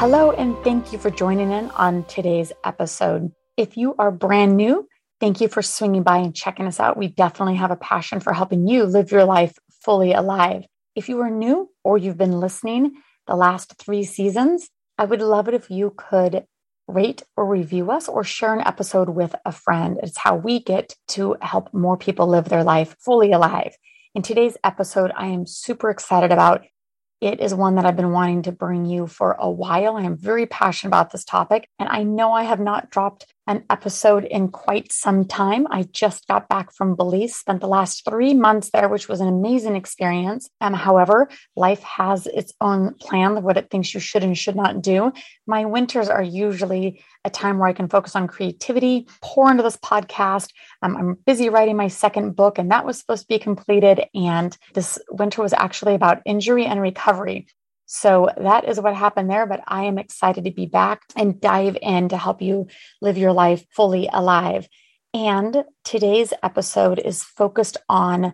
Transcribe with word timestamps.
Hello, 0.00 0.30
and 0.30 0.56
thank 0.64 0.94
you 0.94 0.98
for 0.98 1.10
joining 1.10 1.52
in 1.52 1.68
on 1.72 2.04
today's 2.04 2.52
episode. 2.64 3.30
If 3.58 3.76
you 3.76 3.94
are 3.98 4.10
brand 4.10 4.56
new, 4.56 4.88
thank 5.20 5.42
you 5.42 5.48
for 5.48 5.60
swinging 5.60 6.04
by 6.04 6.16
and 6.16 6.34
checking 6.34 6.66
us 6.66 6.80
out. 6.80 6.96
We 6.96 7.08
definitely 7.08 7.56
have 7.56 7.70
a 7.70 7.76
passion 7.76 8.18
for 8.18 8.32
helping 8.32 8.66
you 8.66 8.84
live 8.84 9.12
your 9.12 9.26
life 9.26 9.58
fully 9.84 10.14
alive. 10.14 10.64
If 10.96 11.10
you 11.10 11.20
are 11.20 11.28
new 11.28 11.68
or 11.84 11.98
you've 11.98 12.16
been 12.16 12.40
listening 12.40 12.94
the 13.26 13.36
last 13.36 13.74
three 13.78 14.04
seasons, 14.04 14.70
I 14.96 15.04
would 15.04 15.20
love 15.20 15.48
it 15.48 15.54
if 15.54 15.70
you 15.70 15.92
could 15.94 16.46
rate 16.88 17.22
or 17.36 17.44
review 17.44 17.90
us 17.90 18.08
or 18.08 18.24
share 18.24 18.54
an 18.54 18.66
episode 18.66 19.10
with 19.10 19.34
a 19.44 19.52
friend. 19.52 20.00
It's 20.02 20.16
how 20.16 20.34
we 20.34 20.60
get 20.60 20.94
to 21.08 21.36
help 21.42 21.74
more 21.74 21.98
people 21.98 22.26
live 22.26 22.48
their 22.48 22.64
life 22.64 22.96
fully 23.04 23.32
alive. 23.32 23.76
In 24.14 24.22
today's 24.22 24.56
episode, 24.64 25.12
I 25.14 25.26
am 25.26 25.46
super 25.46 25.90
excited 25.90 26.32
about 26.32 26.62
it 27.20 27.40
is 27.40 27.54
one 27.54 27.74
that 27.74 27.84
I've 27.84 27.96
been 27.96 28.12
wanting 28.12 28.42
to 28.42 28.52
bring 28.52 28.86
you 28.86 29.06
for 29.06 29.36
a 29.38 29.50
while. 29.50 29.96
I 29.96 30.02
am 30.02 30.16
very 30.16 30.46
passionate 30.46 30.88
about 30.88 31.10
this 31.10 31.24
topic. 31.24 31.68
And 31.78 31.88
I 31.88 32.02
know 32.02 32.32
I 32.32 32.44
have 32.44 32.60
not 32.60 32.90
dropped 32.90 33.26
an 33.46 33.64
episode 33.70 34.24
in 34.24 34.48
quite 34.48 34.92
some 34.92 35.24
time. 35.24 35.66
I 35.70 35.84
just 35.84 36.28
got 36.28 36.48
back 36.48 36.72
from 36.72 36.94
Belize, 36.94 37.36
spent 37.36 37.60
the 37.60 37.68
last 37.68 38.04
three 38.04 38.34
months 38.34 38.70
there, 38.70 38.88
which 38.88 39.08
was 39.08 39.20
an 39.20 39.28
amazing 39.28 39.76
experience. 39.76 40.48
Um, 40.60 40.74
however, 40.74 41.28
life 41.56 41.82
has 41.82 42.26
its 42.26 42.52
own 42.60 42.94
plan 42.94 43.36
of 43.36 43.44
what 43.44 43.56
it 43.56 43.70
thinks 43.70 43.92
you 43.92 44.00
should 44.00 44.22
and 44.22 44.36
should 44.36 44.56
not 44.56 44.82
do. 44.82 45.12
My 45.46 45.64
winters 45.64 46.08
are 46.08 46.22
usually 46.22 47.02
a 47.24 47.30
time 47.30 47.58
where 47.58 47.68
I 47.68 47.72
can 47.72 47.88
focus 47.88 48.14
on 48.14 48.28
creativity, 48.28 49.06
pour 49.22 49.50
into 49.50 49.62
this 49.62 49.76
podcast. 49.76 50.52
Um, 50.82 50.96
I'm 50.96 51.14
busy 51.26 51.48
writing 51.48 51.76
my 51.76 51.88
second 51.88 52.36
book, 52.36 52.58
and 52.58 52.70
that 52.70 52.86
was 52.86 52.98
supposed 52.98 53.22
to 53.22 53.28
be 53.28 53.38
completed. 53.38 54.02
And 54.14 54.56
this 54.74 54.98
winter 55.10 55.42
was 55.42 55.52
actually 55.52 55.94
about 55.94 56.22
injury 56.24 56.66
and 56.66 56.80
recovery. 56.80 57.46
So 57.92 58.28
that 58.36 58.68
is 58.68 58.80
what 58.80 58.94
happened 58.94 59.28
there. 59.28 59.46
But 59.46 59.64
I 59.66 59.82
am 59.86 59.98
excited 59.98 60.44
to 60.44 60.52
be 60.52 60.66
back 60.66 61.02
and 61.16 61.40
dive 61.40 61.76
in 61.82 62.08
to 62.10 62.16
help 62.16 62.40
you 62.40 62.68
live 63.02 63.18
your 63.18 63.32
life 63.32 63.66
fully 63.74 64.08
alive. 64.12 64.68
And 65.12 65.64
today's 65.82 66.32
episode 66.40 67.00
is 67.00 67.24
focused 67.24 67.78
on 67.88 68.32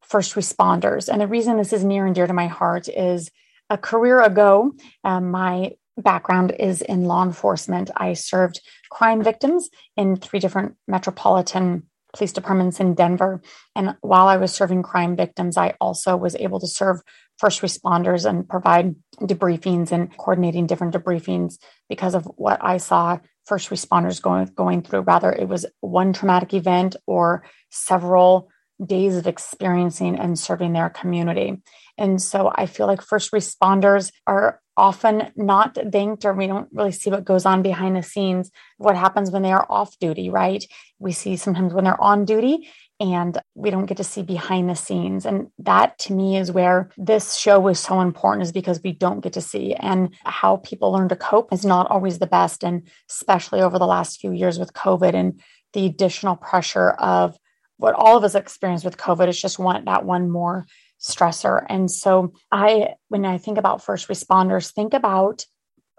first 0.00 0.34
responders. 0.34 1.10
And 1.10 1.20
the 1.20 1.26
reason 1.26 1.58
this 1.58 1.74
is 1.74 1.84
near 1.84 2.06
and 2.06 2.14
dear 2.14 2.26
to 2.26 2.32
my 2.32 2.46
heart 2.46 2.88
is 2.88 3.30
a 3.68 3.76
career 3.76 4.22
ago, 4.22 4.72
um, 5.04 5.30
my 5.30 5.72
background 5.98 6.56
is 6.58 6.80
in 6.80 7.04
law 7.04 7.22
enforcement. 7.22 7.90
I 7.94 8.14
served 8.14 8.62
crime 8.90 9.22
victims 9.22 9.68
in 9.98 10.16
three 10.16 10.40
different 10.40 10.76
metropolitan 10.88 11.82
police 12.14 12.32
departments 12.32 12.80
in 12.80 12.94
Denver. 12.94 13.42
And 13.74 13.94
while 14.00 14.26
I 14.26 14.38
was 14.38 14.54
serving 14.54 14.84
crime 14.84 15.16
victims, 15.16 15.58
I 15.58 15.74
also 15.82 16.16
was 16.16 16.34
able 16.36 16.60
to 16.60 16.66
serve 16.66 17.02
first 17.38 17.62
responders 17.62 18.28
and 18.28 18.48
provide 18.48 18.94
debriefings 19.20 19.92
and 19.92 20.16
coordinating 20.16 20.66
different 20.66 20.94
debriefings 20.94 21.58
because 21.88 22.14
of 22.14 22.24
what 22.36 22.58
I 22.62 22.78
saw 22.78 23.18
first 23.44 23.70
responders 23.70 24.20
going 24.20 24.46
going 24.54 24.82
through. 24.82 25.00
Rather, 25.00 25.32
it 25.32 25.48
was 25.48 25.66
one 25.80 26.12
traumatic 26.12 26.54
event 26.54 26.96
or 27.06 27.44
several 27.70 28.50
days 28.84 29.16
of 29.16 29.26
experiencing 29.26 30.18
and 30.18 30.38
serving 30.38 30.72
their 30.72 30.90
community. 30.90 31.62
And 31.96 32.20
so 32.20 32.52
I 32.54 32.66
feel 32.66 32.86
like 32.86 33.00
first 33.00 33.32
responders 33.32 34.12
are 34.26 34.60
often 34.76 35.32
not 35.36 35.78
thanked 35.90 36.24
or 36.24 36.34
we 36.34 36.46
don't 36.46 36.68
really 36.72 36.92
see 36.92 37.10
what 37.10 37.24
goes 37.24 37.46
on 37.46 37.62
behind 37.62 37.96
the 37.96 38.02
scenes 38.02 38.50
what 38.76 38.96
happens 38.96 39.30
when 39.30 39.42
they 39.42 39.52
are 39.52 39.66
off 39.70 39.98
duty 39.98 40.28
right 40.28 40.66
we 40.98 41.12
see 41.12 41.36
sometimes 41.36 41.72
when 41.72 41.84
they're 41.84 42.00
on 42.00 42.24
duty 42.24 42.68
and 42.98 43.38
we 43.54 43.70
don't 43.70 43.86
get 43.86 43.98
to 43.98 44.04
see 44.04 44.22
behind 44.22 44.68
the 44.68 44.74
scenes. 44.74 45.26
And 45.26 45.48
that 45.58 45.98
to 46.00 46.12
me 46.12 46.36
is 46.36 46.50
where 46.50 46.90
this 46.96 47.36
show 47.36 47.60
was 47.60 47.78
so 47.78 48.00
important, 48.00 48.42
is 48.42 48.52
because 48.52 48.80
we 48.82 48.92
don't 48.92 49.20
get 49.20 49.34
to 49.34 49.40
see. 49.40 49.74
And 49.74 50.14
how 50.24 50.56
people 50.58 50.92
learn 50.92 51.08
to 51.10 51.16
cope 51.16 51.52
is 51.52 51.64
not 51.64 51.90
always 51.90 52.18
the 52.18 52.26
best. 52.26 52.64
And 52.64 52.88
especially 53.10 53.60
over 53.60 53.78
the 53.78 53.86
last 53.86 54.20
few 54.20 54.32
years 54.32 54.58
with 54.58 54.72
COVID 54.72 55.14
and 55.14 55.40
the 55.72 55.86
additional 55.86 56.36
pressure 56.36 56.90
of 56.90 57.36
what 57.76 57.94
all 57.94 58.16
of 58.16 58.24
us 58.24 58.34
experienced 58.34 58.84
with 58.84 58.96
COVID 58.96 59.28
is 59.28 59.40
just 59.40 59.58
one 59.58 59.84
that 59.84 60.04
one 60.04 60.30
more 60.30 60.64
stressor. 61.00 61.64
And 61.68 61.90
so 61.90 62.32
I 62.50 62.94
when 63.08 63.26
I 63.26 63.38
think 63.38 63.58
about 63.58 63.84
first 63.84 64.08
responders, 64.08 64.72
think 64.72 64.94
about 64.94 65.44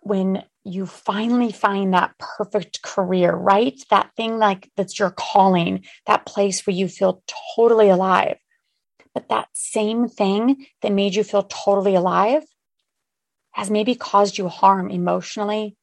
when 0.07 0.43
you 0.63 0.85
finally 0.85 1.51
find 1.51 1.93
that 1.93 2.17
perfect 2.19 2.81
career, 2.81 3.33
right? 3.33 3.79
That 3.89 4.11
thing 4.15 4.37
like 4.37 4.69
that's 4.75 4.99
your 4.99 5.11
calling, 5.11 5.85
that 6.05 6.25
place 6.25 6.65
where 6.65 6.75
you 6.75 6.87
feel 6.87 7.23
totally 7.55 7.89
alive. 7.89 8.37
But 9.13 9.29
that 9.29 9.47
same 9.53 10.07
thing 10.07 10.67
that 10.81 10.91
made 10.91 11.15
you 11.15 11.23
feel 11.23 11.43
totally 11.43 11.95
alive 11.95 12.43
has 13.51 13.71
maybe 13.71 13.95
caused 13.95 14.37
you 14.37 14.47
harm 14.47 14.91
emotionally, 14.91 15.75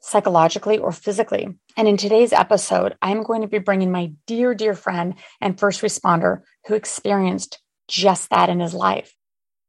psychologically, 0.00 0.78
or 0.78 0.90
physically. 0.90 1.48
And 1.76 1.86
in 1.86 1.96
today's 1.96 2.32
episode, 2.32 2.96
I'm 3.00 3.22
going 3.22 3.42
to 3.42 3.48
be 3.48 3.58
bringing 3.58 3.92
my 3.92 4.12
dear, 4.26 4.54
dear 4.54 4.74
friend 4.74 5.14
and 5.40 5.58
first 5.58 5.82
responder 5.82 6.40
who 6.66 6.74
experienced 6.74 7.60
just 7.86 8.30
that 8.30 8.48
in 8.48 8.60
his 8.60 8.74
life. 8.74 9.14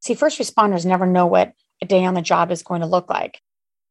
See, 0.01 0.15
first 0.15 0.39
responders 0.39 0.85
never 0.85 1.05
know 1.05 1.27
what 1.27 1.53
a 1.81 1.85
day 1.85 2.05
on 2.05 2.13
the 2.13 2.21
job 2.21 2.51
is 2.51 2.63
going 2.63 2.81
to 2.81 2.87
look 2.87 3.09
like. 3.09 3.41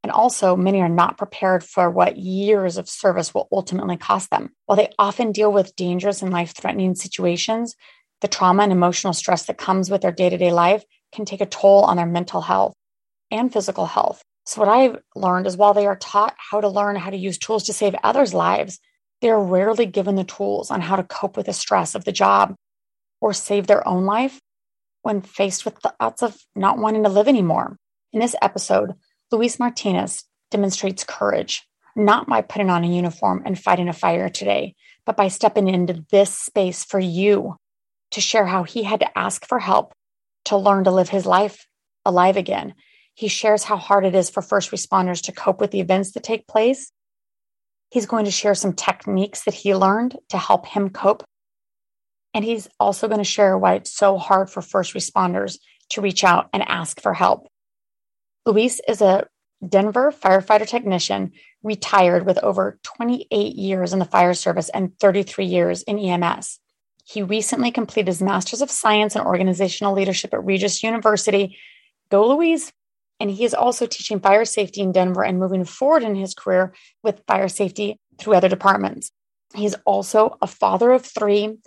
And 0.09 0.15
also, 0.15 0.57
many 0.57 0.81
are 0.81 0.89
not 0.89 1.19
prepared 1.19 1.63
for 1.63 1.91
what 1.91 2.17
years 2.17 2.79
of 2.79 2.89
service 2.89 3.35
will 3.35 3.47
ultimately 3.53 3.99
cost 3.99 4.31
them. 4.31 4.55
While 4.65 4.77
they 4.77 4.91
often 4.99 5.33
deal 5.33 5.53
with 5.53 5.77
dangerous 5.77 6.23
and 6.23 6.33
life 6.33 6.55
threatening 6.57 6.95
situations, 6.95 7.77
the 8.23 8.29
trauma 8.29 8.63
and 8.63 8.73
emotional 8.73 9.13
stress 9.13 9.45
that 9.45 9.59
comes 9.59 9.91
with 9.91 10.01
their 10.01 10.11
day 10.11 10.31
to 10.31 10.39
day 10.39 10.51
life 10.51 10.83
can 11.13 11.27
take 11.27 11.43
a 11.43 11.47
toll 11.47 11.85
on 11.85 11.99
their 11.99 12.07
mental 12.07 12.41
health 12.41 12.73
and 13.31 13.53
physical 13.53 13.85
health. 13.85 14.23
So, 14.47 14.63
what 14.63 14.71
I've 14.71 14.97
learned 15.15 15.47
is 15.47 15.59
while 15.59 15.75
they 15.75 15.87
are 15.87 15.97
taught 15.97 16.35
how 16.39 16.63
to 16.63 16.69
learn 16.69 16.97
how 16.97 17.11
to 17.11 17.17
use 17.19 17.37
tools 17.37 17.65
to 17.65 17.75
save 17.75 17.95
others' 18.03 18.33
lives, 18.33 18.81
they 19.21 19.29
are 19.29 19.39
rarely 19.39 19.85
given 19.85 20.15
the 20.15 20.25
tools 20.25 20.71
on 20.71 20.81
how 20.81 20.97
to 20.97 21.05
cope 21.05 21.37
with 21.37 21.45
the 21.45 21.53
stress 21.53 21.95
of 21.95 22.07
the 22.07 22.13
job 22.13 22.55
or 23.21 23.35
save 23.35 23.67
their 23.67 23.87
own 23.87 24.07
life 24.07 24.41
when 25.03 25.21
faced 25.21 25.67
with 25.67 25.77
thoughts 25.77 26.23
of 26.23 26.35
not 26.57 26.79
wanting 26.79 27.03
to 27.03 27.11
live 27.11 27.29
anymore. 27.29 27.77
In 28.15 28.21
this 28.21 28.35
episode, 28.41 28.95
Luis 29.31 29.59
Martinez 29.59 30.25
demonstrates 30.51 31.05
courage, 31.05 31.67
not 31.95 32.27
by 32.27 32.41
putting 32.41 32.71
on 32.71 32.85
a 32.85 32.89
uniform 32.89 33.43
and 33.45 33.59
fighting 33.59 33.89
a 33.89 33.93
fire 33.93 34.31
today, 34.31 34.75
but 35.05 35.17
by 35.17 35.29
stepping 35.29 35.69
into 35.69 36.05
this 36.11 36.33
space 36.33 36.85
for 36.85 36.99
you 36.99 37.57
to 38.11 38.21
share 38.21 38.47
how 38.47 38.63
he 38.63 38.85
had 38.85 39.01
to 39.01 39.19
ask 39.19 39.47
for 39.47 39.59
help 39.59 39.93
to 40.47 40.57
learn 40.57 40.85
to 40.85 40.91
live 40.91 41.11
his 41.11 41.27
life 41.27 41.67
alive 42.07 42.39
again. 42.39 42.75
He 43.15 43.29
shares 43.29 43.65
how 43.65 43.77
hard 43.77 44.07
it 44.07 44.15
is 44.15 44.31
for 44.31 44.41
first 44.41 44.71
responders 44.71 45.23
to 45.25 45.33
cope 45.33 45.61
with 45.61 45.73
the 45.73 45.81
events 45.81 46.13
that 46.13 46.23
take 46.23 46.47
place. 46.47 46.91
He's 47.91 48.07
going 48.07 48.25
to 48.25 48.31
share 48.31 48.55
some 48.55 48.73
techniques 48.73 49.45
that 49.45 49.55
he 49.55 49.75
learned 49.75 50.17
to 50.31 50.39
help 50.39 50.67
him 50.67 50.89
cope. 50.89 51.23
And 52.33 52.45
he's 52.45 52.69
also 52.81 53.09
going 53.09 53.19
to 53.19 53.25
share 53.25 53.59
why 53.59 53.75
it's 53.75 53.93
so 53.93 54.17
hard 54.17 54.49
for 54.49 54.63
first 54.63 54.95
responders 54.95 55.59
to 55.91 56.01
reach 56.01 56.25
out 56.25 56.49
and 56.53 56.63
ask 56.67 57.01
for 57.01 57.13
help. 57.13 57.47
Luis 58.49 58.81
is 58.89 59.03
a 59.03 59.27
Denver 59.69 60.11
firefighter 60.11 60.67
technician, 60.67 61.33
retired 61.63 62.25
with 62.25 62.39
over 62.39 62.79
28 62.83 63.55
years 63.55 63.93
in 63.93 63.99
the 63.99 64.07
fire 64.07 64.33
service 64.33 64.71
and 64.71 64.99
33 64.99 65.45
years 65.45 65.83
in 65.83 65.99
EMS. 65.99 66.59
He 67.05 67.23
recently 67.23 67.71
completed 67.71 68.09
his 68.09 68.23
Master's 68.23 68.63
of 68.63 68.71
Science 68.71 69.15
in 69.15 69.21
Organizational 69.21 69.93
Leadership 69.93 70.33
at 70.33 70.43
Regis 70.43 70.83
University. 70.83 71.59
Go, 72.11 72.27
Luis! 72.27 72.73
And 73.21 73.31
he 73.31 73.45
is 73.45 73.53
also 73.53 73.85
teaching 73.85 74.19
fire 74.19 74.47
safety 74.47 74.81
in 74.81 74.93
Denver 74.93 75.25
and 75.25 75.39
moving 75.39 75.67
forward 75.67 76.03
in 76.03 76.15
his 76.15 76.33
career 76.33 76.73
with 77.03 77.25
fire 77.27 77.49
safety 77.49 78.01
through 78.19 78.33
other 78.33 78.49
departments. 78.49 79.11
He's 79.55 79.75
also 79.85 80.39
a 80.41 80.47
father 80.47 80.93
of 80.93 81.05
three, 81.05 81.59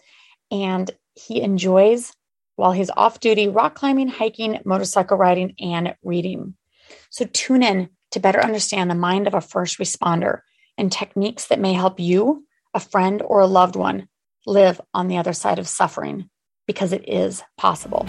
and 0.50 0.90
he 1.14 1.44
enjoys, 1.44 2.12
while 2.56 2.72
he's 2.72 2.90
off 2.98 3.20
duty, 3.20 3.48
rock 3.48 3.76
climbing, 3.76 4.08
hiking, 4.08 4.60
motorcycle 4.66 5.18
riding, 5.18 5.54
and 5.60 5.96
reading. 6.04 6.56
So 7.14 7.26
tune 7.26 7.62
in 7.62 7.90
to 8.12 8.22
better 8.22 8.40
understand 8.40 8.90
the 8.90 8.96
mind 8.96 9.28
of 9.28 9.34
a 9.34 9.42
first 9.42 9.80
responder 9.80 10.40
and 10.78 10.90
techniques 10.90 11.48
that 11.48 11.60
may 11.60 11.74
help 11.74 12.00
you, 12.00 12.46
a 12.74 12.80
friend, 12.80 13.22
or 13.22 13.42
a 13.42 13.48
loved 13.48 13.76
one 13.76 14.08
live 14.46 14.80
on 14.94 15.10
the 15.10 15.18
other 15.18 15.34
side 15.34 15.60
of 15.60 15.68
suffering 15.68 16.30
because 16.68 16.94
it 16.94 17.04
is 17.10 17.44
possible. 17.58 18.08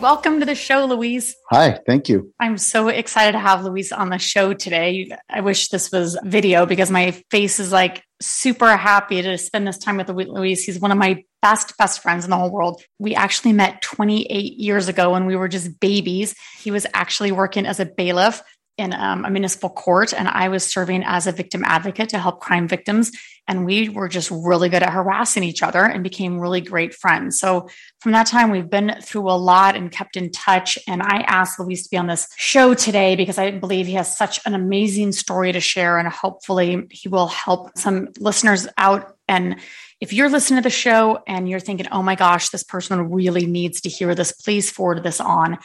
Welcome 0.00 0.40
to 0.40 0.46
the 0.46 0.54
show, 0.54 0.86
Luis. 0.86 1.36
Hi, 1.50 1.78
thank 1.86 2.08
you. 2.08 2.32
I'm 2.40 2.56
so 2.56 2.88
excited 2.88 3.32
to 3.32 3.40
have 3.40 3.62
Luis 3.62 3.92
on 3.92 4.08
the 4.08 4.16
show 4.16 4.54
today. 4.54 5.10
I 5.28 5.42
wish 5.42 5.68
this 5.68 5.92
was 5.92 6.18
video 6.24 6.64
because 6.64 6.90
my 6.90 7.10
face 7.30 7.60
is 7.60 7.70
like 7.70 8.02
super 8.20 8.76
happy 8.76 9.22
to 9.22 9.38
spend 9.38 9.66
this 9.66 9.78
time 9.78 9.96
with 9.96 10.08
Luis. 10.08 10.64
He's 10.64 10.78
one 10.78 10.92
of 10.92 10.98
my 10.98 11.24
best, 11.42 11.76
best 11.78 12.02
friends 12.02 12.24
in 12.24 12.30
the 12.30 12.36
whole 12.36 12.50
world. 12.50 12.82
We 12.98 13.14
actually 13.14 13.52
met 13.52 13.82
28 13.82 14.58
years 14.58 14.88
ago 14.88 15.12
when 15.12 15.26
we 15.26 15.36
were 15.36 15.48
just 15.48 15.80
babies. 15.80 16.34
He 16.58 16.70
was 16.70 16.86
actually 16.92 17.32
working 17.32 17.66
as 17.66 17.80
a 17.80 17.86
bailiff 17.86 18.42
in 18.76 18.94
um, 18.94 19.24
a 19.24 19.30
municipal 19.30 19.68
court 19.68 20.14
and 20.14 20.28
I 20.28 20.48
was 20.48 20.64
serving 20.64 21.02
as 21.04 21.26
a 21.26 21.32
victim 21.32 21.62
advocate 21.64 22.08
to 22.10 22.18
help 22.18 22.40
crime 22.40 22.66
victims. 22.66 23.12
And 23.50 23.66
we 23.66 23.88
were 23.88 24.08
just 24.08 24.30
really 24.30 24.68
good 24.68 24.84
at 24.84 24.92
harassing 24.92 25.42
each 25.42 25.60
other 25.60 25.84
and 25.84 26.04
became 26.04 26.38
really 26.38 26.60
great 26.60 26.94
friends. 26.94 27.40
So 27.40 27.68
from 27.98 28.12
that 28.12 28.28
time, 28.28 28.52
we've 28.52 28.70
been 28.70 28.94
through 29.02 29.28
a 29.28 29.34
lot 29.34 29.74
and 29.74 29.90
kept 29.90 30.16
in 30.16 30.30
touch. 30.30 30.78
And 30.86 31.02
I 31.02 31.22
asked 31.26 31.58
Luis 31.58 31.82
to 31.82 31.90
be 31.90 31.96
on 31.96 32.06
this 32.06 32.28
show 32.36 32.74
today 32.74 33.16
because 33.16 33.38
I 33.38 33.50
believe 33.50 33.86
he 33.86 33.94
has 33.94 34.16
such 34.16 34.38
an 34.46 34.54
amazing 34.54 35.10
story 35.10 35.50
to 35.50 35.58
share. 35.58 35.98
And 35.98 36.06
hopefully, 36.06 36.86
he 36.92 37.08
will 37.08 37.26
help 37.26 37.76
some 37.76 38.10
listeners 38.20 38.68
out. 38.78 39.16
And 39.26 39.56
if 40.00 40.12
you're 40.12 40.30
listening 40.30 40.62
to 40.62 40.62
the 40.62 40.70
show 40.70 41.18
and 41.26 41.48
you're 41.48 41.58
thinking, 41.58 41.88
oh 41.90 42.04
my 42.04 42.14
gosh, 42.14 42.50
this 42.50 42.62
person 42.62 43.10
really 43.10 43.46
needs 43.46 43.80
to 43.80 43.88
hear 43.88 44.14
this, 44.14 44.30
please 44.30 44.70
forward 44.70 45.02
this 45.02 45.20
on 45.20 45.58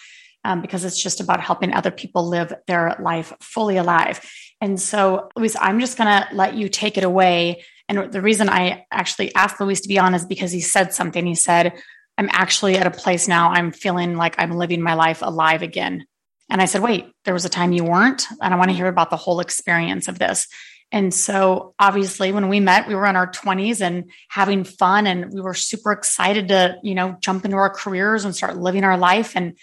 um, 0.43 0.61
because 0.61 0.85
it's 0.85 1.01
just 1.01 1.21
about 1.21 1.39
helping 1.39 1.71
other 1.71 1.91
people 1.91 2.27
live 2.27 2.51
their 2.65 2.95
life 2.99 3.31
fully 3.41 3.77
alive. 3.77 4.21
And 4.59 4.81
so, 4.81 5.29
Luis, 5.35 5.55
I'm 5.59 5.79
just 5.79 5.97
going 5.97 6.07
to 6.07 6.27
let 6.33 6.55
you 6.55 6.67
take 6.67 6.97
it 6.97 7.03
away. 7.03 7.63
And 7.87 8.11
the 8.11 8.21
reason 8.21 8.49
I 8.49 8.85
actually 8.91 9.33
asked 9.35 9.59
Luis 9.59 9.81
to 9.81 9.87
be 9.87 9.99
on 9.99 10.15
is 10.15 10.25
because 10.25 10.51
he 10.51 10.61
said 10.61 10.93
something. 10.93 11.25
He 11.25 11.35
said, 11.35 11.73
I'm 12.17 12.29
actually 12.31 12.77
at 12.77 12.87
a 12.87 12.91
place 12.91 13.27
now, 13.27 13.51
I'm 13.51 13.71
feeling 13.71 14.15
like 14.15 14.35
I'm 14.37 14.51
living 14.51 14.81
my 14.81 14.93
life 14.93 15.21
alive 15.21 15.61
again. 15.61 16.05
And 16.49 16.61
I 16.61 16.65
said, 16.65 16.81
wait, 16.81 17.11
there 17.25 17.33
was 17.33 17.45
a 17.45 17.49
time 17.49 17.73
you 17.73 17.83
weren't. 17.83 18.25
And 18.41 18.53
I 18.53 18.57
want 18.57 18.69
to 18.69 18.75
hear 18.75 18.87
about 18.87 19.09
the 19.09 19.17
whole 19.17 19.39
experience 19.39 20.07
of 20.07 20.19
this. 20.19 20.47
And 20.91 21.13
so, 21.13 21.73
obviously, 21.79 22.31
when 22.31 22.47
we 22.47 22.59
met, 22.59 22.87
we 22.87 22.95
were 22.95 23.07
in 23.07 23.15
our 23.15 23.29
20s 23.29 23.81
and 23.81 24.11
having 24.29 24.63
fun, 24.63 25.07
and 25.07 25.33
we 25.33 25.41
were 25.41 25.55
super 25.55 25.91
excited 25.91 26.49
to, 26.49 26.77
you 26.83 26.93
know, 26.93 27.17
jump 27.19 27.43
into 27.43 27.57
our 27.57 27.71
careers 27.71 28.23
and 28.23 28.35
start 28.35 28.57
living 28.57 28.83
our 28.83 28.97
life. 28.97 29.35
And 29.35 29.57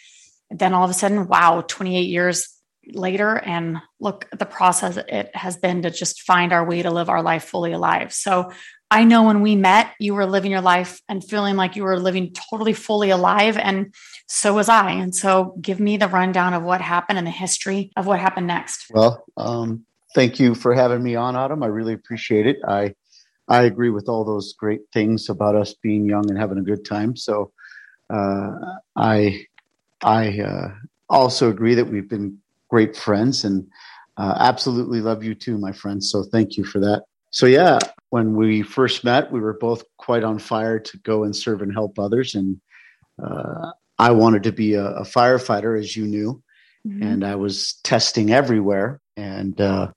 then 0.50 0.74
all 0.74 0.84
of 0.84 0.90
a 0.90 0.94
sudden, 0.94 1.28
wow, 1.28 1.64
28 1.66 2.02
years 2.02 2.48
later, 2.94 3.36
and 3.36 3.78
look 4.00 4.26
at 4.32 4.38
the 4.38 4.46
process 4.46 4.96
it 4.96 5.34
has 5.34 5.56
been 5.56 5.82
to 5.82 5.90
just 5.90 6.22
find 6.22 6.52
our 6.52 6.64
way 6.64 6.82
to 6.82 6.90
live 6.90 7.08
our 7.08 7.22
life 7.22 7.44
fully 7.44 7.72
alive. 7.72 8.12
So 8.12 8.50
I 8.90 9.04
know 9.04 9.22
when 9.22 9.40
we 9.40 9.56
met, 9.56 9.94
you 9.98 10.14
were 10.14 10.26
living 10.26 10.50
your 10.50 10.60
life 10.60 11.00
and 11.08 11.24
feeling 11.24 11.56
like 11.56 11.76
you 11.76 11.82
were 11.82 11.98
living 11.98 12.34
totally 12.50 12.74
fully 12.74 13.08
alive. 13.08 13.56
And 13.56 13.94
so 14.28 14.54
was 14.54 14.68
I. 14.68 14.90
And 14.90 15.14
so 15.14 15.56
give 15.62 15.80
me 15.80 15.96
the 15.96 16.08
rundown 16.08 16.52
of 16.52 16.62
what 16.62 16.82
happened 16.82 17.16
and 17.16 17.26
the 17.26 17.30
history 17.30 17.90
of 17.96 18.06
what 18.06 18.20
happened 18.20 18.48
next. 18.48 18.86
Well, 18.90 19.24
um, 19.38 19.86
thank 20.14 20.38
you 20.38 20.54
for 20.54 20.74
having 20.74 21.02
me 21.02 21.16
on, 21.16 21.36
Autumn. 21.36 21.62
I 21.62 21.68
really 21.68 21.94
appreciate 21.94 22.46
it. 22.46 22.58
I 22.68 22.94
I 23.48 23.62
agree 23.62 23.90
with 23.90 24.08
all 24.08 24.24
those 24.24 24.52
great 24.52 24.82
things 24.92 25.28
about 25.28 25.56
us 25.56 25.74
being 25.74 26.06
young 26.06 26.30
and 26.30 26.38
having 26.38 26.58
a 26.58 26.62
good 26.62 26.84
time. 26.84 27.16
So 27.16 27.50
uh, 28.10 28.52
I 28.94 29.46
I 30.02 30.40
uh, 30.40 30.68
also 31.08 31.50
agree 31.50 31.74
that 31.74 31.88
we've 31.88 32.08
been 32.08 32.38
great 32.72 32.96
friends 32.96 33.44
and 33.44 33.68
uh, 34.16 34.34
absolutely 34.38 35.02
love 35.02 35.22
you 35.22 35.34
too, 35.34 35.58
my 35.58 35.72
friend. 35.72 36.02
So 36.02 36.22
thank 36.22 36.56
you 36.56 36.64
for 36.64 36.80
that. 36.80 37.04
So, 37.30 37.44
yeah, 37.44 37.78
when 38.08 38.34
we 38.34 38.62
first 38.62 39.04
met, 39.04 39.30
we 39.30 39.40
were 39.40 39.52
both 39.52 39.84
quite 39.98 40.24
on 40.24 40.38
fire 40.38 40.78
to 40.78 40.98
go 40.98 41.22
and 41.24 41.36
serve 41.36 41.60
and 41.60 41.70
help 41.72 41.98
others. 41.98 42.34
And 42.34 42.60
uh, 43.22 43.72
I 43.98 44.12
wanted 44.12 44.44
to 44.44 44.52
be 44.52 44.72
a, 44.74 44.86
a, 44.86 45.02
firefighter, 45.02 45.78
as 45.78 45.94
you 45.94 46.06
knew, 46.06 46.42
mm-hmm. 46.86 47.02
and 47.02 47.24
I 47.24 47.34
was 47.36 47.74
testing 47.84 48.32
everywhere. 48.32 49.00
And 49.18 49.60
uh, 49.60 49.92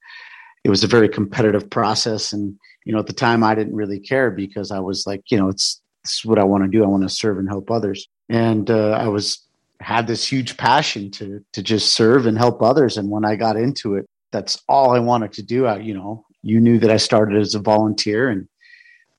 it 0.66 0.70
was 0.70 0.84
a 0.84 0.88
very 0.88 1.08
competitive 1.08 1.70
process. 1.70 2.34
And, 2.34 2.58
you 2.84 2.92
know, 2.92 3.00
at 3.00 3.08
the 3.08 3.14
time, 3.14 3.42
I 3.42 3.56
didn't 3.56 3.76
really 3.76 4.00
care 4.00 4.32
because 4.32 4.70
I 4.70 4.80
was 4.80 5.08
like, 5.08 5.24
you 5.32 5.38
know, 5.38 5.48
it's, 5.48 5.82
this 6.04 6.20
is 6.20 6.26
what 6.26 6.40
I 6.40 6.44
want 6.44 6.64
to 6.64 6.70
do. 6.70 6.84
I 6.84 6.88
want 6.88 7.04
to 7.04 7.10
serve 7.10 7.38
and 7.38 7.48
help 7.48 7.72
others. 7.72 8.08
And 8.28 8.70
uh, 8.70 8.92
I 8.92 9.08
was 9.08 9.45
had 9.86 10.08
this 10.08 10.28
huge 10.28 10.58
passion 10.58 11.12
to 11.12 11.46
to 11.54 11.62
just 11.62 11.94
serve 11.94 12.26
and 12.26 12.40
help 12.40 12.64
others. 12.64 12.98
And 12.98 13.12
when 13.12 13.24
I 13.24 13.36
got 13.36 13.56
into 13.56 13.94
it, 13.94 14.08
that's 14.32 14.60
all 14.68 14.96
I 14.96 15.00
wanted 15.00 15.32
to 15.34 15.44
do. 15.44 15.68
I, 15.68 15.78
you 15.78 15.94
know, 15.94 16.26
you 16.42 16.60
knew 16.60 16.80
that 16.80 16.90
I 16.90 16.98
started 16.98 17.40
as 17.40 17.54
a 17.54 17.60
volunteer, 17.60 18.28
and 18.30 18.48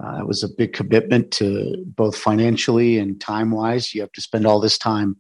uh, 0.03 0.19
it 0.19 0.27
was 0.27 0.43
a 0.43 0.49
big 0.49 0.73
commitment 0.73 1.31
to 1.33 1.85
both 1.87 2.19
financially 2.19 2.99
and 2.99 3.21
time 3.21 3.53
wise. 3.53 3.95
You 3.95 4.01
have 4.01 4.11
to 4.13 4.21
spend 4.21 4.45
all 4.45 4.59
this 4.59 4.77
time 4.77 5.17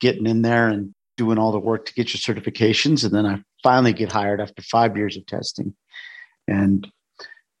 getting 0.00 0.26
in 0.26 0.40
there 0.40 0.68
and 0.68 0.94
doing 1.18 1.36
all 1.36 1.52
the 1.52 1.58
work 1.58 1.84
to 1.84 1.92
get 1.92 2.14
your 2.14 2.34
certifications, 2.34 3.04
and 3.04 3.12
then 3.12 3.26
I 3.26 3.42
finally 3.62 3.92
get 3.92 4.10
hired 4.10 4.40
after 4.40 4.62
five 4.62 4.96
years 4.96 5.18
of 5.18 5.26
testing, 5.26 5.74
and 6.48 6.86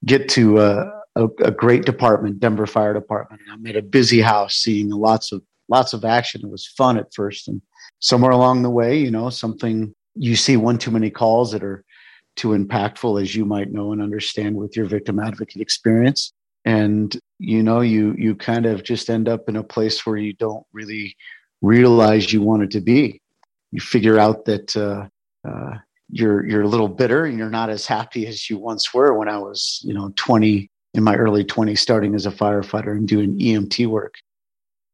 get 0.06 0.30
to 0.30 0.58
uh, 0.58 0.90
a, 1.16 1.24
a, 1.44 1.50
great 1.50 1.84
department, 1.84 2.40
Denver 2.40 2.66
Fire 2.66 2.94
Department. 2.94 3.42
I'm 3.52 3.66
at 3.66 3.76
a 3.76 3.82
busy 3.82 4.22
house, 4.22 4.54
seeing 4.54 4.88
lots 4.88 5.32
of 5.32 5.42
lots 5.68 5.92
of 5.92 6.04
action. 6.04 6.42
It 6.44 6.50
was 6.50 6.66
fun 6.66 6.98
at 6.98 7.12
first. 7.14 7.48
And 7.48 7.60
somewhere 7.98 8.30
along 8.30 8.62
the 8.62 8.70
way, 8.70 8.98
you 8.98 9.10
know, 9.10 9.30
something 9.30 9.94
you 10.14 10.36
see 10.36 10.56
one 10.56 10.78
too 10.78 10.90
many 10.90 11.10
calls 11.10 11.52
that 11.52 11.62
are 11.62 11.84
too 12.36 12.48
impactful, 12.48 13.20
as 13.20 13.34
you 13.34 13.44
might 13.44 13.72
know 13.72 13.92
and 13.92 14.02
understand 14.02 14.56
with 14.56 14.76
your 14.76 14.86
victim 14.86 15.18
advocate 15.18 15.62
experience. 15.62 16.32
And, 16.64 17.16
you 17.38 17.62
know, 17.62 17.80
you, 17.80 18.14
you 18.18 18.34
kind 18.34 18.66
of 18.66 18.82
just 18.82 19.08
end 19.08 19.28
up 19.28 19.48
in 19.48 19.56
a 19.56 19.62
place 19.62 20.04
where 20.04 20.16
you 20.16 20.32
don't 20.34 20.66
really 20.72 21.16
realize 21.62 22.32
you 22.32 22.42
wanted 22.42 22.70
to 22.72 22.80
be. 22.80 23.20
You 23.72 23.80
figure 23.80 24.18
out 24.18 24.44
that, 24.46 24.76
uh, 24.76 25.08
uh, 25.48 25.78
you're 26.08 26.46
you're 26.46 26.62
a 26.62 26.68
little 26.68 26.88
bitter 26.88 27.24
and 27.24 27.36
you're 27.36 27.50
not 27.50 27.68
as 27.68 27.84
happy 27.86 28.26
as 28.26 28.48
you 28.48 28.58
once 28.58 28.94
were 28.94 29.14
when 29.14 29.28
I 29.28 29.38
was, 29.38 29.80
you 29.84 29.92
know, 29.92 30.12
20 30.14 30.70
in 30.94 31.02
my 31.02 31.16
early 31.16 31.44
20s 31.44 31.78
starting 31.78 32.14
as 32.14 32.26
a 32.26 32.30
firefighter 32.30 32.92
and 32.92 33.08
doing 33.08 33.38
EMT 33.38 33.86
work 33.88 34.14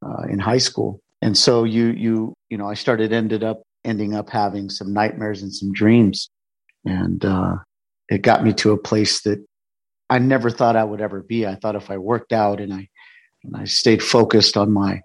uh, 0.04 0.24
in 0.28 0.38
high 0.38 0.58
school. 0.58 1.00
And 1.20 1.36
so 1.36 1.64
you 1.64 1.86
you 1.86 2.34
you 2.50 2.58
know 2.58 2.68
I 2.68 2.74
started 2.74 3.12
ended 3.12 3.44
up 3.44 3.62
ending 3.84 4.14
up 4.14 4.30
having 4.30 4.70
some 4.70 4.92
nightmares 4.92 5.42
and 5.42 5.52
some 5.52 5.72
dreams, 5.72 6.28
and 6.84 7.24
uh, 7.24 7.56
it 8.08 8.22
got 8.22 8.44
me 8.44 8.52
to 8.54 8.72
a 8.72 8.78
place 8.78 9.22
that 9.22 9.44
I 10.10 10.18
never 10.18 10.50
thought 10.50 10.76
I 10.76 10.84
would 10.84 11.00
ever 11.00 11.22
be. 11.22 11.46
I 11.46 11.54
thought 11.54 11.76
if 11.76 11.90
I 11.90 11.98
worked 11.98 12.32
out 12.32 12.60
and 12.60 12.72
I 12.72 12.88
and 13.44 13.56
I 13.56 13.64
stayed 13.64 14.02
focused 14.02 14.56
on 14.56 14.72
my 14.72 15.00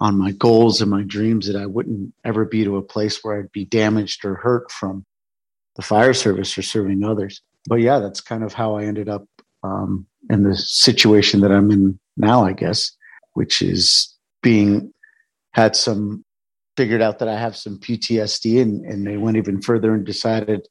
on 0.00 0.16
my 0.16 0.30
goals 0.32 0.80
and 0.80 0.90
my 0.90 1.02
dreams 1.02 1.46
that 1.48 1.60
I 1.60 1.66
wouldn't 1.66 2.14
ever 2.24 2.44
be 2.44 2.64
to 2.64 2.76
a 2.76 2.82
place 2.82 3.22
where 3.22 3.38
I'd 3.38 3.52
be 3.52 3.64
damaged 3.64 4.24
or 4.24 4.36
hurt 4.36 4.70
from 4.70 5.04
the 5.76 5.82
fire 5.82 6.14
service 6.14 6.56
or 6.56 6.62
serving 6.62 7.04
others. 7.04 7.42
But 7.68 7.80
yeah, 7.80 7.98
that's 7.98 8.20
kind 8.20 8.44
of 8.44 8.52
how 8.52 8.76
I 8.76 8.84
ended 8.84 9.08
up 9.08 9.26
um, 9.62 10.06
in 10.30 10.44
the 10.44 10.56
situation 10.56 11.40
that 11.40 11.50
I'm 11.50 11.70
in 11.70 11.98
now, 12.16 12.44
I 12.44 12.52
guess, 12.52 12.92
which 13.34 13.60
is 13.60 14.14
being 14.42 14.92
had 15.52 15.74
some 15.76 16.24
figured 16.76 17.02
out 17.02 17.18
that 17.18 17.28
I 17.28 17.38
have 17.38 17.56
some 17.56 17.78
PTSD 17.78 18.62
and, 18.62 18.84
and 18.84 19.06
they 19.06 19.16
went 19.16 19.36
even 19.36 19.60
further 19.60 19.94
and 19.94 20.06
decided 20.06 20.68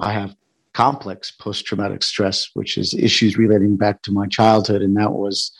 I 0.00 0.12
have 0.12 0.34
complex 0.74 1.30
post 1.30 1.64
traumatic 1.64 2.02
stress, 2.02 2.50
which 2.54 2.76
is 2.76 2.94
issues 2.94 3.38
relating 3.38 3.76
back 3.76 4.02
to 4.02 4.12
my 4.12 4.26
childhood. 4.26 4.82
And 4.82 4.96
that 4.96 5.12
was 5.12 5.52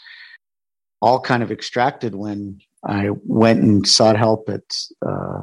all 1.01 1.21
kind 1.21 1.43
of 1.43 1.53
extracted 1.53 2.15
when 2.15 2.59
I 2.87 3.11
went 3.25 3.63
and 3.63 3.87
sought 3.87 4.17
help 4.17 4.49
at 4.49 4.63
a 5.03 5.43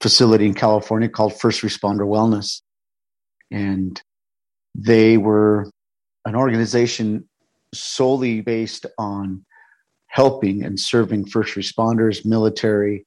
facility 0.00 0.46
in 0.46 0.54
California 0.54 1.08
called 1.08 1.38
First 1.38 1.62
Responder 1.62 2.06
Wellness. 2.06 2.60
And 3.50 4.00
they 4.74 5.16
were 5.16 5.70
an 6.24 6.34
organization 6.34 7.28
solely 7.74 8.40
based 8.40 8.86
on 8.98 9.44
helping 10.12 10.62
and 10.62 10.78
serving 10.78 11.24
first 11.24 11.54
responders, 11.54 12.22
military, 12.22 13.06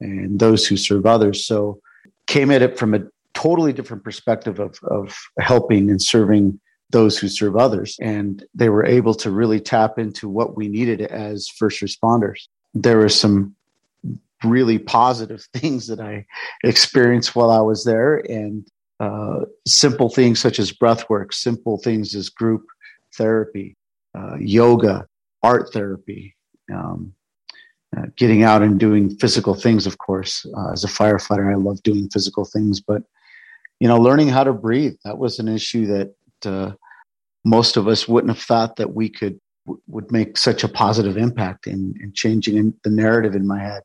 and 0.00 0.38
those 0.38 0.66
who 0.66 0.76
serve 0.76 1.06
others. 1.06 1.46
So 1.46 1.80
came 2.26 2.50
at 2.50 2.60
it 2.60 2.78
from 2.78 2.92
a 2.92 3.00
totally 3.32 3.72
different 3.72 4.04
perspective 4.04 4.60
of, 4.60 4.78
of 4.82 5.16
helping 5.38 5.88
and 5.88 6.00
serving 6.00 6.60
those 6.90 7.18
who 7.18 7.28
serve 7.28 7.56
others. 7.56 7.96
And 8.02 8.44
they 8.54 8.68
were 8.68 8.84
able 8.84 9.14
to 9.14 9.30
really 9.30 9.60
tap 9.60 9.98
into 9.98 10.28
what 10.28 10.54
we 10.54 10.68
needed 10.68 11.00
as 11.00 11.48
first 11.48 11.80
responders. 11.80 12.48
There 12.74 12.98
were 12.98 13.08
some 13.08 13.56
really 14.44 14.78
positive 14.78 15.40
things 15.54 15.86
that 15.86 16.00
I 16.00 16.26
experienced 16.64 17.34
while 17.34 17.50
I 17.50 17.60
was 17.60 17.84
there, 17.84 18.18
and 18.30 18.68
uh, 19.00 19.46
simple 19.66 20.10
things 20.10 20.38
such 20.38 20.58
as 20.58 20.70
breath 20.70 21.08
work, 21.08 21.32
simple 21.32 21.78
things 21.78 22.14
as 22.14 22.28
group 22.28 22.66
therapy, 23.16 23.74
uh, 24.14 24.36
yoga, 24.38 25.06
art 25.42 25.72
therapy, 25.72 26.36
um, 26.72 27.14
uh, 27.96 28.06
getting 28.16 28.42
out 28.42 28.62
and 28.62 28.78
doing 28.78 29.16
physical 29.16 29.54
things. 29.54 29.86
Of 29.86 29.98
course, 29.98 30.46
uh, 30.56 30.72
as 30.72 30.84
a 30.84 30.88
firefighter, 30.88 31.50
I 31.50 31.56
love 31.56 31.82
doing 31.82 32.08
physical 32.10 32.44
things, 32.44 32.80
but 32.80 33.02
you 33.80 33.88
know, 33.88 33.96
learning 33.96 34.28
how 34.28 34.44
to 34.44 34.52
breathe 34.52 34.94
that 35.04 35.18
was 35.18 35.38
an 35.38 35.48
issue 35.48 35.86
that 35.86 36.14
uh, 36.44 36.72
most 37.44 37.76
of 37.76 37.88
us 37.88 38.06
wouldn't 38.06 38.32
have 38.32 38.42
thought 38.42 38.76
that 38.76 38.94
we 38.94 39.08
could 39.08 39.40
would 39.86 40.10
make 40.10 40.36
such 40.36 40.64
a 40.64 40.68
positive 40.68 41.16
impact 41.16 41.66
in, 41.66 41.94
in 42.00 42.12
changing 42.14 42.74
the 42.82 42.90
narrative 42.90 43.34
in 43.34 43.46
my 43.46 43.60
head. 43.60 43.82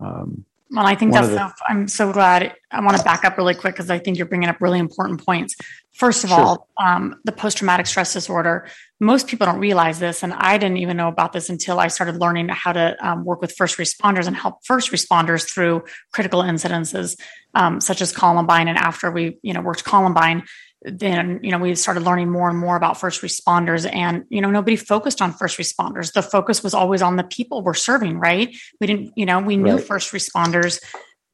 Um, 0.00 0.44
well, 0.70 0.86
I 0.86 0.94
think 0.94 1.12
that's, 1.12 1.28
the, 1.28 1.48
so, 1.48 1.54
I'm 1.68 1.88
so 1.88 2.12
glad. 2.12 2.54
I 2.70 2.80
want 2.80 2.96
to 2.96 3.04
back 3.04 3.24
up 3.24 3.38
really 3.38 3.54
quick 3.54 3.74
because 3.74 3.90
I 3.90 3.98
think 3.98 4.18
you're 4.18 4.26
bringing 4.26 4.48
up 4.48 4.60
really 4.60 4.78
important 4.78 5.24
points. 5.24 5.54
First 5.94 6.24
of 6.24 6.30
sure. 6.30 6.38
all, 6.38 6.68
um, 6.76 7.20
the 7.24 7.32
post 7.32 7.58
traumatic 7.58 7.86
stress 7.86 8.12
disorder, 8.12 8.68
most 9.00 9.28
people 9.28 9.46
don't 9.46 9.60
realize 9.60 9.98
this. 9.98 10.22
And 10.22 10.34
I 10.34 10.58
didn't 10.58 10.78
even 10.78 10.96
know 10.96 11.08
about 11.08 11.32
this 11.32 11.48
until 11.48 11.78
I 11.78 11.88
started 11.88 12.16
learning 12.16 12.48
how 12.48 12.72
to 12.72 12.96
um, 13.06 13.24
work 13.24 13.40
with 13.40 13.52
first 13.52 13.78
responders 13.78 14.26
and 14.26 14.36
help 14.36 14.64
first 14.64 14.90
responders 14.90 15.48
through 15.48 15.84
critical 16.12 16.42
incidences, 16.42 17.18
um, 17.54 17.80
such 17.80 18.02
as 18.02 18.12
Columbine. 18.12 18.68
And 18.68 18.76
after 18.76 19.10
we, 19.10 19.38
you 19.42 19.54
know, 19.54 19.60
worked 19.60 19.84
Columbine, 19.84 20.42
then 20.86 21.40
you 21.42 21.50
know 21.50 21.58
we 21.58 21.74
started 21.74 22.04
learning 22.04 22.30
more 22.30 22.48
and 22.48 22.58
more 22.58 22.76
about 22.76 22.98
first 22.98 23.20
responders 23.22 23.92
and 23.92 24.24
you 24.28 24.40
know 24.40 24.50
nobody 24.50 24.76
focused 24.76 25.20
on 25.20 25.32
first 25.32 25.58
responders. 25.58 26.12
The 26.12 26.22
focus 26.22 26.62
was 26.62 26.74
always 26.74 27.02
on 27.02 27.16
the 27.16 27.24
people 27.24 27.62
we're 27.62 27.74
serving 27.74 28.18
right? 28.18 28.56
We 28.80 28.86
didn't 28.86 29.12
you 29.16 29.26
know 29.26 29.40
we 29.40 29.56
knew 29.56 29.76
right. 29.76 29.84
first 29.84 30.12
responders 30.12 30.80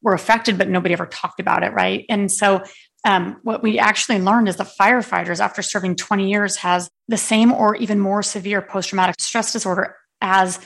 were 0.00 0.14
affected 0.14 0.58
but 0.58 0.68
nobody 0.68 0.94
ever 0.94 1.06
talked 1.06 1.38
about 1.38 1.62
it 1.62 1.72
right? 1.72 2.06
And 2.08 2.32
so 2.32 2.64
um, 3.04 3.40
what 3.42 3.62
we 3.62 3.78
actually 3.78 4.20
learned 4.20 4.48
is 4.48 4.56
the 4.56 4.64
firefighters 4.64 5.40
after 5.40 5.60
serving 5.60 5.96
20 5.96 6.30
years 6.30 6.56
has 6.56 6.88
the 7.08 7.16
same 7.16 7.52
or 7.52 7.74
even 7.76 7.98
more 7.98 8.22
severe 8.22 8.62
post-traumatic 8.62 9.16
stress 9.18 9.52
disorder 9.52 9.96
as 10.20 10.60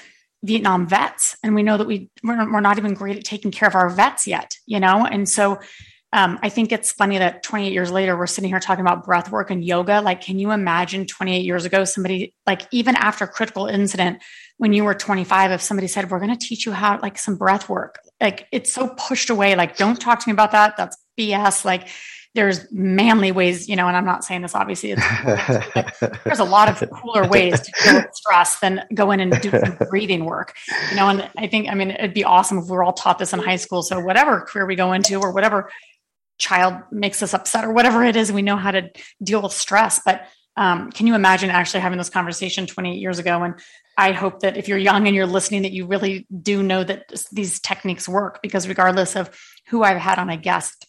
vietnam 0.45 0.87
vets. 0.87 1.37
And 1.43 1.55
we 1.55 1.63
know 1.63 1.77
that 1.77 1.87
we 1.87 2.11
we're, 2.23 2.53
we're 2.53 2.61
not 2.61 2.79
even 2.79 2.95
great 2.95 3.17
at 3.17 3.25
taking 3.25 3.51
care 3.51 3.69
of 3.69 3.75
our 3.75 3.89
vets 3.89 4.29
yet 4.29 4.55
you 4.67 4.79
know? 4.79 5.05
And 5.05 5.29
so 5.29 5.59
um, 6.17 6.39
I 6.43 6.49
think 6.49 6.73
it's 6.73 6.93
funny 6.93 7.19
that 7.19 7.43
28 7.43 7.75
years 7.75 7.93
later, 7.93 8.17
we're 8.17 8.27
sitting 8.27 8.49
here 8.49 8.59
talking 8.59 8.81
about 8.81 9.05
breath 9.05 9.31
work 9.31 9.51
and 9.51 9.63
yoga. 9.63 10.01
Like, 10.01 10.23
can 10.23 10.39
you 10.39 10.51
imagine 10.51 11.07
28 11.07 11.45
years 11.45 11.67
ago, 11.67 11.85
somebody, 11.85 12.33
like, 12.47 12.63
even 12.71 12.97
after 12.97 13.27
critical 13.27 13.67
incident, 13.67 14.23
when 14.57 14.73
you 14.73 14.85
were 14.85 14.95
25, 14.95 15.51
if 15.51 15.61
somebody 15.61 15.87
said, 15.89 16.11
We're 16.11 16.19
going 16.19 16.35
to 16.35 16.47
teach 16.47 16.65
you 16.65 16.73
how, 16.73 16.99
like, 17.03 17.19
some 17.19 17.37
breath 17.37 17.69
work, 17.69 17.99
like, 18.19 18.49
it's 18.51 18.73
so 18.73 18.89
pushed 18.97 19.29
away. 19.29 19.57
Like, 19.57 19.77
don't 19.77 20.01
talk 20.01 20.21
to 20.21 20.29
me 20.31 20.33
about 20.33 20.53
that. 20.53 20.79
That's 20.79 20.97
BS. 21.21 21.67
Like, 21.67 21.89
there's 22.35 22.71
manly 22.73 23.31
ways, 23.33 23.69
you 23.69 23.77
know, 23.77 23.87
and 23.87 23.97
I'm 23.97 24.05
not 24.05 24.23
saying 24.23 24.43
this 24.43 24.55
obviously. 24.55 24.95
there's 26.25 26.39
a 26.39 26.45
lot 26.45 26.69
of 26.69 26.91
cooler 26.91 27.27
ways 27.27 27.59
to 27.61 27.73
deal 27.83 27.95
with 27.95 28.15
stress 28.15 28.61
than 28.61 28.85
go 28.95 29.11
in 29.11 29.21
and 29.21 29.41
do 29.41 29.51
some 29.51 29.79
breathing 29.91 30.27
work, 30.27 30.55
you 30.91 30.97
know. 30.97 31.09
And 31.09 31.31
I 31.39 31.47
think, 31.47 31.71
I 31.71 31.75
mean, 31.75 31.93
it'd 31.93 32.13
be 32.13 32.25
awesome 32.25 32.59
if 32.59 32.67
we 32.67 32.73
were 32.73 32.85
all 32.85 32.93
taught 32.93 33.19
this 33.19 33.33
in 33.33 33.39
high 33.39 33.57
school. 33.57 33.83
So 33.83 34.01
whatever 34.01 34.43
career 34.43 34.67
we 34.67 34.77
go 34.77 34.93
into 34.93 35.19
or 35.19 35.33
whatever 35.33 35.71
child 36.39 36.83
makes 36.91 37.23
us 37.23 37.35
upset 37.35 37.65
or 37.65 37.73
whatever 37.73 38.05
it 38.05 38.17
is, 38.17 38.31
we 38.31 38.43
know 38.43 38.57
how 38.57 38.71
to 38.71 38.91
deal 39.23 39.43
with 39.43 39.53
stress. 39.53 40.01
But 40.05 40.27
um, 40.57 40.91
can 40.91 41.07
you 41.07 41.15
imagine 41.15 41.51
actually 41.51 41.81
having 41.81 41.99
this 41.99 42.11
conversation 42.11 42.67
28 42.67 42.99
years 42.99 43.19
ago? 43.19 43.43
And 43.43 43.55
I 43.97 44.13
hope 44.13 44.41
that 44.41 44.57
if 44.57 44.69
you're 44.69 44.79
young 44.79 45.07
and 45.07 45.15
you're 45.15 45.27
listening, 45.27 45.63
that 45.63 45.73
you 45.73 45.87
really 45.87 46.27
do 46.43 46.63
know 46.63 46.83
that 46.83 47.13
these 47.33 47.61
techniques 47.61 48.09
work 48.09 48.41
because 48.43 48.69
regardless 48.69 49.17
of 49.17 49.31
who 49.69 49.83
I've 49.83 49.99
had 49.99 50.19
on 50.19 50.31
a 50.31 50.37
guest 50.37 50.87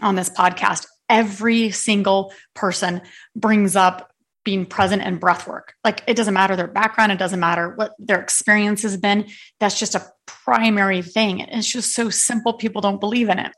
on 0.00 0.14
this 0.14 0.30
podcast, 0.30 0.86
every 1.08 1.70
single 1.70 2.32
person 2.54 3.02
brings 3.36 3.76
up 3.76 4.12
being 4.44 4.66
present 4.66 5.02
and 5.02 5.20
breath 5.20 5.46
work. 5.46 5.74
Like 5.84 6.02
it 6.06 6.16
doesn't 6.16 6.34
matter 6.34 6.56
their 6.56 6.66
background, 6.66 7.12
it 7.12 7.18
doesn't 7.18 7.38
matter 7.38 7.74
what 7.74 7.92
their 7.98 8.20
experience 8.20 8.82
has 8.82 8.96
been. 8.96 9.28
That's 9.60 9.78
just 9.78 9.94
a 9.94 10.10
primary 10.26 11.02
thing. 11.02 11.40
It's 11.40 11.70
just 11.70 11.94
so 11.94 12.10
simple, 12.10 12.54
people 12.54 12.80
don't 12.80 13.00
believe 13.00 13.28
in 13.28 13.38
it. 13.38 13.52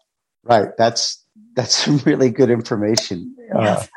Right. 0.44 0.68
That's 0.78 1.24
that's 1.54 1.74
some 1.84 1.98
really 1.98 2.30
good 2.30 2.50
information. 2.50 3.34
Uh, 3.54 3.60
yes. 3.60 3.88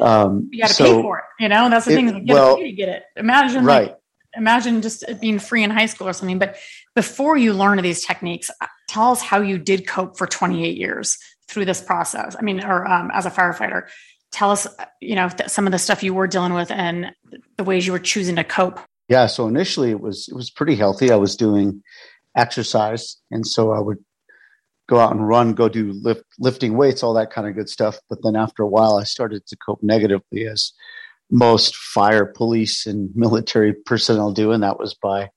Uh, 0.00 0.04
um, 0.26 0.48
you 0.52 0.62
got 0.62 0.68
to 0.68 0.74
so 0.74 0.84
pay 0.84 1.02
for 1.02 1.18
it. 1.18 1.24
You 1.40 1.48
know, 1.48 1.70
that's 1.70 1.86
the 1.86 1.92
it, 1.92 1.96
thing. 1.96 2.26
You 2.26 2.34
well, 2.34 2.56
to 2.58 2.72
get 2.72 2.88
it. 2.88 3.04
Imagine, 3.16 3.64
right. 3.64 3.88
Like, 3.88 3.98
imagine 4.36 4.82
just 4.82 5.04
being 5.20 5.38
free 5.38 5.62
in 5.62 5.70
high 5.70 5.86
school 5.86 6.08
or 6.08 6.12
something. 6.12 6.38
But 6.38 6.56
before 6.94 7.36
you 7.36 7.52
learn 7.52 7.80
these 7.82 8.04
techniques, 8.04 8.50
uh, 8.60 8.66
tell 8.88 9.12
us 9.12 9.22
how 9.22 9.40
you 9.40 9.58
did 9.58 9.86
cope 9.86 10.18
for 10.18 10.26
28 10.26 10.76
years 10.76 11.16
through 11.48 11.64
this 11.64 11.80
process. 11.80 12.36
I 12.38 12.42
mean, 12.42 12.62
or 12.62 12.86
um, 12.86 13.10
as 13.12 13.26
a 13.26 13.30
firefighter, 13.30 13.88
tell 14.32 14.50
us, 14.50 14.66
you 15.00 15.14
know, 15.14 15.28
th- 15.28 15.48
some 15.48 15.66
of 15.66 15.72
the 15.72 15.78
stuff 15.78 16.02
you 16.02 16.12
were 16.12 16.26
dealing 16.26 16.52
with 16.52 16.70
and 16.70 17.12
the 17.56 17.64
ways 17.64 17.86
you 17.86 17.92
were 17.92 17.98
choosing 17.98 18.36
to 18.36 18.44
cope. 18.44 18.80
Yeah. 19.08 19.26
So 19.26 19.46
initially, 19.46 19.90
it 19.90 20.00
was 20.00 20.28
it 20.28 20.34
was 20.34 20.50
pretty 20.50 20.74
healthy. 20.74 21.10
I 21.10 21.16
was 21.16 21.36
doing 21.36 21.82
exercise, 22.36 23.16
and 23.30 23.46
so 23.46 23.72
I 23.72 23.78
would 23.78 24.04
go 24.88 24.98
out 24.98 25.12
and 25.12 25.26
run, 25.26 25.54
go 25.54 25.68
do 25.68 25.92
lift, 26.02 26.24
lifting 26.38 26.76
weights, 26.76 27.02
all 27.02 27.14
that 27.14 27.30
kind 27.30 27.48
of 27.48 27.54
good 27.54 27.68
stuff. 27.68 27.98
But 28.08 28.22
then 28.22 28.36
after 28.36 28.62
a 28.62 28.68
while, 28.68 28.96
I 28.96 29.04
started 29.04 29.46
to 29.46 29.56
cope 29.56 29.82
negatively, 29.82 30.46
as 30.46 30.72
most 31.30 31.76
fire, 31.76 32.24
police, 32.24 32.86
and 32.86 33.10
military 33.14 33.72
personnel 33.72 34.32
do, 34.32 34.52
and 34.52 34.62
that 34.62 34.78
was 34.78 34.94
by 34.94 35.30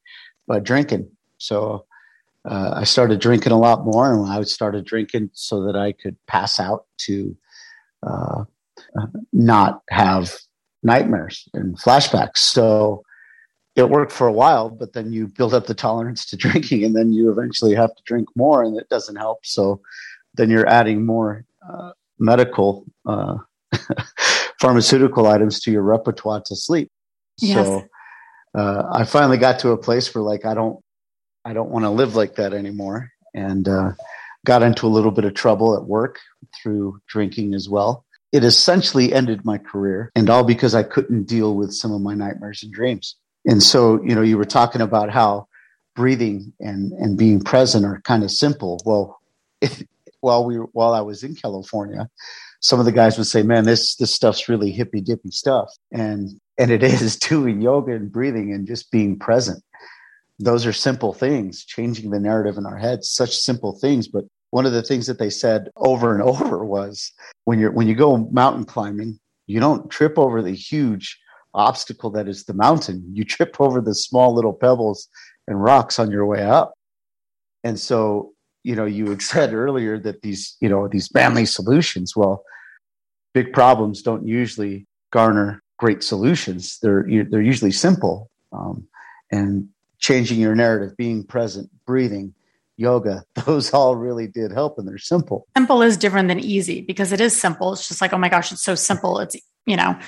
by 0.47 0.59
drinking. 0.59 1.09
So 1.37 1.85
uh, 2.45 2.73
I 2.75 2.83
started 2.83 3.19
drinking 3.19 3.51
a 3.51 3.59
lot 3.59 3.85
more, 3.85 4.13
and 4.13 4.29
I 4.29 4.41
started 4.43 4.85
drinking 4.85 5.31
so 5.33 5.63
that 5.65 5.75
I 5.75 5.91
could 5.91 6.17
pass 6.27 6.59
out 6.59 6.85
to 6.99 7.35
uh, 8.03 8.43
not 9.33 9.81
have 9.89 10.35
nightmares 10.83 11.47
and 11.53 11.77
flashbacks. 11.77 12.37
So 12.37 13.03
it 13.79 13.89
worked 13.89 14.11
for 14.11 14.27
a 14.27 14.31
while, 14.31 14.69
but 14.69 14.93
then 14.93 15.11
you 15.11 15.27
build 15.27 15.53
up 15.53 15.65
the 15.65 15.73
tolerance 15.73 16.25
to 16.27 16.37
drinking, 16.45 16.83
and 16.83 16.95
then 16.95 17.11
you 17.13 17.31
eventually 17.31 17.73
have 17.75 17.95
to 17.95 18.03
drink 18.05 18.27
more, 18.35 18.63
and 18.63 18.77
it 18.77 18.89
doesn't 18.89 19.15
help. 19.15 19.45
So 19.45 19.81
then 20.35 20.49
you're 20.49 20.67
adding 20.67 21.05
more 21.05 21.45
uh, 21.67 21.91
medical, 22.19 22.85
uh, 23.05 23.37
pharmaceutical 24.59 25.27
items 25.27 25.59
to 25.61 25.71
your 25.71 25.81
repertoire 25.81 26.41
to 26.45 26.55
sleep. 26.55 26.91
Yes. 27.39 27.65
So 27.65 27.87
uh, 28.57 28.83
I 28.91 29.05
finally 29.05 29.37
got 29.37 29.59
to 29.59 29.69
a 29.71 29.77
place 29.77 30.13
where 30.13 30.23
like 30.23 30.45
I 30.45 30.53
don't, 30.53 30.79
I 31.45 31.53
don't 31.53 31.69
want 31.69 31.85
to 31.85 31.89
live 31.89 32.15
like 32.15 32.35
that 32.35 32.53
anymore, 32.53 33.11
and 33.33 33.67
uh, 33.67 33.93
got 34.45 34.63
into 34.63 34.85
a 34.85 34.89
little 34.89 35.11
bit 35.11 35.25
of 35.25 35.33
trouble 35.33 35.75
at 35.75 35.85
work 35.85 36.19
through 36.61 36.99
drinking 37.07 37.53
as 37.53 37.69
well. 37.69 38.05
It 38.31 38.43
essentially 38.43 39.13
ended 39.13 39.45
my 39.45 39.57
career, 39.57 40.11
and 40.15 40.29
all 40.29 40.43
because 40.43 40.75
I 40.75 40.83
couldn't 40.83 41.23
deal 41.23 41.55
with 41.55 41.73
some 41.73 41.91
of 41.91 42.01
my 42.01 42.13
nightmares 42.13 42.61
and 42.61 42.71
dreams. 42.71 43.15
And 43.49 43.63
so, 43.63 43.99
you 44.03 44.13
know, 44.13 44.21
you 44.21 44.37
were 44.37 44.45
talking 44.45 44.79
about 44.79 45.09
how 45.09 45.47
breathing 45.95 46.53
and, 46.59 46.91
and 46.93 47.17
being 47.17 47.41
present 47.41 47.83
are 47.83 47.99
kind 48.01 48.23
of 48.23 48.29
simple. 48.29 48.79
Well, 48.85 49.19
if, 49.59 49.81
while 50.21 50.45
we 50.45 50.59
were, 50.59 50.67
while 50.73 50.93
I 50.93 51.01
was 51.01 51.23
in 51.23 51.33
California, 51.33 52.07
some 52.59 52.79
of 52.79 52.85
the 52.85 52.91
guys 52.91 53.17
would 53.17 53.25
say, 53.25 53.41
"Man, 53.41 53.63
this 53.63 53.95
this 53.95 54.13
stuff's 54.13 54.49
really 54.49 54.69
hippy 54.69 55.01
dippy 55.01 55.31
stuff," 55.31 55.69
and 55.91 56.29
and 56.59 56.69
it 56.69 56.83
is 57.01 57.15
doing 57.15 57.61
yoga 57.61 57.93
and 57.93 58.11
breathing 58.11 58.53
and 58.53 58.67
just 58.67 58.91
being 58.91 59.17
present. 59.17 59.63
Those 60.37 60.65
are 60.67 60.73
simple 60.73 61.13
things, 61.13 61.65
changing 61.65 62.11
the 62.11 62.19
narrative 62.19 62.57
in 62.57 62.67
our 62.67 62.77
heads. 62.77 63.09
Such 63.09 63.35
simple 63.35 63.79
things, 63.79 64.07
but 64.07 64.25
one 64.51 64.67
of 64.67 64.73
the 64.73 64.83
things 64.83 65.07
that 65.07 65.17
they 65.17 65.29
said 65.31 65.69
over 65.77 66.13
and 66.13 66.21
over 66.31 66.63
was 66.63 67.11
when 67.45 67.57
you're 67.57 67.71
when 67.71 67.87
you 67.87 67.95
go 67.95 68.17
mountain 68.31 68.65
climbing, 68.65 69.19
you 69.47 69.59
don't 69.59 69.89
trip 69.89 70.19
over 70.19 70.43
the 70.43 70.53
huge 70.53 71.17
obstacle 71.53 72.09
that 72.11 72.27
is 72.27 72.45
the 72.45 72.53
mountain. 72.53 73.03
You 73.13 73.23
trip 73.23 73.55
over 73.59 73.81
the 73.81 73.95
small 73.95 74.33
little 74.33 74.53
pebbles 74.53 75.07
and 75.47 75.61
rocks 75.61 75.99
on 75.99 76.11
your 76.11 76.25
way 76.25 76.43
up. 76.43 76.73
And 77.63 77.79
so, 77.79 78.33
you 78.63 78.75
know, 78.75 78.85
you 78.85 79.09
had 79.09 79.21
said 79.33 79.53
earlier 79.53 79.97
that 79.99 80.21
these, 80.21 80.55
you 80.61 80.69
know, 80.69 80.87
these 80.87 81.07
family 81.07 81.45
solutions, 81.45 82.15
well, 82.15 82.43
big 83.33 83.53
problems 83.53 84.01
don't 84.01 84.27
usually 84.27 84.87
garner 85.11 85.61
great 85.77 86.03
solutions. 86.03 86.77
They're, 86.81 87.05
they're 87.29 87.41
usually 87.41 87.71
simple. 87.71 88.29
Um, 88.51 88.87
and 89.31 89.69
changing 89.99 90.39
your 90.39 90.55
narrative, 90.55 90.97
being 90.97 91.23
present, 91.23 91.69
breathing, 91.85 92.33
yoga, 92.77 93.23
those 93.45 93.73
all 93.73 93.95
really 93.95 94.27
did 94.27 94.51
help 94.51 94.79
and 94.79 94.87
they're 94.87 94.97
simple. 94.97 95.47
Simple 95.55 95.81
is 95.81 95.97
different 95.97 96.27
than 96.29 96.39
easy 96.39 96.81
because 96.81 97.11
it 97.11 97.21
is 97.21 97.39
simple. 97.39 97.73
It's 97.73 97.87
just 97.87 98.01
like, 98.01 98.13
oh 98.13 98.17
my 98.17 98.29
gosh, 98.29 98.51
it's 98.51 98.63
so 98.63 98.75
simple. 98.75 99.19
It's, 99.19 99.35
you 99.65 99.75
know, 99.75 99.99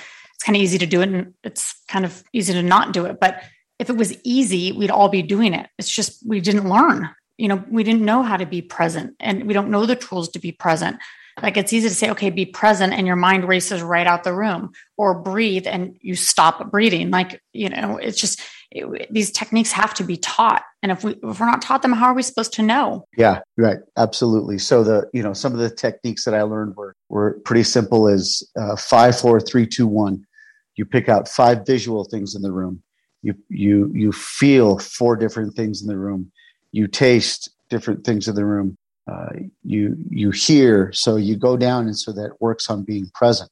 it's 0.42 0.46
kind 0.46 0.56
of 0.56 0.62
easy 0.62 0.78
to 0.78 0.86
do 0.86 1.02
it 1.02 1.08
and 1.08 1.34
it's 1.44 1.80
kind 1.86 2.04
of 2.04 2.24
easy 2.32 2.52
to 2.52 2.64
not 2.64 2.92
do 2.92 3.04
it. 3.04 3.20
But 3.20 3.44
if 3.78 3.88
it 3.88 3.96
was 3.96 4.16
easy, 4.24 4.72
we'd 4.72 4.90
all 4.90 5.08
be 5.08 5.22
doing 5.22 5.54
it. 5.54 5.68
It's 5.78 5.88
just 5.88 6.20
we 6.26 6.40
didn't 6.40 6.68
learn. 6.68 7.08
You 7.38 7.46
know, 7.46 7.64
we 7.70 7.84
didn't 7.84 8.04
know 8.04 8.24
how 8.24 8.36
to 8.36 8.44
be 8.44 8.60
present 8.60 9.14
and 9.20 9.46
we 9.46 9.54
don't 9.54 9.70
know 9.70 9.86
the 9.86 9.94
tools 9.94 10.30
to 10.30 10.40
be 10.40 10.50
present. 10.50 10.96
Like 11.40 11.56
it's 11.56 11.72
easy 11.72 11.88
to 11.88 11.94
say, 11.94 12.10
okay, 12.10 12.30
be 12.30 12.44
present, 12.44 12.92
and 12.92 13.06
your 13.06 13.16
mind 13.16 13.48
races 13.48 13.82
right 13.82 14.06
out 14.06 14.24
the 14.24 14.34
room, 14.34 14.72
or 14.98 15.22
breathe 15.22 15.66
and 15.66 15.96
you 16.00 16.14
stop 16.14 16.70
breathing. 16.70 17.10
Like, 17.10 17.40
you 17.52 17.70
know, 17.70 17.96
it's 17.96 18.20
just, 18.20 18.42
it, 18.70 19.10
these 19.10 19.30
techniques 19.30 19.72
have 19.72 19.94
to 19.94 20.04
be 20.04 20.18
taught. 20.18 20.62
And 20.82 20.92
if 20.92 21.04
we 21.04 21.12
if 21.12 21.40
we're 21.40 21.46
not 21.46 21.62
taught 21.62 21.82
them, 21.82 21.92
how 21.92 22.06
are 22.06 22.14
we 22.14 22.22
supposed 22.22 22.52
to 22.54 22.62
know? 22.62 23.06
Yeah, 23.16 23.40
right, 23.56 23.78
absolutely. 23.96 24.58
So 24.58 24.82
the 24.82 25.08
you 25.12 25.22
know 25.22 25.32
some 25.32 25.52
of 25.52 25.58
the 25.58 25.70
techniques 25.70 26.24
that 26.24 26.34
I 26.34 26.42
learned 26.42 26.76
were 26.76 26.94
were 27.08 27.40
pretty 27.44 27.62
simple 27.62 28.08
as 28.08 28.42
uh, 28.58 28.76
five, 28.76 29.18
four, 29.18 29.40
three, 29.40 29.66
two, 29.66 29.86
one. 29.86 30.26
You 30.76 30.84
pick 30.84 31.08
out 31.08 31.28
five 31.28 31.66
visual 31.66 32.04
things 32.04 32.34
in 32.34 32.42
the 32.42 32.52
room. 32.52 32.82
You 33.22 33.34
you 33.48 33.90
you 33.94 34.12
feel 34.12 34.78
four 34.78 35.16
different 35.16 35.54
things 35.54 35.82
in 35.82 35.88
the 35.88 35.98
room. 35.98 36.32
You 36.72 36.88
taste 36.88 37.50
different 37.68 38.04
things 38.04 38.26
in 38.26 38.34
the 38.34 38.46
room. 38.46 38.76
Uh, 39.10 39.30
you 39.62 39.96
you 40.10 40.30
hear, 40.30 40.92
so 40.92 41.16
you 41.16 41.36
go 41.36 41.56
down, 41.56 41.86
and 41.86 41.98
so 41.98 42.12
that 42.12 42.40
works 42.40 42.70
on 42.70 42.84
being 42.84 43.10
present. 43.14 43.50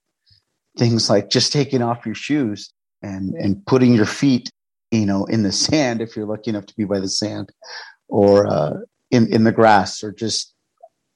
Things 0.79 1.11
like 1.11 1.29
just 1.29 1.53
taking 1.53 1.83
off 1.83 2.07
your 2.07 2.15
shoes 2.15 2.73
and 3.03 3.35
and 3.35 3.65
putting 3.67 3.95
your 3.95 4.07
feet, 4.07 4.51
you 4.91 5.07
know, 5.07 5.25
in 5.27 5.43
the 5.43 5.53
sand 5.53 6.01
if 6.01 6.17
you're 6.17 6.27
lucky 6.27 6.51
enough 6.51 6.67
to 6.67 6.75
be 6.77 6.85
by 6.85 7.01
the 7.01 7.09
sand, 7.09 7.51
or 8.09 8.47
uh, 8.47 8.75
in 9.11 9.33
in 9.33 9.45
the 9.45 9.53
grass, 9.53 10.03
or 10.03 10.11
just 10.11 10.55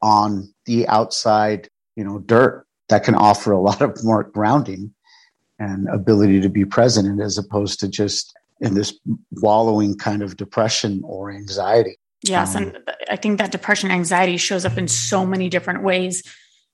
on 0.02 0.52
the 0.66 0.86
outside, 0.88 1.68
you 1.96 2.04
know, 2.04 2.18
dirt. 2.18 2.66
That 2.90 3.02
can 3.02 3.14
offer 3.14 3.50
a 3.50 3.60
lot 3.60 3.80
of 3.80 4.04
more 4.04 4.24
grounding 4.24 4.93
and 5.64 5.88
ability 5.88 6.40
to 6.40 6.48
be 6.48 6.64
present, 6.64 7.20
as 7.20 7.38
opposed 7.38 7.80
to 7.80 7.88
just 7.88 8.34
in 8.60 8.74
this 8.74 8.98
wallowing 9.32 9.96
kind 9.96 10.22
of 10.22 10.36
depression 10.36 11.02
or 11.04 11.30
anxiety. 11.30 11.96
Yes. 12.22 12.54
Um, 12.54 12.62
and 12.62 12.78
I 13.10 13.16
think 13.16 13.38
that 13.38 13.52
depression, 13.52 13.90
and 13.90 13.98
anxiety 13.98 14.36
shows 14.36 14.64
up 14.64 14.78
in 14.78 14.88
so 14.88 15.26
many 15.26 15.48
different 15.48 15.82
ways, 15.82 16.22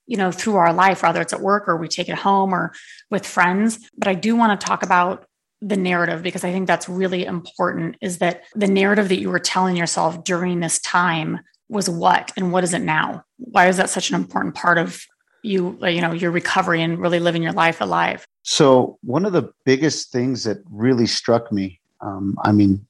you 0.07 0.17
know, 0.17 0.31
through 0.31 0.57
our 0.57 0.73
life, 0.73 1.03
whether 1.03 1.21
it's 1.21 1.33
at 1.33 1.41
work 1.41 1.69
or 1.69 1.77
we 1.77 1.89
take 1.89 2.09
it 2.09 2.19
home 2.19 2.55
or 2.55 2.73
with 3.11 3.27
friends. 3.27 3.79
But 3.97 4.09
I 4.09 4.15
do 4.15 4.37
want 4.37 4.59
to 4.59 4.67
talk 4.67 4.83
about 4.83 5.27
the 5.61 5.77
narrative 5.77 6.23
because 6.23 6.45
I 6.45 6.53
think 6.53 6.67
that's 6.67 6.89
really 6.89 7.25
important 7.25 7.97
is 8.01 8.19
that 8.19 8.45
the 8.55 8.67
narrative 8.67 9.09
that 9.09 9.21
you 9.21 9.31
were 9.31 9.39
telling 9.39 9.77
yourself 9.77 10.25
during 10.25 10.61
this 10.61 10.79
time 10.81 11.41
was 11.69 11.89
what 11.89 12.33
and 12.37 12.53
what 12.53 12.65
is 12.65 12.73
it 12.73 12.83
now? 12.83 13.25
Why 13.37 13.69
is 13.69 13.77
that 13.77 13.91
such 13.91 14.11
an 14.11 14.17
important 14.17 14.55
part 14.55 14.79
of 14.79 15.05
you, 15.43 15.79
you 15.87 16.01
know, 16.01 16.13
your 16.13 16.31
recovery 16.31 16.83
and 16.83 16.99
really 16.99 17.21
living 17.21 17.43
your 17.43 17.53
life 17.53 17.81
alive? 17.81 18.27
So, 18.51 18.99
one 19.03 19.27
of 19.27 19.33
the 19.33 19.53
biggest 19.65 20.11
things 20.11 20.43
that 20.43 20.59
really 20.69 21.07
struck 21.07 21.53
me, 21.53 21.79
um, 22.01 22.37
I 22.43 22.51
mean, 22.51 22.85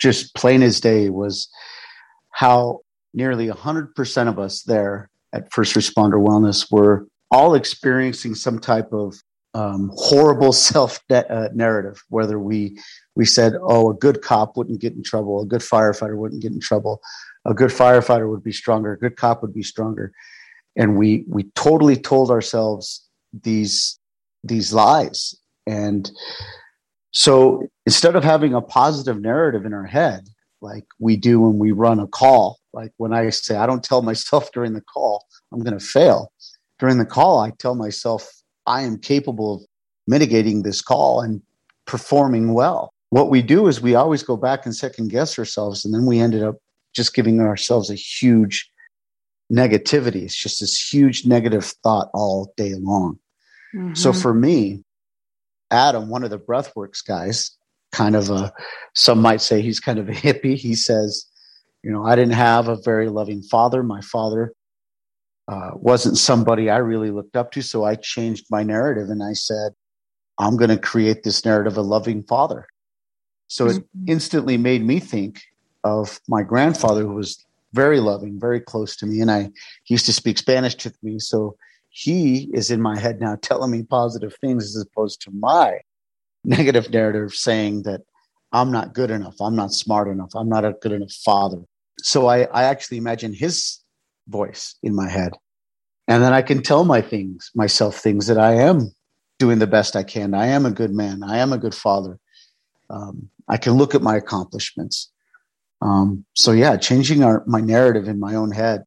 just 0.00 0.34
plain 0.34 0.60
as 0.60 0.80
day, 0.80 1.08
was 1.08 1.48
how 2.30 2.80
nearly 3.14 3.46
100% 3.46 4.28
of 4.28 4.40
us 4.40 4.64
there 4.64 5.08
at 5.32 5.52
First 5.52 5.76
Responder 5.76 6.18
Wellness 6.20 6.68
were 6.72 7.06
all 7.30 7.54
experiencing 7.54 8.34
some 8.34 8.58
type 8.58 8.92
of 8.92 9.14
um, 9.54 9.92
horrible 9.94 10.52
self 10.72 10.98
uh, 11.10 11.48
narrative, 11.54 12.02
whether 12.08 12.40
we 12.40 12.76
we 13.14 13.24
said, 13.24 13.52
"Oh, 13.62 13.90
a 13.90 13.94
good 13.94 14.20
cop 14.20 14.56
wouldn't 14.56 14.80
get 14.80 14.94
in 14.94 15.04
trouble, 15.04 15.40
a 15.40 15.46
good 15.46 15.60
firefighter 15.60 16.16
wouldn't 16.16 16.42
get 16.42 16.50
in 16.50 16.60
trouble, 16.60 17.00
a 17.44 17.54
good 17.54 17.70
firefighter 17.70 18.28
would 18.28 18.42
be 18.42 18.52
stronger, 18.52 18.94
a 18.94 18.98
good 18.98 19.16
cop 19.16 19.42
would 19.42 19.54
be 19.54 19.62
stronger," 19.62 20.10
and 20.74 20.96
we 20.96 21.24
we 21.28 21.44
totally 21.54 21.96
told 21.96 22.32
ourselves 22.32 23.08
these 23.32 23.97
these 24.48 24.72
lies, 24.72 25.34
and 25.66 26.10
so 27.12 27.62
instead 27.86 28.16
of 28.16 28.24
having 28.24 28.54
a 28.54 28.60
positive 28.60 29.20
narrative 29.20 29.64
in 29.64 29.72
our 29.72 29.86
head, 29.86 30.28
like 30.60 30.84
we 30.98 31.16
do 31.16 31.40
when 31.40 31.58
we 31.58 31.72
run 31.72 32.00
a 32.00 32.06
call. 32.06 32.58
Like 32.72 32.92
when 32.96 33.12
I 33.12 33.30
say, 33.30 33.56
I 33.56 33.66
don't 33.66 33.82
tell 33.82 34.02
myself 34.02 34.50
during 34.54 34.74
the 34.74 34.80
call, 34.80 35.24
I'm 35.52 35.62
going 35.62 35.78
to 35.78 35.84
fail. 35.84 36.32
During 36.78 36.98
the 36.98 37.06
call, 37.06 37.40
I 37.40 37.50
tell 37.58 37.74
myself, 37.74 38.28
I 38.66 38.82
am 38.82 38.98
capable 38.98 39.56
of 39.56 39.62
mitigating 40.06 40.62
this 40.62 40.80
call 40.80 41.20
and 41.20 41.42
performing 41.86 42.54
well. 42.54 42.92
What 43.10 43.30
we 43.30 43.42
do 43.42 43.66
is 43.66 43.80
we 43.80 43.94
always 43.94 44.22
go 44.22 44.36
back 44.36 44.66
and 44.66 44.76
second 44.76 45.08
guess 45.08 45.38
ourselves, 45.38 45.84
and 45.84 45.94
then 45.94 46.06
we 46.06 46.20
ended 46.20 46.42
up 46.42 46.56
just 46.94 47.14
giving 47.14 47.40
ourselves 47.40 47.90
a 47.90 47.94
huge 47.94 48.70
negativity. 49.50 50.22
It's 50.22 50.36
just 50.36 50.60
this 50.60 50.92
huge 50.92 51.24
negative 51.26 51.64
thought 51.82 52.10
all 52.12 52.52
day 52.56 52.74
long. 52.74 53.18
Mm-hmm. 53.74 53.94
So 53.94 54.12
for 54.12 54.32
me, 54.32 54.84
Adam, 55.70 56.08
one 56.08 56.24
of 56.24 56.30
the 56.30 56.38
breathworks 56.38 57.04
guys, 57.06 57.50
kind 57.92 58.16
of 58.16 58.30
a, 58.30 58.52
some 58.94 59.20
might 59.20 59.40
say 59.40 59.60
he's 59.60 59.80
kind 59.80 59.98
of 59.98 60.08
a 60.08 60.12
hippie. 60.24 60.56
He 60.56 60.74
says, 60.74 61.26
you 61.82 61.90
know, 61.90 62.04
I 62.04 62.16
didn't 62.16 62.34
have 62.34 62.68
a 62.68 62.76
very 62.76 63.08
loving 63.08 63.42
father. 63.42 63.82
My 63.82 64.00
father 64.00 64.52
uh, 65.46 65.70
wasn't 65.74 66.18
somebody 66.18 66.68
I 66.68 66.78
really 66.78 67.10
looked 67.10 67.36
up 67.36 67.52
to. 67.52 67.62
So 67.62 67.84
I 67.84 67.94
changed 67.94 68.46
my 68.50 68.62
narrative 68.62 69.08
and 69.08 69.22
I 69.22 69.32
said, 69.32 69.72
I'm 70.38 70.56
going 70.56 70.70
to 70.70 70.78
create 70.78 71.22
this 71.22 71.44
narrative 71.44 71.72
of 71.74 71.78
a 71.78 71.82
loving 71.82 72.22
father. 72.22 72.66
So 73.48 73.66
it 73.66 73.76
mm-hmm. 73.76 74.04
instantly 74.08 74.56
made 74.56 74.84
me 74.84 75.00
think 75.00 75.40
of 75.84 76.20
my 76.28 76.42
grandfather 76.42 77.02
who 77.02 77.14
was 77.14 77.44
very 77.72 78.00
loving, 78.00 78.38
very 78.38 78.60
close 78.60 78.96
to 78.96 79.06
me. 79.06 79.20
And 79.20 79.30
I 79.30 79.50
he 79.84 79.94
used 79.94 80.06
to 80.06 80.12
speak 80.12 80.38
Spanish 80.38 80.74
to 80.76 80.92
me. 81.02 81.18
So 81.18 81.56
he 81.98 82.48
is 82.52 82.70
in 82.70 82.80
my 82.80 82.96
head 82.96 83.20
now 83.20 83.36
telling 83.42 83.72
me 83.72 83.82
positive 83.82 84.32
things 84.40 84.76
as 84.76 84.80
opposed 84.82 85.20
to 85.20 85.32
my 85.32 85.80
negative 86.44 86.90
narrative 86.90 87.34
saying 87.34 87.82
that 87.82 88.02
I'm 88.52 88.70
not 88.70 88.94
good 88.94 89.10
enough, 89.10 89.34
I'm 89.40 89.56
not 89.56 89.72
smart 89.72 90.06
enough, 90.06 90.30
I'm 90.36 90.48
not 90.48 90.64
a 90.64 90.74
good 90.80 90.92
enough 90.92 91.10
father. 91.10 91.58
So 92.02 92.28
I, 92.28 92.42
I 92.44 92.62
actually 92.64 92.98
imagine 92.98 93.34
his 93.34 93.80
voice 94.28 94.76
in 94.84 94.94
my 94.94 95.08
head. 95.08 95.32
And 96.06 96.22
then 96.22 96.32
I 96.32 96.40
can 96.40 96.62
tell 96.62 96.84
my 96.84 97.00
things, 97.00 97.50
myself 97.56 97.96
things 97.96 98.28
that 98.28 98.38
I 98.38 98.54
am 98.54 98.92
doing 99.40 99.58
the 99.58 99.66
best 99.66 99.96
I 99.96 100.04
can. 100.04 100.34
I 100.34 100.46
am 100.46 100.66
a 100.66 100.70
good 100.70 100.92
man. 100.92 101.24
I 101.24 101.38
am 101.38 101.52
a 101.52 101.58
good 101.58 101.74
father. 101.74 102.18
Um, 102.90 103.28
I 103.48 103.56
can 103.56 103.72
look 103.72 103.96
at 103.96 104.02
my 104.02 104.16
accomplishments. 104.16 105.10
Um, 105.82 106.24
so 106.34 106.52
yeah, 106.52 106.76
changing 106.76 107.24
our, 107.24 107.42
my 107.46 107.60
narrative 107.60 108.06
in 108.06 108.20
my 108.20 108.36
own 108.36 108.52
head 108.52 108.84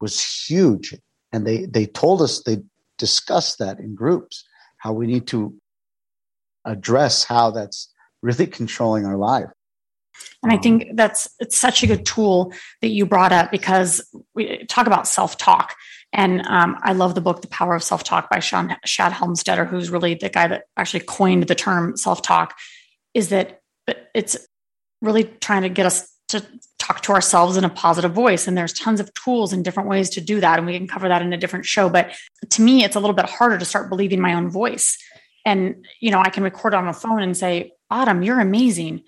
was 0.00 0.20
huge. 0.46 0.94
And 1.34 1.44
they, 1.44 1.66
they 1.66 1.86
told 1.86 2.22
us, 2.22 2.42
they 2.44 2.58
discussed 2.96 3.58
that 3.58 3.80
in 3.80 3.96
groups, 3.96 4.44
how 4.78 4.92
we 4.92 5.08
need 5.08 5.26
to 5.28 5.52
address 6.64 7.24
how 7.24 7.50
that's 7.50 7.92
really 8.22 8.46
controlling 8.60 9.04
our 9.04 9.16
life. 9.16 9.50
And 10.44 10.52
I 10.52 10.58
think 10.58 10.90
that's 10.94 11.28
it's 11.40 11.58
such 11.58 11.82
a 11.82 11.88
good 11.88 12.06
tool 12.06 12.52
that 12.82 12.90
you 12.90 13.04
brought 13.04 13.32
up 13.32 13.50
because 13.50 14.00
we 14.32 14.64
talk 14.66 14.86
about 14.86 15.08
self 15.08 15.36
talk. 15.36 15.74
And 16.12 16.46
um, 16.46 16.78
I 16.82 16.92
love 16.92 17.16
the 17.16 17.20
book, 17.20 17.42
The 17.42 17.48
Power 17.48 17.74
of 17.74 17.82
Self 17.82 18.04
Talk 18.04 18.30
by 18.30 18.38
Sean, 18.38 18.76
Shad 18.84 19.10
Helmstetter, 19.10 19.68
who's 19.68 19.90
really 19.90 20.14
the 20.14 20.28
guy 20.28 20.46
that 20.46 20.66
actually 20.76 21.00
coined 21.00 21.48
the 21.48 21.56
term 21.56 21.96
self 21.96 22.22
talk. 22.22 22.56
Is 23.12 23.30
that 23.30 23.60
it's 24.14 24.36
really 25.02 25.24
trying 25.24 25.62
to 25.62 25.68
get 25.68 25.86
us 25.86 26.13
to 26.34 26.44
talk 26.78 27.00
to 27.02 27.12
ourselves 27.12 27.56
in 27.56 27.64
a 27.64 27.70
positive 27.70 28.12
voice. 28.12 28.46
And 28.46 28.56
there's 28.56 28.72
tons 28.72 29.00
of 29.00 29.12
tools 29.14 29.52
and 29.52 29.64
different 29.64 29.88
ways 29.88 30.10
to 30.10 30.20
do 30.20 30.40
that. 30.40 30.58
And 30.58 30.66
we 30.66 30.76
can 30.76 30.86
cover 30.86 31.08
that 31.08 31.22
in 31.22 31.32
a 31.32 31.38
different 31.38 31.64
show. 31.64 31.88
But 31.88 32.14
to 32.50 32.62
me, 32.62 32.84
it's 32.84 32.96
a 32.96 33.00
little 33.00 33.16
bit 33.16 33.28
harder 33.28 33.58
to 33.58 33.64
start 33.64 33.88
believing 33.88 34.20
my 34.20 34.34
own 34.34 34.50
voice 34.50 34.98
and 35.44 35.86
you 36.00 36.10
know 36.10 36.20
i 36.20 36.30
can 36.30 36.42
record 36.42 36.74
on 36.74 36.88
a 36.88 36.92
phone 36.92 37.22
and 37.22 37.36
say 37.36 37.72
autumn 37.90 38.22
you're 38.22 38.40
amazing 38.40 39.02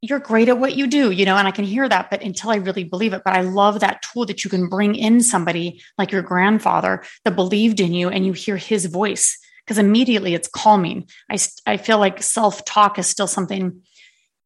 you're 0.00 0.18
great 0.18 0.48
at 0.48 0.58
what 0.58 0.76
you 0.76 0.86
do 0.86 1.10
you 1.10 1.24
know 1.24 1.36
and 1.36 1.46
i 1.46 1.50
can 1.50 1.64
hear 1.64 1.88
that 1.88 2.10
but 2.10 2.22
until 2.22 2.50
i 2.50 2.56
really 2.56 2.84
believe 2.84 3.12
it 3.12 3.22
but 3.24 3.34
i 3.34 3.40
love 3.40 3.80
that 3.80 4.02
tool 4.02 4.24
that 4.24 4.44
you 4.44 4.50
can 4.50 4.68
bring 4.68 4.94
in 4.94 5.20
somebody 5.20 5.80
like 5.98 6.12
your 6.12 6.22
grandfather 6.22 7.02
that 7.24 7.36
believed 7.36 7.80
in 7.80 7.92
you 7.92 8.08
and 8.08 8.26
you 8.26 8.32
hear 8.32 8.56
his 8.56 8.86
voice 8.86 9.38
because 9.64 9.78
immediately 9.78 10.34
it's 10.34 10.48
calming 10.48 11.06
i 11.30 11.38
i 11.66 11.76
feel 11.76 11.98
like 11.98 12.22
self 12.22 12.64
talk 12.64 12.98
is 12.98 13.06
still 13.06 13.28
something 13.28 13.82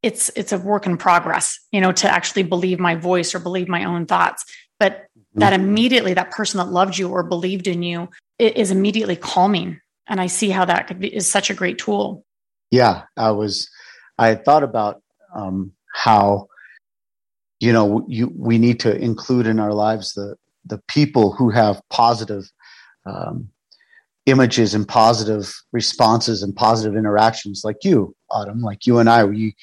it's 0.06 0.30
it's 0.36 0.52
a 0.52 0.58
work 0.58 0.86
in 0.86 0.96
progress 0.96 1.58
you 1.72 1.80
know 1.80 1.92
to 1.92 2.08
actually 2.08 2.42
believe 2.42 2.78
my 2.78 2.94
voice 2.94 3.34
or 3.34 3.38
believe 3.38 3.68
my 3.68 3.84
own 3.84 4.06
thoughts 4.06 4.44
but 4.78 4.92
mm-hmm. 4.92 5.40
that 5.40 5.52
immediately 5.52 6.14
that 6.14 6.30
person 6.30 6.58
that 6.58 6.70
loved 6.70 6.96
you 6.96 7.08
or 7.08 7.22
believed 7.22 7.66
in 7.66 7.82
you 7.82 8.08
it 8.38 8.56
is 8.56 8.70
immediately 8.70 9.16
calming 9.16 9.80
and 10.06 10.20
I 10.20 10.26
see 10.26 10.50
how 10.50 10.64
that 10.64 10.86
could 10.86 11.00
be 11.00 11.14
is 11.14 11.28
such 11.28 11.50
a 11.50 11.54
great 11.54 11.78
tool. 11.78 12.24
Yeah, 12.70 13.02
I 13.16 13.30
was. 13.32 13.68
I 14.18 14.34
thought 14.34 14.62
about 14.62 15.02
um, 15.34 15.72
how 15.92 16.48
you 17.60 17.72
know 17.72 18.04
you 18.08 18.32
we 18.36 18.58
need 18.58 18.80
to 18.80 18.96
include 18.96 19.46
in 19.46 19.60
our 19.60 19.72
lives 19.72 20.14
the 20.14 20.36
the 20.64 20.80
people 20.88 21.32
who 21.32 21.50
have 21.50 21.80
positive 21.90 22.50
um, 23.04 23.48
images 24.26 24.74
and 24.74 24.86
positive 24.86 25.54
responses 25.72 26.42
and 26.42 26.56
positive 26.56 26.96
interactions, 26.96 27.62
like 27.64 27.84
you, 27.84 28.14
Autumn, 28.30 28.62
like 28.62 28.86
you 28.86 28.98
and 28.98 29.08
I. 29.08 29.24
We 29.24 29.54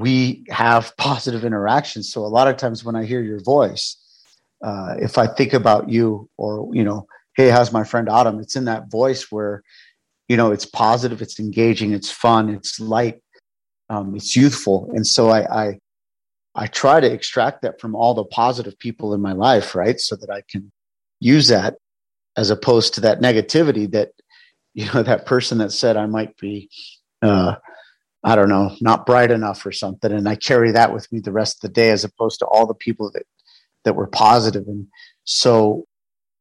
we 0.00 0.44
have 0.48 0.96
positive 0.96 1.44
interactions. 1.44 2.10
So 2.12 2.24
a 2.24 2.28
lot 2.28 2.48
of 2.48 2.56
times 2.56 2.84
when 2.84 2.96
I 2.96 3.04
hear 3.04 3.22
your 3.22 3.42
voice, 3.42 3.96
uh, 4.64 4.94
if 4.98 5.18
I 5.18 5.26
think 5.26 5.52
about 5.52 5.88
you, 5.88 6.28
or 6.36 6.68
you 6.74 6.84
know, 6.84 7.06
hey, 7.36 7.48
how's 7.48 7.72
my 7.72 7.84
friend 7.84 8.08
Autumn? 8.08 8.40
It's 8.40 8.56
in 8.56 8.64
that 8.64 8.90
voice 8.90 9.30
where, 9.30 9.62
you 10.28 10.36
know, 10.36 10.52
it's 10.52 10.66
positive, 10.66 11.22
it's 11.22 11.38
engaging, 11.38 11.92
it's 11.92 12.10
fun, 12.10 12.48
it's 12.48 12.80
light, 12.80 13.22
um, 13.88 14.14
it's 14.14 14.34
youthful. 14.36 14.90
And 14.94 15.06
so 15.06 15.28
I, 15.28 15.64
I, 15.64 15.78
I 16.54 16.66
try 16.66 17.00
to 17.00 17.10
extract 17.10 17.62
that 17.62 17.80
from 17.80 17.94
all 17.94 18.14
the 18.14 18.24
positive 18.24 18.78
people 18.78 19.14
in 19.14 19.20
my 19.20 19.32
life, 19.32 19.74
right? 19.74 20.00
So 20.00 20.16
that 20.16 20.30
I 20.30 20.42
can 20.50 20.72
use 21.20 21.48
that 21.48 21.76
as 22.36 22.50
opposed 22.50 22.94
to 22.94 23.00
that 23.02 23.20
negativity 23.20 23.90
that, 23.92 24.10
you 24.74 24.86
know, 24.92 25.02
that 25.02 25.26
person 25.26 25.58
that 25.58 25.72
said 25.72 25.96
I 25.96 26.06
might 26.06 26.36
be, 26.36 26.70
uh, 27.22 27.56
I 28.22 28.34
don't 28.36 28.48
know, 28.48 28.76
not 28.80 29.06
bright 29.06 29.30
enough 29.30 29.64
or 29.64 29.72
something. 29.72 30.12
And 30.12 30.28
I 30.28 30.34
carry 30.34 30.72
that 30.72 30.92
with 30.92 31.10
me 31.10 31.20
the 31.20 31.32
rest 31.32 31.56
of 31.56 31.68
the 31.68 31.74
day 31.74 31.90
as 31.90 32.04
opposed 32.04 32.38
to 32.40 32.46
all 32.46 32.66
the 32.66 32.74
people 32.74 33.10
that, 33.12 33.24
that 33.84 33.94
were 33.94 34.06
positive 34.06 34.66
and 34.66 34.86
so 35.24 35.86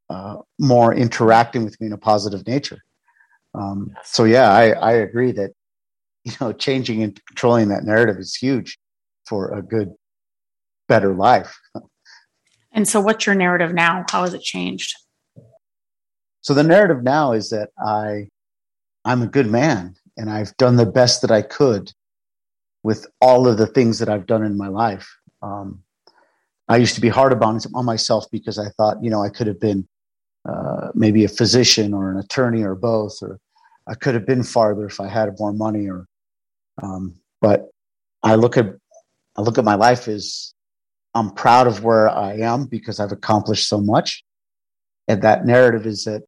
uh, 0.10 0.38
more 0.60 0.94
interacting 0.94 1.64
with 1.64 1.80
me 1.80 1.88
in 1.88 1.94
a 1.94 1.98
positive 1.98 2.46
nature. 2.48 2.80
Um, 3.54 3.92
so 4.04 4.26
yeah, 4.26 4.52
I, 4.52 4.72
I 4.72 4.92
agree 4.94 5.32
that, 5.34 5.52
you 6.26 6.34
know, 6.42 6.52
changing 6.52 7.04
and 7.04 7.20
controlling 7.28 7.70
that 7.70 7.84
narrative 7.84 8.18
is 8.18 8.36
huge 8.36 8.78
for 9.28 9.58
a 9.58 9.62
good, 9.62 9.94
better 10.88 11.14
life. 11.14 11.58
And 12.72 12.88
so 12.88 13.00
what's 13.00 13.26
your 13.26 13.36
narrative 13.36 13.74
now? 13.74 14.06
How 14.12 14.24
has 14.24 14.34
it 14.34 14.42
changed? 14.42 14.96
So 16.42 16.54
the 16.54 16.64
narrative 16.64 17.04
now 17.04 17.32
is 17.34 17.50
that 17.52 17.70
I, 17.78 18.30
I'm 19.06 19.22
a 19.22 19.28
good 19.28 19.48
man 19.48 19.96
and 20.20 20.30
I've 20.30 20.56
done 20.58 20.76
the 20.76 20.86
best 20.86 21.22
that 21.22 21.32
I 21.32 21.42
could 21.42 21.94
with 22.84 23.08
all 23.22 23.48
of 23.48 23.58
the 23.58 23.68
things 23.68 24.00
that 24.00 24.10
I've 24.10 24.28
done 24.28 24.44
in 24.44 24.58
my 24.58 24.68
life. 24.68 25.10
Um, 25.42 25.82
I 26.68 26.76
used 26.76 26.96
to 26.96 27.02
be 27.02 27.10
hard 27.10 27.32
about 27.32 27.66
on 27.74 27.86
myself 27.86 28.26
because 28.30 28.60
I 28.60 28.68
thought, 28.70 29.02
you 29.02 29.10
know, 29.10 29.24
I 29.24 29.30
could 29.30 29.48
have 29.48 29.60
been 29.60 29.88
uh, 30.48 30.90
maybe 30.94 31.24
a 31.24 31.30
physician 31.30 31.94
or 31.94 32.12
an 32.12 32.18
attorney 32.18 32.64
or 32.64 32.76
both, 32.76 33.18
or 33.22 33.40
I 33.88 33.96
could 33.96 34.14
have 34.14 34.26
been 34.26 34.44
farther 34.44 34.86
if 34.86 35.00
I 35.00 35.08
had 35.08 35.34
more 35.40 35.54
money. 35.54 35.90
Or, 35.90 36.06
um, 36.84 37.16
but 37.42 37.70
I 38.22 38.36
look 38.36 38.58
at 38.58 38.76
I 39.38 39.42
look 39.42 39.58
at 39.58 39.64
my 39.64 39.76
life 39.76 40.10
as 40.10 40.54
I'm 41.16 41.32
proud 41.32 41.66
of 41.66 41.84
where 41.84 42.10
I 42.10 42.34
am 42.34 42.66
because 42.66 43.00
I've 43.00 43.14
accomplished 43.14 43.68
so 43.68 43.80
much, 43.80 44.24
and 45.08 45.22
that 45.22 45.46
narrative 45.46 45.86
is 45.86 46.04
that 46.04 46.24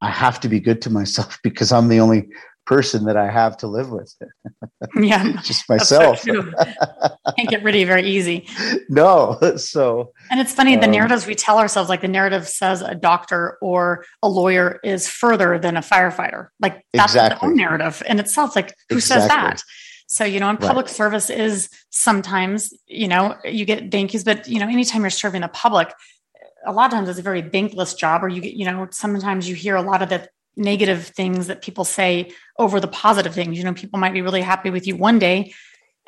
I 0.00 0.10
have 0.10 0.40
to 0.40 0.48
be 0.48 0.58
good 0.58 0.82
to 0.82 0.90
myself 0.90 1.38
because 1.44 1.72
I'm 1.72 1.88
the 1.88 2.00
only 2.00 2.28
person 2.70 3.04
that 3.04 3.16
I 3.16 3.28
have 3.28 3.56
to 3.58 3.66
live 3.66 3.90
with. 3.90 4.14
Yeah. 4.96 5.32
just 5.44 5.68
myself. 5.68 6.20
So 6.20 6.42
Can't 7.36 7.48
get 7.48 7.62
rid 7.62 7.74
of 7.74 7.80
you 7.80 7.86
very 7.86 8.08
easy. 8.08 8.46
No. 8.88 9.38
So 9.56 10.12
And 10.30 10.40
it's 10.40 10.54
funny, 10.54 10.74
the 10.76 10.86
um, 10.86 10.90
narratives 10.90 11.26
we 11.26 11.34
tell 11.34 11.58
ourselves, 11.58 11.88
like 11.88 12.00
the 12.00 12.08
narrative 12.08 12.48
says 12.48 12.80
a 12.80 12.94
doctor 12.94 13.58
or 13.60 14.04
a 14.22 14.28
lawyer 14.28 14.80
is 14.82 15.06
further 15.06 15.58
than 15.58 15.76
a 15.76 15.80
firefighter. 15.80 16.48
Like 16.60 16.84
that's 16.94 17.12
exactly. 17.12 17.50
the 17.50 17.54
narrative 17.54 18.02
in 18.08 18.18
itself. 18.18 18.56
Like 18.56 18.74
who 18.88 18.96
exactly. 18.96 19.20
says 19.20 19.28
that? 19.28 19.62
So, 20.06 20.24
you 20.24 20.40
know, 20.40 20.48
in 20.48 20.56
public 20.56 20.86
right. 20.86 20.94
service 20.94 21.30
is 21.30 21.68
sometimes, 21.90 22.72
you 22.86 23.08
know, 23.08 23.36
you 23.44 23.64
get 23.64 23.90
thank 23.90 24.12
yous, 24.14 24.24
but 24.24 24.48
you 24.48 24.58
know, 24.60 24.68
anytime 24.68 25.02
you're 25.02 25.10
serving 25.10 25.42
the 25.42 25.48
public, 25.48 25.92
a 26.66 26.72
lot 26.72 26.86
of 26.86 26.92
times 26.92 27.08
it's 27.08 27.18
a 27.18 27.22
very 27.22 27.42
thankless 27.42 27.94
job 27.94 28.24
or 28.24 28.28
you 28.28 28.40
get, 28.40 28.54
you 28.54 28.64
know, 28.64 28.88
sometimes 28.90 29.48
you 29.48 29.54
hear 29.54 29.76
a 29.76 29.82
lot 29.82 30.02
of 30.02 30.08
the 30.08 30.28
negative 30.60 31.06
things 31.06 31.48
that 31.48 31.62
people 31.62 31.84
say 31.84 32.32
over 32.58 32.78
the 32.78 32.86
positive 32.86 33.34
things. 33.34 33.58
You 33.58 33.64
know, 33.64 33.74
people 33.74 33.98
might 33.98 34.12
be 34.12 34.22
really 34.22 34.42
happy 34.42 34.70
with 34.70 34.86
you 34.86 34.94
one 34.94 35.18
day, 35.18 35.54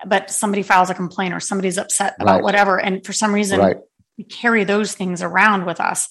but 0.06 0.30
somebody 0.30 0.62
files 0.62 0.90
a 0.90 0.94
complaint 0.94 1.34
or 1.34 1.40
somebody's 1.40 1.78
upset 1.78 2.14
about 2.20 2.34
right. 2.34 2.42
whatever. 2.44 2.78
And 2.78 3.04
for 3.04 3.12
some 3.12 3.34
reason, 3.34 3.58
right. 3.58 3.76
we 4.16 4.24
carry 4.24 4.64
those 4.64 4.94
things 4.94 5.22
around 5.22 5.66
with 5.66 5.80
us. 5.80 6.08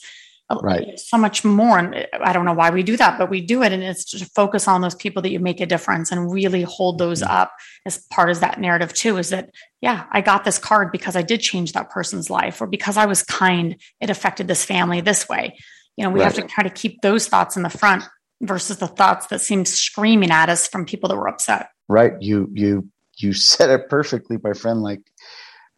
Right. 0.62 1.00
So 1.00 1.18
much 1.18 1.46
more. 1.46 1.80
And 1.80 2.06
I 2.14 2.34
don't 2.34 2.44
know 2.44 2.52
why 2.52 2.72
we 2.72 2.84
do 2.84 2.98
that, 2.98 3.18
but 3.18 3.30
we 3.30 3.40
do 3.40 3.64
it. 3.64 3.72
And 3.72 3.82
it's 3.82 4.04
to 4.12 4.26
focus 4.26 4.68
on 4.68 4.82
those 4.82 4.96
people 4.96 5.22
that 5.22 5.32
you 5.32 5.40
make 5.40 5.62
a 5.62 5.66
difference 5.66 6.12
and 6.12 6.30
really 6.30 6.64
hold 6.64 6.98
those 6.98 7.22
mm-hmm. 7.22 7.32
up 7.32 7.54
as 7.86 8.00
part 8.12 8.30
of 8.30 8.42
that 8.42 8.60
narrative 8.60 8.92
too, 8.92 9.18
is 9.18 9.30
that, 9.30 9.52
yeah, 9.80 10.08
I 10.12 10.20
got 10.20 10.44
this 10.44 10.60
card 10.60 10.92
because 10.92 11.16
I 11.16 11.22
did 11.22 11.40
change 11.40 11.72
that 11.72 11.90
person's 11.90 12.30
life 12.30 12.62
or 12.62 12.68
because 12.68 12.98
I 12.98 13.06
was 13.06 13.24
kind, 13.24 13.78
it 14.02 14.10
affected 14.10 14.50
this 14.50 14.66
family 14.66 15.00
this 15.00 15.30
way. 15.30 15.58
You 15.96 16.04
know, 16.04 16.10
we 16.10 16.20
right. 16.20 16.26
have 16.26 16.36
to 16.36 16.54
try 16.54 16.66
to 16.66 16.70
keep 16.70 17.02
those 17.02 17.28
thoughts 17.28 17.56
in 17.56 17.64
the 17.64 17.70
front 17.70 18.04
versus 18.42 18.78
the 18.78 18.88
thoughts 18.88 19.28
that 19.28 19.42
seem 19.42 19.66
screaming 19.66 20.32
at 20.32 20.50
us 20.50 20.68
from 20.68 20.86
people 20.86 21.10
that 21.10 21.16
were 21.16 21.30
upset. 21.30 21.70
Right. 21.88 22.14
You 22.20 22.50
you 22.54 22.90
you 23.18 23.34
said 23.34 23.70
it 23.70 23.90
perfectly, 23.90 24.38
my 24.44 24.54
friend. 24.54 24.82
Like 24.82 25.02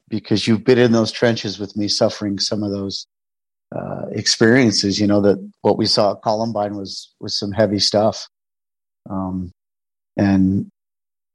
because 0.09 0.47
you've 0.47 0.63
been 0.63 0.77
in 0.77 0.91
those 0.91 1.11
trenches 1.11 1.59
with 1.59 1.75
me, 1.75 1.87
suffering 1.87 2.39
some 2.39 2.63
of 2.63 2.71
those 2.71 3.07
uh, 3.75 4.05
experiences. 4.11 4.99
You 4.99 5.07
know 5.07 5.21
that 5.21 5.51
what 5.61 5.77
we 5.77 5.85
saw 5.85 6.11
at 6.11 6.21
Columbine 6.21 6.75
was 6.75 7.13
was 7.19 7.37
some 7.37 7.51
heavy 7.51 7.79
stuff, 7.79 8.27
um, 9.09 9.51
and 10.17 10.69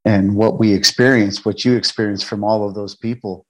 and 0.04 0.36
what 0.36 0.58
we 0.58 0.72
experienced, 0.72 1.44
what 1.44 1.64
you 1.64 1.76
experienced 1.76 2.24
from 2.24 2.44
all 2.44 2.66
of 2.66 2.74
those 2.74 2.96
people. 2.96 3.46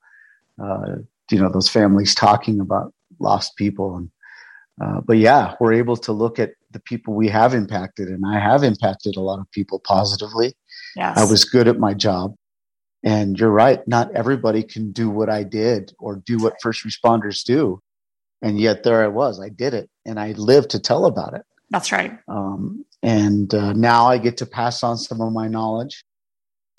Uh, 0.60 0.96
you 1.30 1.38
know 1.38 1.50
those 1.50 1.68
families 1.68 2.14
talking 2.14 2.58
about 2.58 2.92
lost 3.20 3.56
people 3.56 3.96
and 3.96 4.10
uh, 4.80 5.00
but 5.00 5.18
yeah, 5.18 5.54
we're 5.60 5.72
able 5.72 5.96
to 5.96 6.12
look 6.12 6.38
at 6.38 6.52
the 6.70 6.80
people 6.80 7.14
we 7.14 7.28
have 7.28 7.54
impacted, 7.54 8.08
and 8.08 8.24
I 8.26 8.38
have 8.38 8.62
impacted 8.62 9.16
a 9.16 9.20
lot 9.20 9.38
of 9.38 9.50
people 9.52 9.80
positively. 9.80 10.54
Yes. 10.96 11.16
I 11.16 11.24
was 11.24 11.44
good 11.44 11.68
at 11.68 11.78
my 11.78 11.94
job. 11.94 12.34
And 13.04 13.38
you're 13.38 13.50
right, 13.50 13.86
not 13.86 14.12
everybody 14.12 14.64
can 14.64 14.90
do 14.90 15.08
what 15.08 15.30
I 15.30 15.44
did 15.44 15.92
or 16.00 16.16
do 16.16 16.36
what 16.38 16.54
first 16.60 16.84
responders 16.84 17.44
do. 17.44 17.80
And 18.42 18.58
yet 18.58 18.82
there 18.82 19.04
I 19.04 19.06
was, 19.06 19.40
I 19.40 19.50
did 19.50 19.72
it, 19.72 19.88
and 20.04 20.18
I 20.18 20.32
lived 20.32 20.70
to 20.70 20.80
tell 20.80 21.06
about 21.06 21.34
it. 21.34 21.42
That's 21.70 21.92
right. 21.92 22.18
Um, 22.26 22.84
and 23.02 23.54
uh, 23.54 23.72
now 23.72 24.06
I 24.06 24.18
get 24.18 24.36
to 24.38 24.46
pass 24.46 24.82
on 24.82 24.96
some 24.96 25.20
of 25.20 25.32
my 25.32 25.46
knowledge 25.46 26.04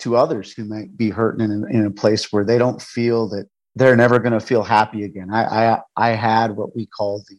to 0.00 0.16
others 0.16 0.52
who 0.52 0.64
might 0.64 0.94
be 0.96 1.08
hurting 1.08 1.50
in, 1.50 1.66
in 1.70 1.86
a 1.86 1.90
place 1.90 2.30
where 2.30 2.44
they 2.44 2.58
don't 2.58 2.82
feel 2.82 3.28
that 3.30 3.48
they're 3.74 3.96
never 3.96 4.18
going 4.18 4.32
to 4.32 4.40
feel 4.40 4.62
happy 4.62 5.04
again. 5.04 5.30
I, 5.32 5.44
I, 5.44 5.80
I 5.96 6.08
had 6.10 6.56
what 6.56 6.76
we 6.76 6.84
call 6.84 7.22
the 7.30 7.38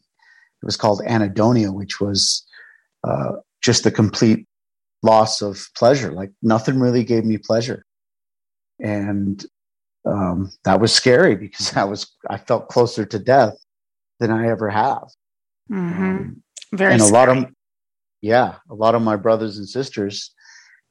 it 0.62 0.65
was 0.65 0.78
called 0.78 1.02
anhedonia, 1.08 1.74
which 1.74 2.00
was 2.00 2.45
uh, 3.04 3.34
just 3.62 3.84
the 3.84 3.91
complete 3.91 4.47
loss 5.02 5.41
of 5.41 5.67
pleasure. 5.76 6.12
Like 6.12 6.32
nothing 6.41 6.80
really 6.80 7.04
gave 7.04 7.26
me 7.26 7.38
pleasure, 7.38 7.86
and 8.80 9.43
um, 10.06 10.52
that 10.63 10.80
was 10.80 10.93
scary 10.93 11.36
because 11.36 11.76
I 11.78 11.84
was 11.84 12.12
I 12.30 12.38
felt 12.38 12.69
closer 12.69 13.06
to 13.06 13.19
death 13.19 13.56
than 14.19 14.32
I 14.32 14.50
ever 14.50 14.69
have. 14.69 15.08
Mm-hmm. 15.71 16.04
Um, 16.04 16.43
Very 16.74 16.93
and 16.93 17.02
a 17.02 17.06
scary. 17.06 17.28
lot 17.28 17.38
of 17.38 17.45
yeah, 18.21 18.56
a 18.69 18.76
lot 18.76 18.93
of 18.93 19.02
my 19.02 19.15
brothers 19.15 19.58
and 19.58 19.67
sisters 19.67 20.32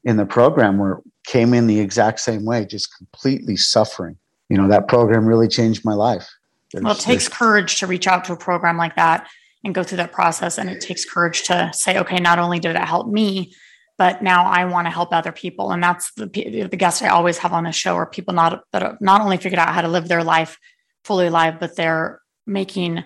in 0.02 0.16
the 0.16 0.26
program 0.26 0.78
were 0.78 1.02
came 1.26 1.54
in 1.54 1.68
the 1.68 1.78
exact 1.78 2.18
same 2.20 2.44
way, 2.44 2.64
just 2.64 2.96
completely 2.96 3.56
suffering. 3.56 4.16
You 4.48 4.56
know, 4.56 4.68
that 4.68 4.88
program 4.88 5.26
really 5.26 5.46
changed 5.46 5.84
my 5.84 5.94
life. 5.94 6.28
There's, 6.72 6.82
well, 6.82 6.94
it 6.94 7.00
takes 7.00 7.28
courage 7.28 7.78
to 7.78 7.86
reach 7.86 8.08
out 8.08 8.24
to 8.24 8.32
a 8.32 8.36
program 8.36 8.76
like 8.76 8.96
that 8.96 9.28
and 9.64 9.74
go 9.74 9.82
through 9.82 9.98
that 9.98 10.12
process. 10.12 10.58
And 10.58 10.70
it 10.70 10.80
takes 10.80 11.04
courage 11.04 11.42
to 11.44 11.70
say, 11.74 11.98
okay, 11.98 12.18
not 12.18 12.38
only 12.38 12.58
did 12.58 12.76
it 12.76 12.82
help 12.82 13.08
me, 13.08 13.54
but 13.98 14.22
now 14.22 14.44
I 14.44 14.64
want 14.64 14.86
to 14.86 14.90
help 14.90 15.12
other 15.12 15.32
people. 15.32 15.72
And 15.72 15.82
that's 15.82 16.12
the, 16.14 16.26
the 16.26 16.76
guests 16.76 17.02
I 17.02 17.08
always 17.08 17.38
have 17.38 17.52
on 17.52 17.64
the 17.64 17.72
show 17.72 17.96
are 17.96 18.06
people 18.06 18.32
not 18.32 18.62
that 18.72 19.00
not 19.02 19.20
only 19.20 19.36
figured 19.36 19.58
out 19.58 19.74
how 19.74 19.82
to 19.82 19.88
live 19.88 20.08
their 20.08 20.24
life 20.24 20.58
fully 21.04 21.26
alive, 21.26 21.60
but 21.60 21.76
they're 21.76 22.20
making, 22.46 23.04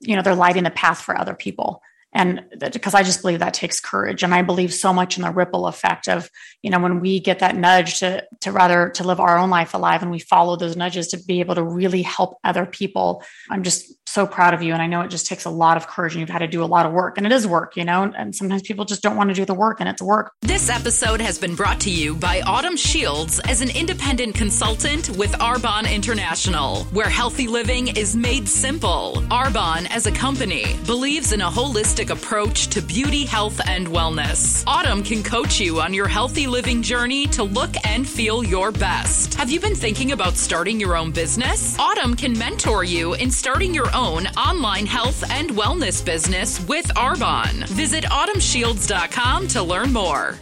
you 0.00 0.14
know, 0.14 0.22
they're 0.22 0.34
lighting 0.34 0.64
the 0.64 0.70
path 0.70 1.00
for 1.00 1.18
other 1.18 1.34
people 1.34 1.82
and 2.12 2.44
because 2.58 2.94
i 2.94 3.02
just 3.02 3.20
believe 3.22 3.38
that 3.38 3.54
takes 3.54 3.80
courage 3.80 4.22
and 4.22 4.34
i 4.34 4.42
believe 4.42 4.72
so 4.72 4.92
much 4.92 5.16
in 5.16 5.22
the 5.22 5.30
ripple 5.30 5.66
effect 5.66 6.08
of 6.08 6.28
you 6.62 6.70
know 6.70 6.78
when 6.78 7.00
we 7.00 7.20
get 7.20 7.38
that 7.38 7.56
nudge 7.56 8.00
to 8.00 8.24
to 8.40 8.50
rather 8.52 8.90
to 8.90 9.04
live 9.04 9.20
our 9.20 9.38
own 9.38 9.50
life 9.50 9.74
alive 9.74 10.02
and 10.02 10.10
we 10.10 10.18
follow 10.18 10.56
those 10.56 10.76
nudges 10.76 11.08
to 11.08 11.22
be 11.24 11.40
able 11.40 11.54
to 11.54 11.62
really 11.62 12.02
help 12.02 12.36
other 12.42 12.66
people 12.66 13.22
i'm 13.50 13.62
just 13.62 13.99
so 14.10 14.26
proud 14.26 14.54
of 14.54 14.62
you 14.62 14.72
and 14.72 14.82
i 14.82 14.86
know 14.86 15.00
it 15.00 15.08
just 15.08 15.26
takes 15.26 15.44
a 15.44 15.50
lot 15.50 15.76
of 15.76 15.86
courage 15.86 16.14
and 16.14 16.20
you've 16.20 16.28
had 16.28 16.40
to 16.40 16.46
do 16.46 16.62
a 16.62 16.66
lot 16.66 16.86
of 16.86 16.92
work 16.92 17.16
and 17.16 17.26
it 17.26 17.32
is 17.32 17.46
work 17.46 17.76
you 17.76 17.84
know 17.84 18.02
and 18.16 18.34
sometimes 18.34 18.62
people 18.62 18.84
just 18.84 19.02
don't 19.02 19.16
want 19.16 19.28
to 19.28 19.34
do 19.34 19.44
the 19.44 19.54
work 19.54 19.80
and 19.80 19.88
it's 19.88 20.02
work 20.02 20.32
this 20.42 20.68
episode 20.68 21.20
has 21.20 21.38
been 21.38 21.54
brought 21.54 21.80
to 21.80 21.90
you 21.90 22.14
by 22.14 22.40
autumn 22.42 22.76
shields 22.76 23.40
as 23.40 23.60
an 23.60 23.70
independent 23.70 24.34
consultant 24.34 25.10
with 25.16 25.32
arbonne 25.34 25.92
international 25.92 26.84
where 26.86 27.08
healthy 27.08 27.46
living 27.46 27.88
is 27.96 28.16
made 28.16 28.48
simple 28.48 29.14
arbonne 29.30 29.86
as 29.90 30.06
a 30.06 30.12
company 30.12 30.64
believes 30.86 31.32
in 31.32 31.40
a 31.40 31.50
holistic 31.50 32.00
holistic 32.00 32.10
approach 32.10 32.68
to 32.68 32.82
beauty, 32.82 33.24
health, 33.24 33.60
and 33.66 33.86
wellness. 33.88 34.62
Autumn 34.66 35.02
can 35.02 35.22
coach 35.22 35.60
you 35.60 35.80
on 35.80 35.94
your 35.94 36.08
healthy 36.08 36.46
living 36.46 36.82
journey 36.82 37.26
to 37.28 37.42
look 37.42 37.70
and 37.86 38.08
feel 38.08 38.44
your 38.44 38.70
best. 38.72 39.34
Have 39.34 39.50
you 39.50 39.60
been 39.60 39.74
thinking 39.74 40.12
about 40.12 40.34
starting 40.34 40.80
your 40.80 40.96
own 40.96 41.10
business? 41.10 41.78
Autumn 41.78 42.14
can 42.14 42.36
mentor 42.38 42.84
you 42.84 43.14
in 43.14 43.30
starting 43.30 43.74
your 43.74 43.86
own 43.86 43.99
online 44.00 44.86
health 44.86 45.30
and 45.30 45.50
wellness 45.50 46.02
business 46.02 46.58
with 46.66 46.86
Arbonne. 46.94 47.68
Visit 47.68 48.04
autumnshields.com 48.04 49.48
to 49.48 49.62
learn 49.62 49.92
more. 49.92 50.38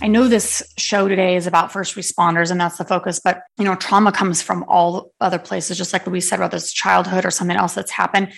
I 0.00 0.06
know 0.06 0.28
this 0.28 0.62
show 0.78 1.08
today 1.08 1.34
is 1.34 1.48
about 1.48 1.72
first 1.72 1.96
responders 1.96 2.52
and 2.52 2.60
that's 2.60 2.78
the 2.78 2.84
focus, 2.84 3.20
but 3.22 3.42
you 3.58 3.64
know, 3.64 3.74
trauma 3.74 4.12
comes 4.12 4.40
from 4.40 4.64
all 4.68 5.10
other 5.20 5.40
places, 5.40 5.76
just 5.76 5.92
like 5.92 6.06
we 6.06 6.20
said, 6.20 6.38
whether 6.38 6.56
it's 6.56 6.72
childhood 6.72 7.24
or 7.26 7.32
something 7.32 7.56
else 7.56 7.74
that's 7.74 7.90
happened. 7.90 8.32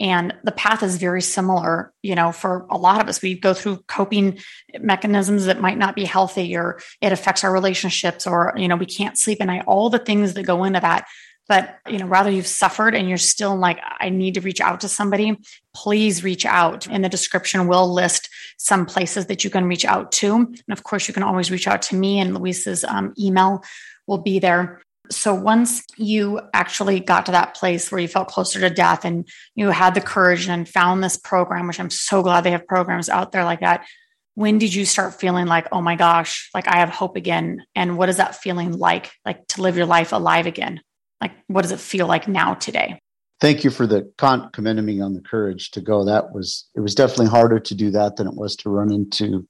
And 0.00 0.34
the 0.42 0.52
path 0.52 0.82
is 0.82 0.96
very 0.96 1.22
similar, 1.22 1.92
you 2.02 2.16
know, 2.16 2.32
for 2.32 2.66
a 2.68 2.76
lot 2.76 3.00
of 3.00 3.08
us. 3.08 3.22
We 3.22 3.38
go 3.38 3.54
through 3.54 3.84
coping 3.86 4.40
mechanisms 4.80 5.46
that 5.46 5.60
might 5.60 5.78
not 5.78 5.94
be 5.94 6.04
healthy 6.04 6.56
or 6.56 6.80
it 7.00 7.12
affects 7.12 7.44
our 7.44 7.52
relationships 7.52 8.26
or, 8.26 8.52
you 8.56 8.68
know, 8.68 8.76
we 8.76 8.86
can't 8.86 9.16
sleep 9.16 9.40
at 9.40 9.46
night, 9.46 9.64
all 9.66 9.88
the 9.88 9.98
things 9.98 10.34
that 10.34 10.42
go 10.42 10.64
into 10.64 10.80
that. 10.80 11.06
But, 11.48 11.78
you 11.88 11.98
know, 11.98 12.06
rather 12.06 12.30
you've 12.30 12.46
suffered 12.46 12.94
and 12.94 13.08
you're 13.08 13.18
still 13.18 13.56
like, 13.56 13.78
I 14.00 14.08
need 14.08 14.34
to 14.34 14.40
reach 14.40 14.60
out 14.60 14.80
to 14.80 14.88
somebody, 14.88 15.38
please 15.74 16.24
reach 16.24 16.44
out. 16.44 16.88
In 16.88 17.02
the 17.02 17.08
description, 17.08 17.68
we'll 17.68 17.92
list 17.92 18.28
some 18.58 18.84
places 18.84 19.26
that 19.26 19.44
you 19.44 19.50
can 19.50 19.66
reach 19.66 19.84
out 19.84 20.10
to. 20.12 20.34
And 20.34 20.64
of 20.70 20.82
course, 20.82 21.06
you 21.06 21.14
can 21.14 21.22
always 21.22 21.50
reach 21.50 21.68
out 21.68 21.82
to 21.82 21.94
me, 21.94 22.18
and 22.18 22.34
Luis's 22.34 22.82
um, 22.82 23.14
email 23.16 23.62
will 24.08 24.18
be 24.18 24.40
there. 24.40 24.82
So 25.08 25.34
once 25.34 25.84
you 25.96 26.40
actually 26.52 26.98
got 26.98 27.26
to 27.26 27.32
that 27.32 27.54
place 27.54 27.92
where 27.92 28.00
you 28.00 28.08
felt 28.08 28.26
closer 28.26 28.58
to 28.58 28.70
death 28.70 29.04
and 29.04 29.28
you 29.54 29.70
had 29.70 29.94
the 29.94 30.00
courage 30.00 30.48
and 30.48 30.68
found 30.68 31.02
this 31.02 31.16
program, 31.16 31.68
which 31.68 31.78
I'm 31.78 31.90
so 31.90 32.22
glad 32.22 32.42
they 32.42 32.50
have 32.50 32.66
programs 32.66 33.08
out 33.08 33.30
there 33.30 33.44
like 33.44 33.60
that. 33.60 33.86
When 34.34 34.58
did 34.58 34.74
you 34.74 34.84
start 34.84 35.14
feeling 35.14 35.46
like, 35.46 35.68
oh 35.70 35.80
my 35.80 35.94
gosh, 35.94 36.50
like 36.52 36.66
I 36.66 36.78
have 36.78 36.90
hope 36.90 37.14
again? 37.14 37.64
And 37.74 37.96
what 37.96 38.08
is 38.08 38.16
that 38.16 38.34
feeling 38.34 38.72
like, 38.72 39.12
like 39.24 39.46
to 39.48 39.62
live 39.62 39.76
your 39.76 39.86
life 39.86 40.12
alive 40.12 40.46
again? 40.46 40.80
Like, 41.20 41.32
what 41.46 41.62
does 41.62 41.72
it 41.72 41.80
feel 41.80 42.06
like 42.06 42.28
now 42.28 42.54
today? 42.54 42.98
Thank 43.40 43.64
you 43.64 43.70
for 43.70 43.86
the 43.86 44.10
con- 44.16 44.50
commending 44.52 44.84
me 44.86 45.00
on 45.00 45.14
the 45.14 45.20
courage 45.20 45.70
to 45.72 45.80
go. 45.80 46.04
That 46.04 46.32
was, 46.32 46.66
it 46.74 46.80
was 46.80 46.94
definitely 46.94 47.26
harder 47.26 47.60
to 47.60 47.74
do 47.74 47.90
that 47.90 48.16
than 48.16 48.26
it 48.26 48.34
was 48.34 48.56
to 48.56 48.70
run 48.70 48.92
into 48.92 49.46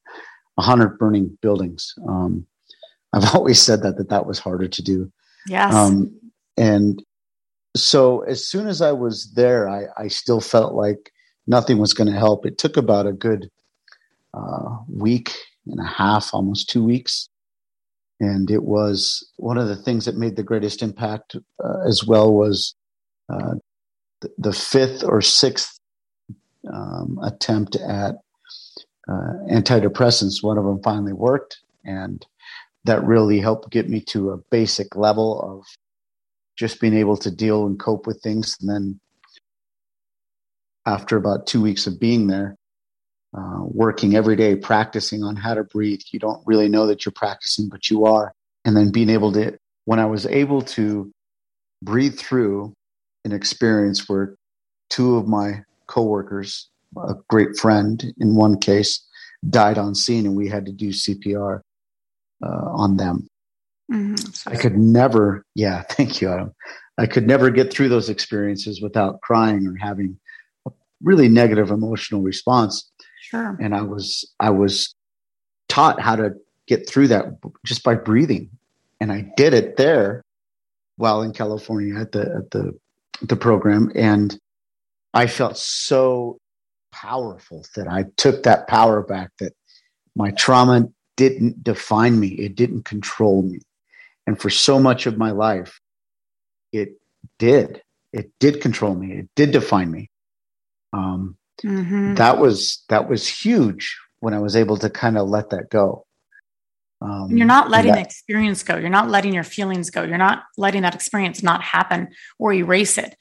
a 0.59 0.62
hundred 0.62 0.98
burning 0.98 1.37
buildings. 1.40 1.94
Um, 2.09 2.46
I've 3.12 3.35
always 3.35 3.61
said 3.61 3.83
that, 3.83 3.96
that 3.98 4.11
that 4.11 4.26
was 4.26 4.38
harder 4.38 4.68
to 4.68 4.83
do 4.83 5.12
Yes. 5.46 5.72
Um, 5.72 6.14
and 6.57 7.02
so 7.76 8.20
as 8.20 8.46
soon 8.46 8.66
as 8.66 8.83
I 8.83 8.92
was 8.92 9.33
there, 9.35 9.68
I, 9.68 9.85
I 9.96 10.09
still 10.09 10.40
felt 10.40 10.74
like 10.74 11.12
nothing 11.46 11.79
was 11.79 11.94
going 11.94 12.12
to 12.12 12.18
help. 12.18 12.46
It 12.46 12.59
took 12.59 12.76
about 12.76 13.07
a 13.07 13.12
good 13.12 13.50
uh, 14.35 14.79
week 14.88 15.35
and 15.66 15.81
a 15.81 15.85
half, 15.85 16.31
almost 16.33 16.68
two 16.68 16.83
weeks. 16.83 17.29
And 18.18 18.50
it 18.50 18.62
was 18.62 19.31
one 19.37 19.59
of 19.59 19.68
the 19.68 19.76
things 19.76 20.07
that 20.07 20.16
made 20.16 20.37
the 20.37 20.42
greatest 20.42 20.83
impact 20.83 21.37
uh, 21.62 21.81
as 21.87 22.05
well 22.07 22.33
was 22.33 22.74
uh, 23.29 23.55
the, 24.20 24.31
the, 24.38 24.52
fifth 24.52 25.05
or 25.05 25.20
sixth 25.20 25.79
um, 26.72 27.18
attempt 27.22 27.76
at 27.76 28.14
uh, 29.09 29.33
antidepressants. 29.50 30.42
One 30.42 30.57
of 30.57 30.64
them 30.64 30.83
finally 30.83 31.12
worked. 31.12 31.59
And 31.85 32.24
that 32.85 33.05
really 33.05 33.40
helped 33.40 33.70
get 33.70 33.88
me 33.88 34.00
to 34.00 34.31
a 34.31 34.38
basic 34.50 34.96
level 34.96 35.40
of 35.40 35.66
just 36.57 36.81
being 36.81 36.94
able 36.94 37.16
to 37.18 37.31
deal 37.31 37.66
and 37.66 37.79
cope 37.79 38.07
with 38.07 38.22
things. 38.22 38.57
And 38.61 38.70
then 38.70 39.00
after 40.87 41.16
about 41.16 41.46
two 41.46 41.61
weeks 41.61 41.87
of 41.87 42.00
being 42.00 42.29
there, 42.29 42.57
uh, 43.37 43.61
working 43.62 44.14
every 44.14 44.37
day, 44.37 44.57
practicing 44.57 45.22
on 45.22 45.37
how 45.37 45.55
to 45.55 45.64
breathe, 45.64 46.01
you 46.11 46.18
don't 46.18 46.42
really 46.46 46.68
know 46.68 46.87
that 46.87 47.05
you're 47.05 47.12
practicing, 47.12 47.68
but 47.68 47.90
you 47.90 48.05
are. 48.07 48.33
And 48.64 48.77
then 48.77 48.90
being 48.90 49.11
able 49.11 49.33
to, 49.33 49.59
when 49.85 49.99
I 49.99 50.07
was 50.07 50.27
able 50.27 50.62
to 50.62 51.11
breathe 51.83 52.18
through 52.18 52.72
an 53.25 53.33
experience 53.33 54.09
where 54.09 54.37
two 54.88 55.16
of 55.16 55.29
my 55.29 55.62
coworkers, 55.87 56.68
a 56.96 57.14
great 57.29 57.57
friend 57.59 58.05
in 58.18 58.37
one 58.37 58.59
case, 58.59 59.05
died 59.49 59.79
on 59.79 59.94
scene 59.94 60.27
and 60.27 60.37
we 60.37 60.49
had 60.49 60.66
to 60.66 60.72
do 60.72 60.88
CPR 60.88 61.61
uh, 62.44 62.70
on 62.72 62.96
them. 62.96 63.29
Mm-hmm. 63.92 64.49
I 64.49 64.57
could 64.57 64.77
never, 64.77 65.44
yeah, 65.55 65.83
thank 65.90 66.20
you, 66.20 66.31
Adam. 66.31 66.53
I 66.99 67.07
could 67.07 67.27
never 67.27 67.51
get 67.51 67.72
through 67.72 67.90
those 67.90 68.09
experiences 68.09 68.81
without 68.81 69.20
crying 69.20 69.66
or 69.66 69.77
having 69.77 70.18
a 70.66 70.70
really 71.03 71.29
negative 71.29 71.70
emotional 71.70 72.22
response. 72.22 72.90
Sure. 73.27 73.57
And 73.61 73.75
I 73.75 73.83
was, 73.83 74.33
I 74.39 74.51
was 74.51 74.95
taught 75.69 76.01
how 76.01 76.15
to 76.15 76.35
get 76.69 76.89
through 76.89 77.09
that 77.09 77.25
just 77.65 77.83
by 77.83 77.97
breathing, 77.97 78.51
and 79.01 79.11
I 79.11 79.33
did 79.37 79.53
it 79.53 79.77
there 79.77 80.25
while 80.97 81.23
in 81.23 81.33
California 81.33 81.99
at 82.01 82.12
the 82.12 82.21
at 82.21 82.51
the 82.53 82.79
the 83.23 83.35
program, 83.35 83.91
and 83.97 84.39
I 85.12 85.27
felt 85.27 85.59
so 85.59 86.39
powerful 86.93 87.65
that 87.75 87.89
I 87.89 88.05
took 88.17 88.45
that 88.45 88.69
power 88.69 89.03
back. 89.03 89.31
That 89.41 89.55
my 90.15 90.31
trauma 90.31 90.89
didn't 91.17 91.65
define 91.65 92.21
me, 92.21 92.29
it 92.29 92.55
didn't 92.55 92.85
control 92.85 93.43
me. 93.43 93.59
And 94.29 94.41
for 94.41 94.51
so 94.51 94.79
much 94.79 95.07
of 95.07 95.19
my 95.19 95.33
life, 95.33 95.81
it 96.73 97.01
did. 97.39 97.83
It 98.12 98.31
did 98.39 98.61
control 98.61 98.95
me. 98.95 99.15
It 99.15 99.29
did 99.35 99.51
define 99.51 99.91
me. 99.91 100.11
Um, 100.93 101.37
mm-hmm. 101.64 102.14
That 102.14 102.38
was 102.38 102.85
that 102.88 103.09
was 103.09 103.27
huge 103.27 103.97
when 104.21 104.35
I 104.35 104.38
was 104.38 104.57
able 104.57 104.77
to 104.79 104.90
kind 104.90 105.19
of 105.19 105.29
let 105.29 105.51
that 105.51 105.71
go. 105.71 106.07
Um, 107.01 107.29
you're 107.31 107.47
not 107.47 107.71
letting 107.71 107.92
that, 107.92 107.99
the 107.99 108.05
experience 108.05 108.62
go. 108.62 108.77
You're 108.77 108.88
not 108.88 109.11
letting 109.11 109.35
your 109.35 109.45
feelings 109.45 109.90
go. 109.90 110.03
You're 110.03 110.19
not 110.19 110.45
letting 110.57 110.83
that 110.83 110.95
experience 110.95 111.42
not 111.42 111.62
happen 111.62 112.09
or 112.38 112.53
erase 112.53 112.97
it. 112.97 113.16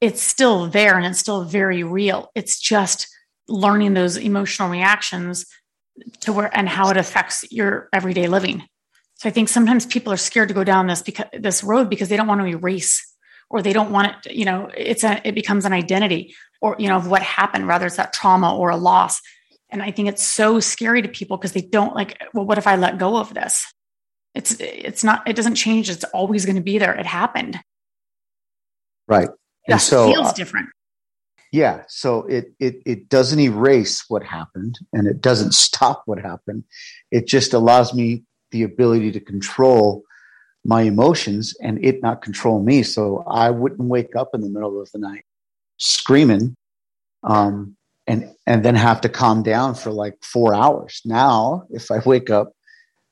It's 0.00 0.22
still 0.22 0.68
there 0.68 0.96
and 0.96 1.04
it's 1.04 1.18
still 1.18 1.44
very 1.44 1.82
real. 1.82 2.30
It's 2.36 2.60
just 2.60 3.08
learning 3.48 3.94
those 3.94 4.16
emotional 4.16 4.68
reactions 4.68 5.46
to 6.20 6.32
where 6.32 6.56
and 6.56 6.68
how 6.68 6.90
it 6.90 6.96
affects 6.96 7.44
your 7.50 7.88
everyday 7.92 8.28
living. 8.28 8.62
So 9.14 9.28
I 9.28 9.32
think 9.32 9.48
sometimes 9.48 9.84
people 9.84 10.12
are 10.12 10.18
scared 10.18 10.48
to 10.48 10.54
go 10.54 10.62
down 10.62 10.86
this 10.86 11.02
because 11.02 11.26
this 11.32 11.64
road 11.64 11.90
because 11.90 12.08
they 12.08 12.16
don't 12.16 12.28
want 12.28 12.40
to 12.40 12.46
erase 12.46 13.04
or 13.50 13.62
they 13.62 13.72
don't 13.72 13.90
want 13.90 14.26
it, 14.26 14.32
you 14.32 14.44
know, 14.44 14.70
it's 14.76 15.02
a 15.02 15.20
it 15.26 15.34
becomes 15.34 15.64
an 15.64 15.72
identity 15.72 16.36
or 16.60 16.76
you 16.78 16.88
know 16.88 16.96
of 16.96 17.08
what 17.08 17.22
happened, 17.22 17.66
rather 17.66 17.86
it's 17.86 17.96
that 17.96 18.12
trauma 18.12 18.56
or 18.56 18.70
a 18.70 18.76
loss. 18.76 19.20
And 19.70 19.82
I 19.82 19.90
think 19.90 20.08
it's 20.08 20.24
so 20.24 20.60
scary 20.60 21.02
to 21.02 21.08
people 21.08 21.36
because 21.36 21.52
they 21.52 21.60
don't 21.60 21.94
like, 21.94 22.22
well, 22.32 22.46
what 22.46 22.58
if 22.58 22.66
I 22.66 22.76
let 22.76 22.98
go 22.98 23.18
of 23.18 23.34
this? 23.34 23.72
It's 24.34 24.56
it's 24.60 25.04
not, 25.04 25.28
it 25.28 25.36
doesn't 25.36 25.56
change. 25.56 25.90
It's 25.90 26.04
always 26.04 26.46
going 26.46 26.56
to 26.56 26.62
be 26.62 26.78
there. 26.78 26.94
It 26.94 27.06
happened. 27.06 27.58
Right. 29.06 29.28
And 29.66 29.76
it 29.76 29.80
so 29.80 30.10
feels 30.10 30.28
uh, 30.28 30.32
different. 30.32 30.68
Yeah, 31.50 31.84
so 31.88 32.26
it 32.26 32.52
it 32.60 32.82
it 32.84 33.08
doesn't 33.08 33.40
erase 33.40 34.04
what 34.08 34.22
happened 34.22 34.78
and 34.92 35.06
it 35.06 35.20
doesn't 35.20 35.54
stop 35.54 36.02
what 36.06 36.18
happened. 36.18 36.64
It 37.10 37.26
just 37.26 37.54
allows 37.54 37.94
me 37.94 38.24
the 38.50 38.62
ability 38.64 39.12
to 39.12 39.20
control 39.20 40.02
my 40.64 40.82
emotions 40.82 41.56
and 41.62 41.82
it 41.82 42.02
not 42.02 42.20
control 42.20 42.62
me. 42.62 42.82
So 42.82 43.24
I 43.26 43.50
wouldn't 43.50 43.88
wake 43.88 44.14
up 44.14 44.30
in 44.34 44.42
the 44.42 44.50
middle 44.50 44.80
of 44.80 44.90
the 44.92 44.98
night 44.98 45.24
screaming, 45.78 46.54
um, 47.24 47.76
and 48.06 48.32
and 48.46 48.64
then 48.64 48.74
have 48.74 49.00
to 49.02 49.08
calm 49.08 49.42
down 49.42 49.74
for 49.74 49.90
like 49.90 50.14
four 50.22 50.54
hours. 50.54 51.00
Now, 51.04 51.64
if 51.70 51.90
I 51.90 52.00
wake 52.04 52.30
up 52.30 52.52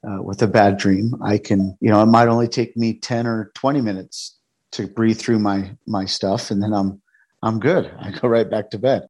uh, 0.09 0.23
with 0.23 0.43
a 0.43 0.47
bad 0.47 0.77
dream, 0.77 1.15
I 1.23 1.39
can, 1.39 1.77
you 1.81 1.91
know, 1.91 2.03
it 2.03 2.07
might 2.07 2.29
only 2.29 2.49
take 2.49 2.77
me 2.77 2.95
ten 2.95 3.27
or 3.27 3.51
twenty 3.55 3.81
minutes 3.81 4.39
to 4.73 4.87
breathe 4.87 5.19
through 5.19 5.39
my 5.39 5.77
my 5.87 6.05
stuff, 6.05 6.51
and 6.51 6.63
then 6.63 6.73
I'm 6.73 7.01
I'm 7.43 7.61
good. 7.61 7.91
I 7.99 8.11
go 8.11 8.29
right 8.29 8.49
back 8.49 8.71
to 8.71 8.79
bed. 8.79 9.09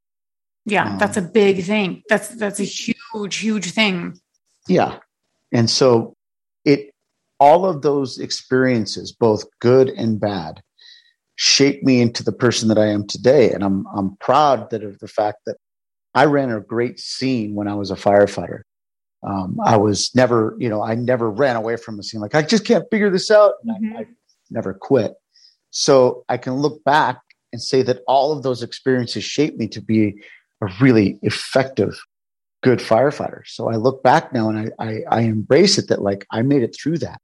Yeah, 0.67 0.93
um, 0.93 0.99
that's 0.99 1.17
a 1.17 1.23
big 1.23 1.65
thing. 1.65 2.03
That's 2.09 2.29
that's 2.29 2.61
a 2.61 2.65
huge, 2.65 3.37
huge 3.37 3.71
thing. 3.71 4.19
Yeah. 4.69 4.99
And 5.53 5.71
so 5.71 6.15
it 6.65 6.91
all 7.39 7.65
of 7.65 7.83
those 7.83 8.19
experiences, 8.19 9.13
both 9.13 9.45
good 9.61 9.91
and 9.91 10.19
bad, 10.19 10.63
shaped 11.37 11.85
me 11.85 12.01
into 12.01 12.25
the 12.25 12.33
person 12.33 12.69
that 12.69 12.79
I 12.79 12.87
am 12.87 13.07
today. 13.07 13.53
And 13.53 13.63
I'm 13.63 13.87
I'm 13.95 14.17
proud 14.17 14.71
that 14.71 14.83
of 14.83 14.99
the 14.99 15.09
fact 15.09 15.39
that 15.47 15.57
I 16.15 16.25
ran 16.25 16.51
a 16.51 16.61
great 16.61 16.99
scene 16.99 17.55
when 17.55 17.69
I 17.69 17.75
was 17.75 17.91
a 17.91 17.95
firefighter. 17.97 18.63
Um, 19.27 19.59
I 19.65 19.77
was 19.77 20.15
never, 20.15 20.55
you 20.59 20.69
know, 20.69 20.83
I 20.83 20.95
never 20.95 21.31
ran 21.31 21.57
away 21.57 21.77
from 21.77 21.99
a 21.99 22.03
scene. 22.03 22.21
Like 22.21 22.35
I 22.35 22.43
just 22.43 22.65
can't 22.65 22.85
figure 22.91 23.11
this 23.11 23.31
out, 23.31 23.55
and 23.63 23.77
mm-hmm. 23.77 23.97
I, 23.97 24.01
I 24.01 24.07
never 24.51 24.75
quit. 24.75 25.15
So 25.71 26.25
I 26.29 26.39
can 26.39 26.55
look 26.55 26.83
back 26.85 27.21
and 27.53 27.63
say 27.63 27.83
that 27.83 28.01
all 28.07 28.33
of 28.33 28.43
those 28.43 28.63
experiences 28.63 29.25
shaped 29.25 29.59
me 29.59 29.69
to 29.69 29.81
be 29.81 30.23
a 30.63 30.69
really 30.81 31.19
effective, 31.23 31.99
good 32.63 32.79
firefighter. 32.79 33.43
So 33.45 33.71
I 33.71 33.77
look 33.77 34.03
back 34.03 34.33
now 34.33 34.49
and 34.49 34.73
I, 34.79 34.85
I, 34.85 35.01
I 35.11 35.21
embrace 35.23 35.77
it 35.79 35.89
that 35.89 36.03
like 36.03 36.27
I 36.31 36.43
made 36.43 36.63
it 36.63 36.75
through 36.75 36.99
that. 36.99 37.21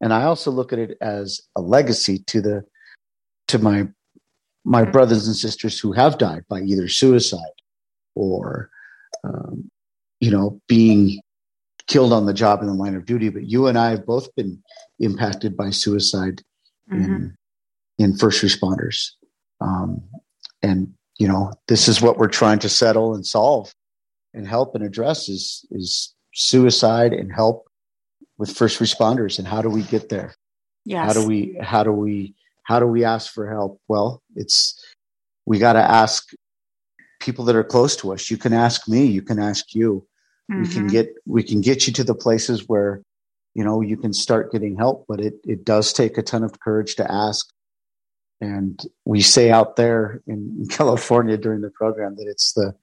And 0.00 0.12
I 0.12 0.24
also 0.24 0.50
look 0.50 0.72
at 0.72 0.78
it 0.78 0.96
as 1.00 1.40
a 1.56 1.60
legacy 1.60 2.18
to 2.26 2.40
the 2.40 2.64
to 3.54 3.62
my 3.62 3.88
my 4.64 4.82
mm-hmm. 4.82 4.92
brothers 4.92 5.26
and 5.26 5.36
sisters 5.36 5.78
who 5.78 5.92
have 5.92 6.18
died 6.18 6.42
by 6.48 6.60
either 6.60 6.88
suicide 6.88 7.38
or 8.14 8.70
um, 9.22 9.70
you 10.20 10.30
know 10.30 10.60
being 10.68 11.20
killed 11.86 12.12
on 12.12 12.26
the 12.26 12.34
job 12.34 12.60
in 12.60 12.66
the 12.66 12.74
line 12.74 12.94
of 12.94 13.06
duty. 13.06 13.28
But 13.28 13.44
you 13.44 13.66
and 13.66 13.78
I 13.78 13.90
have 13.90 14.06
both 14.06 14.34
been 14.34 14.62
impacted 14.98 15.56
by 15.56 15.70
suicide 15.70 16.42
mm-hmm. 16.90 17.04
in 17.04 17.36
in 17.98 18.16
first 18.16 18.42
responders. 18.42 19.10
Um, 19.60 20.02
and 20.62 20.92
you 21.18 21.28
know, 21.28 21.52
this 21.68 21.86
is 21.86 22.02
what 22.02 22.18
we're 22.18 22.28
trying 22.28 22.58
to 22.60 22.68
settle 22.68 23.14
and 23.14 23.24
solve 23.24 23.72
and 24.32 24.48
help 24.48 24.74
and 24.74 24.84
address 24.84 25.28
is 25.28 25.64
is 25.70 26.12
suicide 26.34 27.12
and 27.12 27.32
help 27.32 27.68
with 28.36 28.50
first 28.50 28.80
responders 28.80 29.38
and 29.38 29.46
how 29.46 29.62
do 29.62 29.70
we 29.70 29.82
get 29.82 30.08
there? 30.08 30.34
Yes. 30.84 31.06
How 31.06 31.20
do 31.20 31.26
we 31.26 31.56
how 31.62 31.84
do 31.84 31.92
we 31.92 32.34
how 32.64 32.80
do 32.80 32.86
we 32.86 33.04
ask 33.04 33.32
for 33.32 33.48
help? 33.48 33.80
Well, 33.88 34.22
it's 34.34 34.82
we 35.46 35.58
got 35.58 35.74
to 35.74 35.82
ask 35.82 36.30
people 37.20 37.44
that 37.46 37.56
are 37.56 37.64
close 37.64 37.96
to 37.96 38.12
us. 38.12 38.30
You 38.30 38.36
can 38.36 38.52
ask 38.52 38.88
me, 38.88 39.04
you 39.04 39.22
can 39.22 39.38
ask 39.38 39.74
you. 39.74 40.06
Mm-hmm. 40.50 40.62
We 40.62 40.68
can 40.68 40.78
mm-hmm. 40.78 40.88
get 40.88 41.14
we 41.26 41.42
can 41.42 41.60
get 41.60 41.86
you 41.86 41.92
to 41.94 42.04
the 42.04 42.14
places 42.14 42.68
where 42.68 43.02
you 43.54 43.64
know 43.64 43.80
you 43.80 43.96
can 43.96 44.12
start 44.12 44.52
getting 44.52 44.76
help, 44.76 45.06
but 45.08 45.20
it 45.20 45.34
it 45.44 45.64
does 45.64 45.92
take 45.92 46.18
a 46.18 46.22
ton 46.22 46.44
of 46.44 46.60
courage 46.60 46.96
to 46.96 47.10
ask 47.10 47.48
And 48.40 48.80
we 49.04 49.22
say 49.22 49.50
out 49.50 49.76
there 49.76 50.22
in 50.26 50.66
California 50.70 51.36
during 51.38 51.62
the 51.62 51.70
program 51.70 52.16
that 52.16 52.26
it's 52.28 52.52
the 52.52 52.74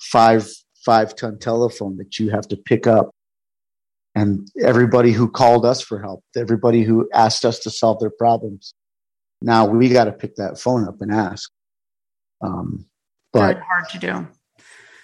five 0.00 0.48
five 0.84 1.14
ton 1.16 1.38
telephone 1.38 1.96
that 1.96 2.18
you 2.18 2.30
have 2.30 2.48
to 2.48 2.56
pick 2.56 2.86
up. 2.86 3.10
And 4.14 4.48
everybody 4.62 5.12
who 5.12 5.30
called 5.30 5.64
us 5.64 5.80
for 5.80 6.00
help, 6.00 6.24
everybody 6.36 6.82
who 6.82 7.08
asked 7.14 7.44
us 7.44 7.58
to 7.60 7.70
solve 7.70 8.00
their 8.00 8.10
problems, 8.10 8.74
now 9.40 9.66
we 9.66 9.88
got 9.88 10.04
to 10.04 10.12
pick 10.12 10.36
that 10.36 10.58
phone 10.58 10.86
up 10.86 11.00
and 11.00 11.12
ask. 11.12 11.50
Um, 12.40 12.86
but 13.32 13.54
Very 13.54 13.64
hard 13.64 13.88
to 13.90 13.98
do. 13.98 14.28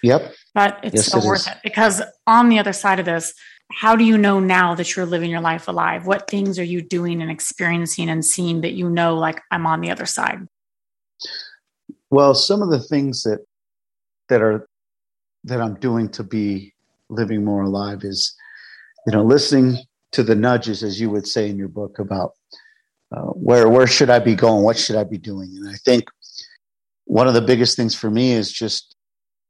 Yep. 0.03 0.33
But 0.53 0.79
it's 0.83 0.95
yes, 0.95 1.07
so 1.07 1.19
it 1.19 1.25
worth 1.25 1.41
is. 1.41 1.47
it 1.47 1.57
because 1.63 2.01
on 2.27 2.49
the 2.49 2.59
other 2.59 2.73
side 2.73 2.99
of 2.99 3.05
this, 3.05 3.33
how 3.71 3.95
do 3.95 4.03
you 4.03 4.17
know 4.17 4.39
now 4.39 4.75
that 4.75 4.95
you're 4.95 5.05
living 5.05 5.31
your 5.31 5.41
life 5.41 5.67
alive? 5.67 6.05
What 6.05 6.29
things 6.29 6.59
are 6.59 6.63
you 6.63 6.81
doing 6.81 7.21
and 7.21 7.31
experiencing 7.31 8.09
and 8.09 8.23
seeing 8.23 8.61
that 8.61 8.73
you 8.73 8.89
know, 8.89 9.15
like, 9.15 9.41
I'm 9.51 9.65
on 9.65 9.81
the 9.81 9.89
other 9.89 10.05
side? 10.05 10.47
Well, 12.09 12.35
some 12.35 12.61
of 12.61 12.69
the 12.69 12.79
things 12.79 13.23
that 13.23 13.39
that 14.29 14.41
are 14.41 14.67
that 15.43 15.61
I'm 15.61 15.75
doing 15.75 16.09
to 16.09 16.23
be 16.23 16.73
living 17.09 17.43
more 17.43 17.63
alive 17.63 18.03
is, 18.03 18.35
you 19.05 19.11
know, 19.11 19.23
listening 19.23 19.77
to 20.11 20.23
the 20.23 20.35
nudges, 20.35 20.83
as 20.83 20.99
you 20.99 21.09
would 21.09 21.27
say 21.27 21.49
in 21.49 21.57
your 21.57 21.67
book, 21.67 21.99
about 21.99 22.31
uh, 23.15 23.21
where 23.33 23.69
where 23.69 23.87
should 23.87 24.09
I 24.09 24.19
be 24.19 24.35
going, 24.35 24.63
what 24.63 24.77
should 24.77 24.95
I 24.95 25.03
be 25.03 25.17
doing, 25.17 25.55
and 25.55 25.69
I 25.69 25.75
think 25.85 26.09
one 27.05 27.27
of 27.27 27.33
the 27.33 27.41
biggest 27.41 27.75
things 27.75 27.95
for 27.95 28.09
me 28.09 28.31
is 28.31 28.51
just 28.51 28.95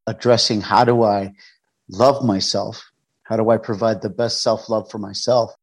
addressing 0.07 0.61
how 0.61 0.83
do 0.83 1.03
I 1.03 1.33
love 1.89 2.23
myself 2.23 2.83
how 3.25 3.37
do 3.37 3.49
I 3.49 3.57
provide 3.57 4.01
the 4.01 4.09
best 4.09 4.41
self 4.41 4.69
love 4.69 4.89
for 4.89 4.99
myself 4.99 5.53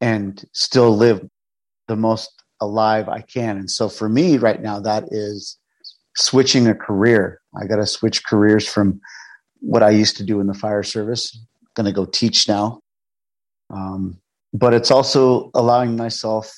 and 0.00 0.44
still 0.52 0.94
live 0.94 1.26
the 1.86 1.96
most 1.96 2.42
alive 2.60 3.08
I 3.08 3.20
can? 3.20 3.56
And 3.56 3.70
so 3.70 3.88
for 3.88 4.08
me 4.08 4.38
right 4.38 4.60
now, 4.60 4.80
that 4.80 5.04
is 5.10 5.56
switching 6.16 6.66
a 6.66 6.74
career. 6.74 7.40
I 7.58 7.66
got 7.66 7.76
to 7.76 7.86
switch 7.86 8.24
careers 8.24 8.68
from 8.68 9.00
what 9.60 9.84
I 9.84 9.90
used 9.90 10.16
to 10.16 10.24
do 10.24 10.40
in 10.40 10.48
the 10.48 10.54
fire 10.54 10.82
service. 10.82 11.38
going 11.74 11.86
to 11.86 11.92
go 11.92 12.04
teach 12.04 12.48
now. 12.48 12.80
Um, 13.70 14.18
but 14.52 14.74
it's 14.74 14.90
also 14.90 15.52
allowing 15.54 15.96
myself 15.96 16.52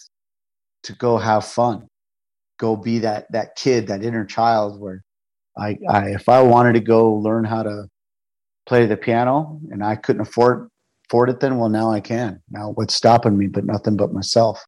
to 0.84 0.92
go 0.94 1.18
have 1.18 1.44
fun, 1.44 1.86
go 2.58 2.76
be 2.76 3.00
that 3.00 3.26
that 3.32 3.56
kid, 3.56 3.86
that 3.88 4.04
inner 4.04 4.24
child 4.24 4.80
where 4.80 5.02
I, 5.58 5.76
I 5.88 6.10
if 6.10 6.28
I 6.28 6.42
wanted 6.42 6.74
to 6.74 6.80
go 6.80 7.14
learn 7.14 7.44
how 7.44 7.62
to 7.62 7.86
play 8.66 8.86
the 8.86 8.96
piano 8.96 9.60
and 9.70 9.84
I 9.84 9.96
couldn't 9.96 10.22
afford 10.22 10.68
afford 11.08 11.30
it 11.30 11.40
then, 11.40 11.58
well 11.58 11.68
now 11.68 11.90
I 11.90 12.00
can. 12.00 12.40
Now 12.50 12.72
what's 12.74 12.94
stopping 12.94 13.36
me 13.36 13.46
but 13.46 13.64
nothing 13.64 13.96
but 13.96 14.12
myself. 14.12 14.62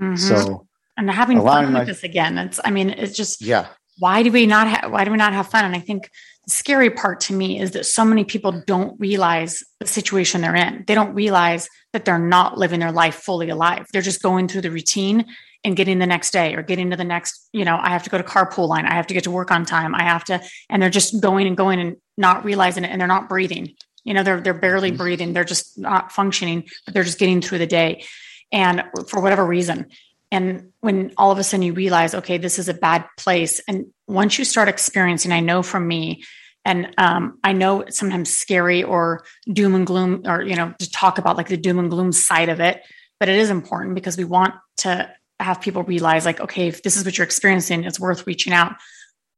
Mm-hmm. 0.00 0.16
So 0.16 0.66
and 0.96 1.10
having 1.10 1.40
fun 1.40 1.64
with 1.64 1.72
my, 1.72 1.84
this 1.84 2.04
again. 2.04 2.36
It's 2.38 2.60
I 2.64 2.70
mean, 2.70 2.90
it's 2.90 3.16
just 3.16 3.40
yeah. 3.42 3.68
Why 4.00 4.24
do 4.24 4.32
we 4.32 4.46
not 4.46 4.66
have 4.66 4.90
why 4.90 5.04
do 5.04 5.12
we 5.12 5.16
not 5.16 5.32
have 5.32 5.48
fun? 5.48 5.64
And 5.64 5.76
I 5.76 5.80
think 5.80 6.10
the 6.44 6.50
scary 6.50 6.90
part 6.90 7.20
to 7.20 7.32
me 7.32 7.60
is 7.60 7.72
that 7.72 7.86
so 7.86 8.04
many 8.04 8.24
people 8.24 8.62
don't 8.66 8.98
realize 8.98 9.62
the 9.78 9.86
situation 9.86 10.40
they're 10.40 10.56
in. 10.56 10.84
They 10.86 10.94
don't 10.94 11.14
realize 11.14 11.68
that 11.92 12.04
they're 12.04 12.18
not 12.18 12.58
living 12.58 12.80
their 12.80 12.92
life 12.92 13.16
fully 13.16 13.50
alive. 13.50 13.86
They're 13.92 14.02
just 14.02 14.22
going 14.22 14.48
through 14.48 14.62
the 14.62 14.70
routine 14.70 15.26
and 15.64 15.76
getting 15.76 15.98
the 15.98 16.06
next 16.06 16.30
day 16.30 16.54
or 16.54 16.62
getting 16.62 16.90
to 16.90 16.96
the 16.96 17.04
next, 17.04 17.48
you 17.52 17.64
know, 17.64 17.78
I 17.80 17.90
have 17.90 18.02
to 18.04 18.10
go 18.10 18.18
to 18.18 18.24
carpool 18.24 18.68
line. 18.68 18.86
I 18.86 18.94
have 18.94 19.06
to 19.08 19.14
get 19.14 19.24
to 19.24 19.30
work 19.30 19.50
on 19.50 19.66
time. 19.66 19.94
I 19.94 20.04
have 20.04 20.24
to, 20.24 20.40
and 20.70 20.82
they're 20.82 20.88
just 20.88 21.20
going 21.20 21.46
and 21.46 21.56
going 21.56 21.80
and 21.80 21.96
not 22.16 22.44
realizing 22.44 22.84
it 22.84 22.90
and 22.90 23.00
they're 23.00 23.08
not 23.08 23.28
breathing. 23.28 23.74
You 24.04 24.14
know, 24.14 24.22
they're, 24.22 24.40
they're 24.40 24.54
barely 24.54 24.88
mm-hmm. 24.88 24.96
breathing. 24.96 25.32
They're 25.34 25.44
just 25.44 25.78
not 25.78 26.12
functioning, 26.12 26.66
but 26.86 26.94
they're 26.94 27.04
just 27.04 27.18
getting 27.18 27.42
through 27.42 27.58
the 27.58 27.66
day. 27.66 28.04
And 28.52 28.84
for 29.08 29.20
whatever 29.20 29.44
reason. 29.44 29.86
And 30.32 30.72
when 30.80 31.12
all 31.16 31.32
of 31.32 31.38
a 31.38 31.44
sudden 31.44 31.62
you 31.62 31.72
realize, 31.72 32.14
okay, 32.14 32.38
this 32.38 32.58
is 32.58 32.68
a 32.68 32.74
bad 32.74 33.04
place. 33.16 33.60
And 33.66 33.86
once 34.06 34.38
you 34.38 34.44
start 34.44 34.68
experiencing, 34.68 35.32
I 35.32 35.40
know 35.40 35.62
from 35.62 35.88
me, 35.88 36.24
and 36.64 36.94
um, 36.98 37.38
I 37.42 37.52
know 37.52 37.80
it's 37.80 37.98
sometimes 37.98 38.32
scary 38.32 38.82
or 38.82 39.24
doom 39.50 39.74
and 39.74 39.86
gloom, 39.86 40.22
or 40.26 40.42
you 40.42 40.54
know, 40.54 40.74
to 40.78 40.90
talk 40.90 41.18
about 41.18 41.36
like 41.36 41.48
the 41.48 41.56
doom 41.56 41.78
and 41.78 41.90
gloom 41.90 42.12
side 42.12 42.48
of 42.48 42.60
it. 42.60 42.82
But 43.18 43.28
it 43.28 43.36
is 43.36 43.50
important 43.50 43.94
because 43.94 44.16
we 44.16 44.24
want 44.24 44.54
to 44.78 45.10
have 45.42 45.60
people 45.60 45.82
realize 45.82 46.24
like 46.24 46.40
okay 46.40 46.68
if 46.68 46.82
this 46.82 46.96
is 46.96 47.04
what 47.04 47.16
you're 47.16 47.24
experiencing 47.24 47.84
it's 47.84 48.00
worth 48.00 48.26
reaching 48.26 48.52
out 48.52 48.74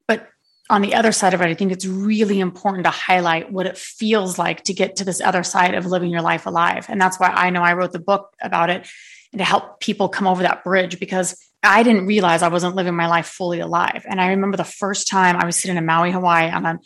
but 0.07 0.29
on 0.69 0.83
the 0.83 0.95
other 0.95 1.13
side 1.13 1.35
of 1.35 1.41
it 1.41 1.47
i 1.47 1.55
think 1.55 1.73
it's 1.73 1.87
really 1.87 2.41
important 2.41 2.85
to 2.85 2.91
highlight 2.91 3.53
what 3.53 3.67
it 3.67 3.79
feels 3.79 4.39
like 4.39 4.63
to 4.65 4.75
get 4.75 4.97
to 4.97 5.05
this 5.05 5.21
other 5.21 5.43
side 5.43 5.75
of 5.75 5.87
living 5.87 6.11
your 6.11 6.23
life 6.23 6.47
alive 6.47 6.87
and 6.89 7.01
that's 7.01 7.19
why 7.19 7.29
i 7.29 7.51
know 7.51 7.63
i 7.63 7.73
wrote 7.73 7.93
the 7.93 7.99
book 7.99 8.31
about 8.43 8.71
it 8.71 8.89
and 9.33 9.39
to 9.39 9.45
help 9.45 9.81
people 9.81 10.09
come 10.09 10.27
over 10.27 10.43
that 10.43 10.65
bridge 10.65 10.99
because 10.99 11.37
i 11.63 11.83
didn't 11.83 12.07
realize 12.07 12.43
i 12.43 12.49
wasn't 12.49 12.75
living 12.75 12.95
my 12.95 13.07
life 13.07 13.27
fully 13.27 13.61
alive 13.61 14.05
and 14.09 14.21
i 14.21 14.29
remember 14.29 14.57
the 14.57 14.65
first 14.65 15.09
time 15.09 15.37
i 15.37 15.47
was 15.47 15.57
sitting 15.57 15.77
in 15.77 15.87
maui 15.87 16.11
hawaii 16.11 16.51
on 16.51 16.67
a 16.67 16.79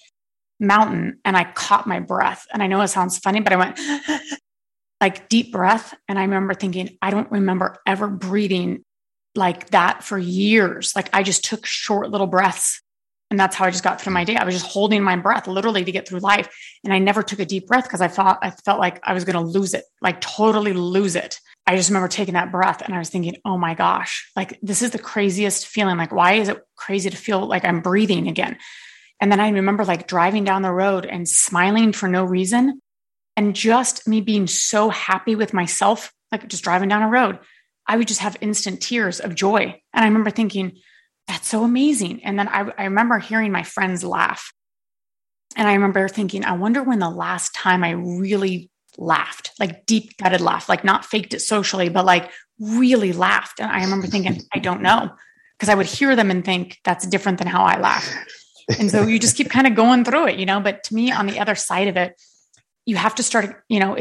mountain 0.59 1.19
and 1.25 1.37
i 1.37 1.45
caught 1.45 1.87
my 1.87 2.01
breath 2.01 2.47
and 2.53 2.63
i 2.63 2.67
know 2.67 2.81
it 2.81 2.89
sounds 2.89 3.19
funny 3.19 3.41
but 3.41 3.53
i 3.53 3.57
went 3.57 3.79
like 5.01 5.29
deep 5.29 5.53
breath 5.53 5.95
and 6.09 6.19
i 6.19 6.23
remember 6.23 6.55
thinking 6.55 6.97
i 7.03 7.11
don't 7.11 7.31
remember 7.31 7.77
ever 7.87 8.09
breathing 8.09 8.83
like 9.37 9.71
that 9.71 10.03
for 10.03 10.19
years. 10.19 10.95
Like 10.97 11.11
I 11.13 11.23
just 11.23 11.45
took 11.45 11.67
short 11.67 12.11
little 12.11 12.27
breaths. 12.27 12.83
And 13.31 13.41
that's 13.41 13.57
how 13.57 13.65
I 13.65 13.71
just 13.71 13.83
got 13.83 14.01
through 14.01 14.13
my 14.13 14.25
day. 14.25 14.37
I 14.37 14.45
was 14.45 14.55
just 14.55 14.71
holding 14.71 15.03
my 15.03 15.17
breath 15.17 15.49
literally 15.49 15.85
to 15.85 15.93
get 15.93 16.07
through 16.07 16.21
life. 16.21 16.49
And 16.85 16.93
I 16.93 16.99
never 16.99 17.23
took 17.23 17.41
a 17.41 17.45
deep 17.45 17.67
breath 17.67 17.85
because 17.85 18.01
I 18.01 18.09
thought 18.09 18.39
I 18.43 18.51
felt 18.51 18.79
like 18.79 19.01
I 19.03 19.15
was 19.15 19.25
going 19.25 19.35
to 19.35 19.41
lose 19.41 19.75
it, 19.75 19.85
like 20.01 20.21
totally 20.21 20.73
lose 20.73 21.17
it. 21.17 21.41
I 21.67 21.75
just 21.77 21.91
remember 21.91 22.07
taking 22.07 22.35
that 22.35 22.53
breath 22.53 22.83
and 22.83 22.95
I 22.95 22.99
was 22.99 23.11
thinking, 23.11 23.37
oh 23.45 23.59
my 23.59 23.75
gosh, 23.75 24.31
like 24.37 24.59
this 24.63 24.81
is 24.81 24.91
the 24.91 24.99
craziest 25.01 25.67
feeling. 25.67 25.97
Like, 25.97 26.13
why 26.13 26.35
is 26.35 26.49
it 26.49 26.63
crazy 26.77 27.11
to 27.11 27.17
feel 27.17 27.45
like 27.45 27.65
I'm 27.65 27.81
breathing 27.81 28.29
again? 28.29 28.59
And 29.21 29.33
then 29.33 29.41
I 29.41 29.49
remember 29.49 29.85
like 29.85 30.07
driving 30.07 30.45
down 30.45 30.63
the 30.63 30.73
road 30.73 31.05
and 31.05 31.29
smiling 31.29 31.93
for 31.93 32.09
no 32.09 32.25
reason 32.25 32.81
and 33.37 33.57
just 33.57 34.07
me 34.07 34.21
being 34.21 34.47
so 34.47 34.89
happy 34.89 35.35
with 35.35 35.53
myself, 35.53 36.13
like 36.31 36.47
just 36.47 36.63
driving 36.63 36.89
down 36.89 37.03
a 37.03 37.09
road 37.09 37.41
I 37.87 37.97
would 37.97 38.09
just 38.09 38.21
have 38.21 38.37
instant 38.41 38.83
tears 38.83 39.21
of 39.21 39.35
joy. 39.35 39.81
And 39.93 40.05
I 40.05 40.07
remember 40.07 40.31
thinking, 40.31 40.79
that's 41.27 41.49
so 41.49 41.65
amazing. 41.65 42.25
And 42.25 42.39
then 42.39 42.49
I, 42.49 42.71
I 42.79 42.85
remember 42.85 43.19
hearing 43.19 43.53
my 43.53 43.63
friends 43.63 44.05
laugh. 44.05 44.53
And 45.57 45.67
I 45.67 45.75
remember 45.75 46.09
thinking, 46.09 46.45
I 46.45 46.53
wonder 46.53 46.83
when 46.83 46.99
the 46.99 47.11
last 47.11 47.55
time 47.55 47.83
I 47.83 47.91
really 47.91 48.71
laughed, 48.99 49.53
like 49.59 49.87
deep 49.87 50.17
gutted 50.19 50.41
laugh, 50.41 50.69
like 50.69 50.85
not 50.85 51.05
faked 51.05 51.35
it 51.35 51.41
socially, 51.41 51.89
but 51.89 52.05
like 52.05 52.31
really 52.61 53.13
laughed. 53.13 53.61
And 53.61 53.71
I 53.71 53.83
remember 53.83 54.07
thinking, 54.07 54.41
I 54.53 54.59
don't 54.59 54.83
know. 54.83 55.11
Because 55.59 55.71
I 55.71 55.75
would 55.75 55.87
hear 55.87 56.15
them 56.15 56.31
and 56.31 56.45
think 56.45 56.79
that's 56.85 57.07
different 57.07 57.39
than 57.39 57.47
how 57.47 57.65
I 57.65 57.81
laugh. 57.81 58.15
And 58.79 58.91
so 58.91 59.07
you 59.07 59.19
just 59.19 59.37
keep 59.37 59.49
kind 59.49 59.67
of 59.67 59.75
going 59.75 60.05
through 60.05 60.27
it, 60.27 60.39
you 60.39 60.45
know. 60.45 60.61
But 60.61 60.85
to 60.85 60.95
me, 60.95 61.11
on 61.11 61.27
the 61.27 61.39
other 61.39 61.55
side 61.55 61.89
of 61.89 61.97
it, 61.97 62.21
you 62.87 62.97
have 62.97 63.17
to 63.17 63.23
start 63.23 63.65
you 63.69 63.81
know 63.81 63.99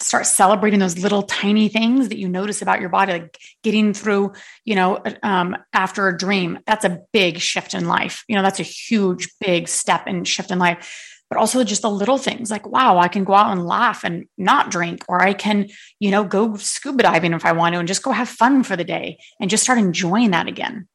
start 0.00 0.26
celebrating 0.26 0.78
those 0.78 0.98
little 0.98 1.22
tiny 1.22 1.68
things 1.68 2.10
that 2.10 2.18
you 2.18 2.28
notice 2.28 2.62
about 2.62 2.80
your 2.80 2.90
body 2.90 3.12
like 3.12 3.38
getting 3.64 3.92
through 3.92 4.32
you 4.64 4.76
know 4.76 5.02
um, 5.22 5.56
after 5.72 6.06
a 6.06 6.16
dream. 6.16 6.60
That's 6.66 6.84
a 6.84 7.00
big 7.12 7.38
shift 7.38 7.74
in 7.74 7.88
life. 7.88 8.22
You 8.28 8.36
know 8.36 8.42
that's 8.42 8.60
a 8.60 8.64
huge 8.64 9.30
big 9.40 9.66
step 9.66 10.04
and 10.06 10.28
shift 10.28 10.50
in 10.52 10.58
life. 10.58 11.16
But 11.30 11.38
also 11.38 11.62
just 11.62 11.82
the 11.82 11.90
little 11.90 12.16
things 12.16 12.50
like 12.50 12.66
wow 12.66 12.96
i 12.96 13.08
can 13.08 13.24
go 13.24 13.34
out 13.34 13.52
and 13.52 13.66
laugh 13.66 14.02
and 14.02 14.24
not 14.38 14.70
drink 14.70 15.04
or 15.08 15.20
i 15.22 15.34
can 15.34 15.68
you 16.00 16.10
know 16.10 16.24
go 16.24 16.56
scuba 16.56 17.02
diving 17.02 17.34
if 17.34 17.44
i 17.44 17.52
want 17.52 17.74
to 17.74 17.78
and 17.78 17.86
just 17.86 18.02
go 18.02 18.12
have 18.12 18.30
fun 18.30 18.62
for 18.62 18.76
the 18.76 18.84
day 18.84 19.18
and 19.38 19.50
just 19.50 19.62
start 19.62 19.78
enjoying 19.78 20.30
that 20.30 20.46
again. 20.46 20.88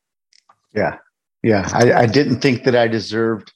Yeah. 0.73 0.97
Yeah. 1.43 1.69
I, 1.71 1.93
I 1.93 2.05
didn't 2.07 2.39
think 2.39 2.63
that 2.63 2.75
i 2.75 2.87
deserved 2.87 3.53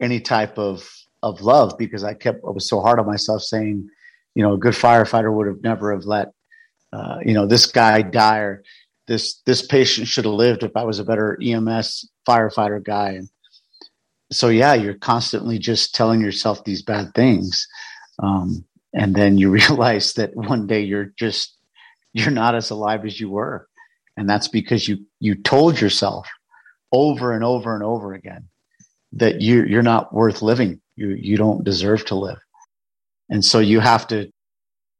any 0.00 0.20
type 0.20 0.58
of 0.58 0.88
of 1.30 1.40
love 1.40 1.76
because 1.78 2.04
I 2.04 2.14
kept 2.14 2.44
I 2.46 2.50
was 2.50 2.68
so 2.68 2.80
hard 2.80 2.98
on 2.98 3.06
myself 3.06 3.42
saying, 3.42 3.88
you 4.34 4.42
know, 4.42 4.54
a 4.54 4.58
good 4.58 4.74
firefighter 4.74 5.34
would 5.34 5.46
have 5.46 5.62
never 5.62 5.92
have 5.92 6.04
let 6.04 6.32
uh, 6.92 7.18
you 7.24 7.34
know 7.34 7.46
this 7.46 7.66
guy 7.66 8.02
die 8.02 8.38
or 8.38 8.62
this 9.06 9.40
this 9.46 9.66
patient 9.66 10.08
should 10.08 10.24
have 10.24 10.34
lived 10.34 10.62
if 10.62 10.76
I 10.76 10.84
was 10.84 10.98
a 10.98 11.04
better 11.04 11.38
EMS 11.42 12.08
firefighter 12.28 12.82
guy. 12.82 13.10
And 13.10 13.28
so 14.32 14.48
yeah 14.48 14.74
you're 14.74 14.94
constantly 14.94 15.58
just 15.58 15.94
telling 15.94 16.20
yourself 16.20 16.64
these 16.64 16.82
bad 16.82 17.14
things. 17.14 17.66
Um, 18.18 18.64
and 18.92 19.14
then 19.14 19.38
you 19.38 19.50
realize 19.62 20.14
that 20.14 20.34
one 20.34 20.66
day 20.66 20.80
you're 20.82 21.12
just 21.18 21.56
you're 22.12 22.30
not 22.30 22.54
as 22.54 22.70
alive 22.70 23.04
as 23.04 23.20
you 23.20 23.30
were. 23.30 23.68
And 24.16 24.28
that's 24.28 24.48
because 24.48 24.88
you 24.88 25.04
you 25.20 25.34
told 25.34 25.80
yourself 25.80 26.28
over 26.92 27.32
and 27.32 27.44
over 27.44 27.74
and 27.74 27.82
over 27.82 28.14
again 28.14 28.48
that 29.12 29.40
you 29.40 29.64
you're 29.64 29.82
not 29.82 30.12
worth 30.12 30.42
living 30.42 30.80
you 30.96 31.10
you 31.10 31.36
don't 31.36 31.64
deserve 31.64 32.04
to 32.06 32.14
live. 32.14 32.38
And 33.28 33.44
so 33.44 33.58
you 33.58 33.80
have 33.80 34.06
to 34.08 34.30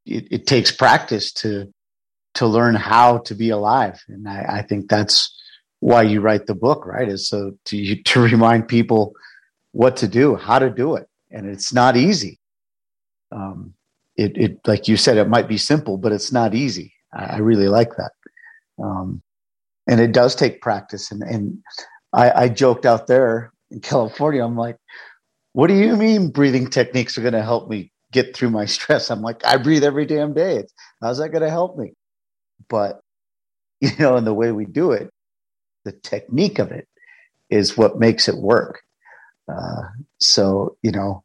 it, 0.05 0.27
it 0.31 0.47
takes 0.47 0.71
practice 0.71 1.31
to 1.33 1.73
to 2.35 2.45
learn 2.45 2.75
how 2.75 3.17
to 3.19 3.33
be 3.33 3.49
alive. 3.49 3.99
And 4.07 4.29
I, 4.29 4.59
I, 4.59 4.61
think 4.61 4.89
that's 4.89 5.35
why 5.79 6.03
you 6.03 6.21
write 6.21 6.45
the 6.45 6.53
book 6.53 6.85
right? 6.85 7.09
Is 7.09 7.27
so 7.27 7.53
to 7.65 7.95
to 8.03 8.19
remind 8.21 8.67
people 8.67 9.13
what 9.71 9.97
to 9.97 10.07
do 10.07 10.35
how 10.35 10.59
to 10.59 10.69
do 10.69 10.95
it. 10.95 11.07
And 11.31 11.49
it's 11.49 11.73
not 11.73 11.97
easy. 11.97 12.39
Um, 13.31 13.73
it, 14.15 14.37
it 14.37 14.59
like 14.65 14.87
you 14.87 14.97
said 14.97 15.17
it 15.17 15.27
might 15.27 15.47
be 15.47 15.57
simple 15.57 15.97
but 15.97 16.11
it's 16.11 16.31
not 16.31 16.55
easy. 16.55 16.93
I, 17.13 17.25
I 17.25 17.37
really 17.37 17.67
like 17.67 17.91
that. 17.97 18.11
Um, 18.81 19.21
and 19.87 19.99
it 19.99 20.11
does 20.11 20.35
take 20.35 20.61
practice. 20.61 21.11
And 21.11 21.23
and 21.23 21.59
I, 22.13 22.43
I 22.43 22.49
joked 22.49 22.85
out 22.85 23.07
there 23.07 23.51
in 23.71 23.79
California, 23.81 24.43
I'm 24.43 24.55
like, 24.55 24.77
what 25.57 25.69
do 25.69 25.73
you 25.73 25.95
mean 25.95 26.29
breathing 26.29 26.69
techniques 26.69 27.17
are 27.17 27.21
going 27.21 27.33
to 27.33 27.41
help 27.41 27.67
me 27.67 27.91
get 28.11 28.35
through 28.35 28.51
my 28.51 28.65
stress? 28.75 29.09
I'm 29.09 29.23
like, 29.23 29.43
I 29.43 29.57
breathe 29.57 29.83
every 29.83 30.05
damn 30.05 30.35
day. 30.35 30.65
How's 31.01 31.17
that 31.17 31.29
going 31.29 31.41
to 31.41 31.49
help 31.49 31.79
me? 31.79 31.93
But 32.69 33.01
you 33.81 33.89
know, 33.97 34.17
and 34.17 34.27
the 34.27 34.35
way 34.35 34.51
we 34.51 34.65
do 34.65 34.91
it, 34.91 35.09
the 35.83 35.93
technique 35.93 36.59
of 36.59 36.71
it 36.71 36.87
is 37.49 37.75
what 37.75 37.97
makes 37.97 38.27
it 38.27 38.37
work. 38.37 38.81
Uh, 39.51 39.81
so 40.19 40.77
you 40.83 40.91
know, 40.91 41.23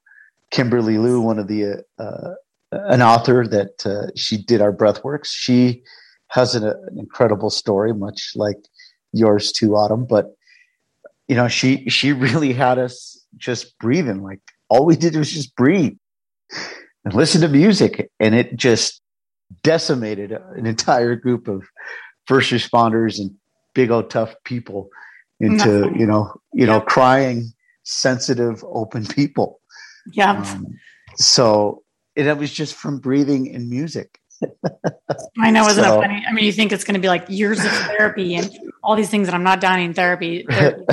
Kimberly 0.50 0.96
Lou, 0.96 1.20
one 1.20 1.38
of 1.38 1.46
the 1.46 1.84
uh, 1.98 2.30
an 2.70 3.02
author 3.02 3.46
that 3.46 3.84
uh, 3.84 4.10
she 4.16 4.42
did 4.42 4.62
our 4.62 4.72
breath 4.72 5.04
works. 5.04 5.30
She 5.30 5.82
has 6.28 6.54
an, 6.54 6.64
an, 6.64 6.96
incredible 6.98 7.50
story, 7.50 7.92
much 7.92 8.32
like 8.34 8.56
yours 9.12 9.52
too, 9.52 9.76
Autumn. 9.76 10.06
But 10.06 10.34
you 11.28 11.36
know, 11.36 11.48
she 11.48 11.86
she 11.90 12.14
really 12.14 12.54
had 12.54 12.78
us 12.78 13.21
just 13.36 13.78
breathing. 13.78 14.22
Like 14.22 14.40
all 14.68 14.84
we 14.84 14.96
did 14.96 15.16
was 15.16 15.30
just 15.30 15.54
breathe 15.56 15.96
and 17.04 17.14
listen 17.14 17.40
to 17.42 17.48
music, 17.48 18.10
and 18.20 18.34
it 18.34 18.56
just 18.56 19.00
decimated 19.62 20.32
an 20.32 20.66
entire 20.66 21.16
group 21.16 21.48
of 21.48 21.62
first 22.26 22.50
responders 22.50 23.18
and 23.18 23.32
big 23.74 23.90
old 23.90 24.10
tough 24.10 24.34
people 24.44 24.88
into 25.40 25.92
you 25.96 26.06
know 26.06 26.32
you 26.52 26.66
know 26.66 26.80
crying 26.80 27.52
sensitive 27.84 28.64
open 28.64 29.06
people. 29.06 29.60
Yeah. 30.12 30.32
Um, 30.32 30.66
so 31.16 31.82
it 32.14 32.36
was 32.36 32.52
just 32.52 32.74
from 32.74 32.98
breathing 32.98 33.54
and 33.54 33.68
music. 33.68 34.18
I 35.38 35.50
know, 35.50 35.66
isn't 35.68 35.82
so, 35.82 35.98
it 35.98 36.02
funny? 36.02 36.24
I 36.26 36.32
mean, 36.32 36.44
you 36.44 36.52
think 36.52 36.72
it's 36.72 36.84
going 36.84 36.94
to 36.94 37.00
be 37.00 37.08
like 37.08 37.26
years 37.28 37.58
of 37.58 37.70
therapy 37.70 38.34
and 38.34 38.50
all 38.82 38.96
these 38.96 39.10
things, 39.10 39.28
and 39.28 39.34
I'm 39.34 39.42
not 39.42 39.60
downing 39.60 39.94
therapy. 39.94 40.44
Therapy 40.48 40.84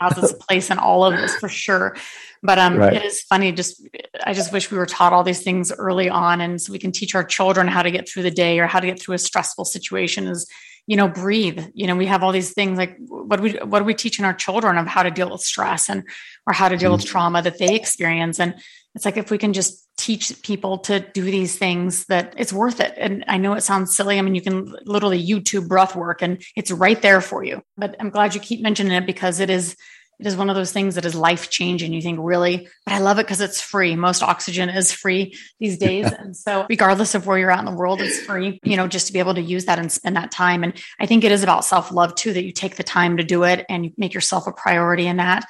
has 0.00 0.18
its 0.18 0.32
place 0.32 0.70
in 0.70 0.78
all 0.78 1.04
of 1.04 1.16
this 1.16 1.34
for 1.36 1.48
sure. 1.48 1.96
But 2.42 2.58
um, 2.58 2.76
right. 2.76 2.92
it 2.92 3.04
is 3.04 3.22
funny. 3.22 3.52
Just 3.52 3.86
I 4.24 4.32
just 4.32 4.52
wish 4.52 4.70
we 4.70 4.78
were 4.78 4.86
taught 4.86 5.12
all 5.12 5.24
these 5.24 5.42
things 5.42 5.72
early 5.72 6.08
on, 6.08 6.40
and 6.40 6.60
so 6.60 6.72
we 6.72 6.78
can 6.78 6.92
teach 6.92 7.14
our 7.14 7.24
children 7.24 7.68
how 7.68 7.82
to 7.82 7.90
get 7.90 8.08
through 8.08 8.22
the 8.22 8.30
day 8.30 8.58
or 8.58 8.66
how 8.66 8.80
to 8.80 8.86
get 8.86 9.00
through 9.00 9.14
a 9.14 9.18
stressful 9.18 9.64
situation. 9.64 10.26
Is 10.26 10.48
you 10.86 10.96
know, 10.96 11.08
breathe. 11.08 11.64
You 11.74 11.88
know, 11.88 11.96
we 11.96 12.06
have 12.06 12.22
all 12.22 12.32
these 12.32 12.52
things 12.52 12.78
like 12.78 12.96
what 13.08 13.40
we 13.40 13.52
what 13.54 13.82
are 13.82 13.84
we 13.84 13.94
teaching 13.94 14.24
our 14.24 14.34
children 14.34 14.78
of 14.78 14.86
how 14.86 15.02
to 15.02 15.10
deal 15.10 15.30
with 15.30 15.40
stress 15.40 15.88
and 15.88 16.04
or 16.46 16.52
how 16.52 16.68
to 16.68 16.76
deal 16.76 16.90
mm-hmm. 16.90 16.98
with 16.98 17.06
trauma 17.06 17.42
that 17.42 17.58
they 17.58 17.74
experience 17.74 18.38
and 18.38 18.54
it's 18.96 19.04
like 19.04 19.18
if 19.18 19.30
we 19.30 19.36
can 19.36 19.52
just 19.52 19.86
teach 19.98 20.42
people 20.42 20.78
to 20.78 21.00
do 21.00 21.22
these 21.22 21.56
things 21.56 22.06
that 22.06 22.34
it's 22.36 22.52
worth 22.52 22.80
it. 22.80 22.94
And 22.96 23.24
i 23.28 23.36
know 23.36 23.52
it 23.52 23.60
sounds 23.60 23.94
silly. 23.94 24.18
I 24.18 24.22
mean 24.22 24.34
you 24.34 24.40
can 24.40 24.74
literally 24.84 25.24
youtube 25.24 25.68
breath 25.68 25.94
work 25.94 26.22
and 26.22 26.42
it's 26.56 26.70
right 26.70 27.00
there 27.00 27.20
for 27.20 27.44
you. 27.44 27.62
But 27.76 27.94
i'm 28.00 28.10
glad 28.10 28.34
you 28.34 28.40
keep 28.40 28.62
mentioning 28.62 28.92
it 28.92 29.06
because 29.06 29.38
it 29.38 29.50
is 29.50 29.76
it 30.18 30.26
is 30.26 30.34
one 30.34 30.48
of 30.48 30.56
those 30.56 30.72
things 30.72 30.94
that 30.94 31.04
is 31.04 31.14
life 31.14 31.50
changing 31.50 31.92
you 31.92 32.00
think 32.00 32.18
really? 32.22 32.68
But 32.86 32.94
i 32.94 32.98
love 32.98 33.18
it 33.18 33.26
because 33.26 33.42
it's 33.42 33.60
free. 33.60 33.96
Most 33.96 34.22
oxygen 34.22 34.70
is 34.70 34.92
free 34.92 35.36
these 35.60 35.76
days. 35.86 36.10
And 36.10 36.34
so 36.34 36.64
regardless 36.70 37.14
of 37.14 37.26
where 37.26 37.38
you're 37.38 37.50
at 37.50 37.58
in 37.58 37.66
the 37.66 37.72
world 37.72 38.00
it's 38.00 38.20
free 38.20 38.60
you 38.64 38.78
know 38.78 38.88
just 38.88 39.08
to 39.08 39.12
be 39.12 39.18
able 39.18 39.34
to 39.34 39.42
use 39.42 39.66
that 39.66 39.78
and 39.78 39.92
spend 39.92 40.16
that 40.16 40.30
time. 40.30 40.64
And 40.64 40.72
i 40.98 41.04
think 41.04 41.22
it 41.22 41.32
is 41.32 41.42
about 41.42 41.66
self-love 41.66 42.14
too 42.14 42.32
that 42.32 42.44
you 42.44 42.52
take 42.52 42.76
the 42.76 42.82
time 42.82 43.18
to 43.18 43.24
do 43.24 43.44
it 43.44 43.66
and 43.68 43.84
you 43.84 43.92
make 43.98 44.14
yourself 44.14 44.46
a 44.46 44.52
priority 44.52 45.06
in 45.06 45.18
that 45.18 45.44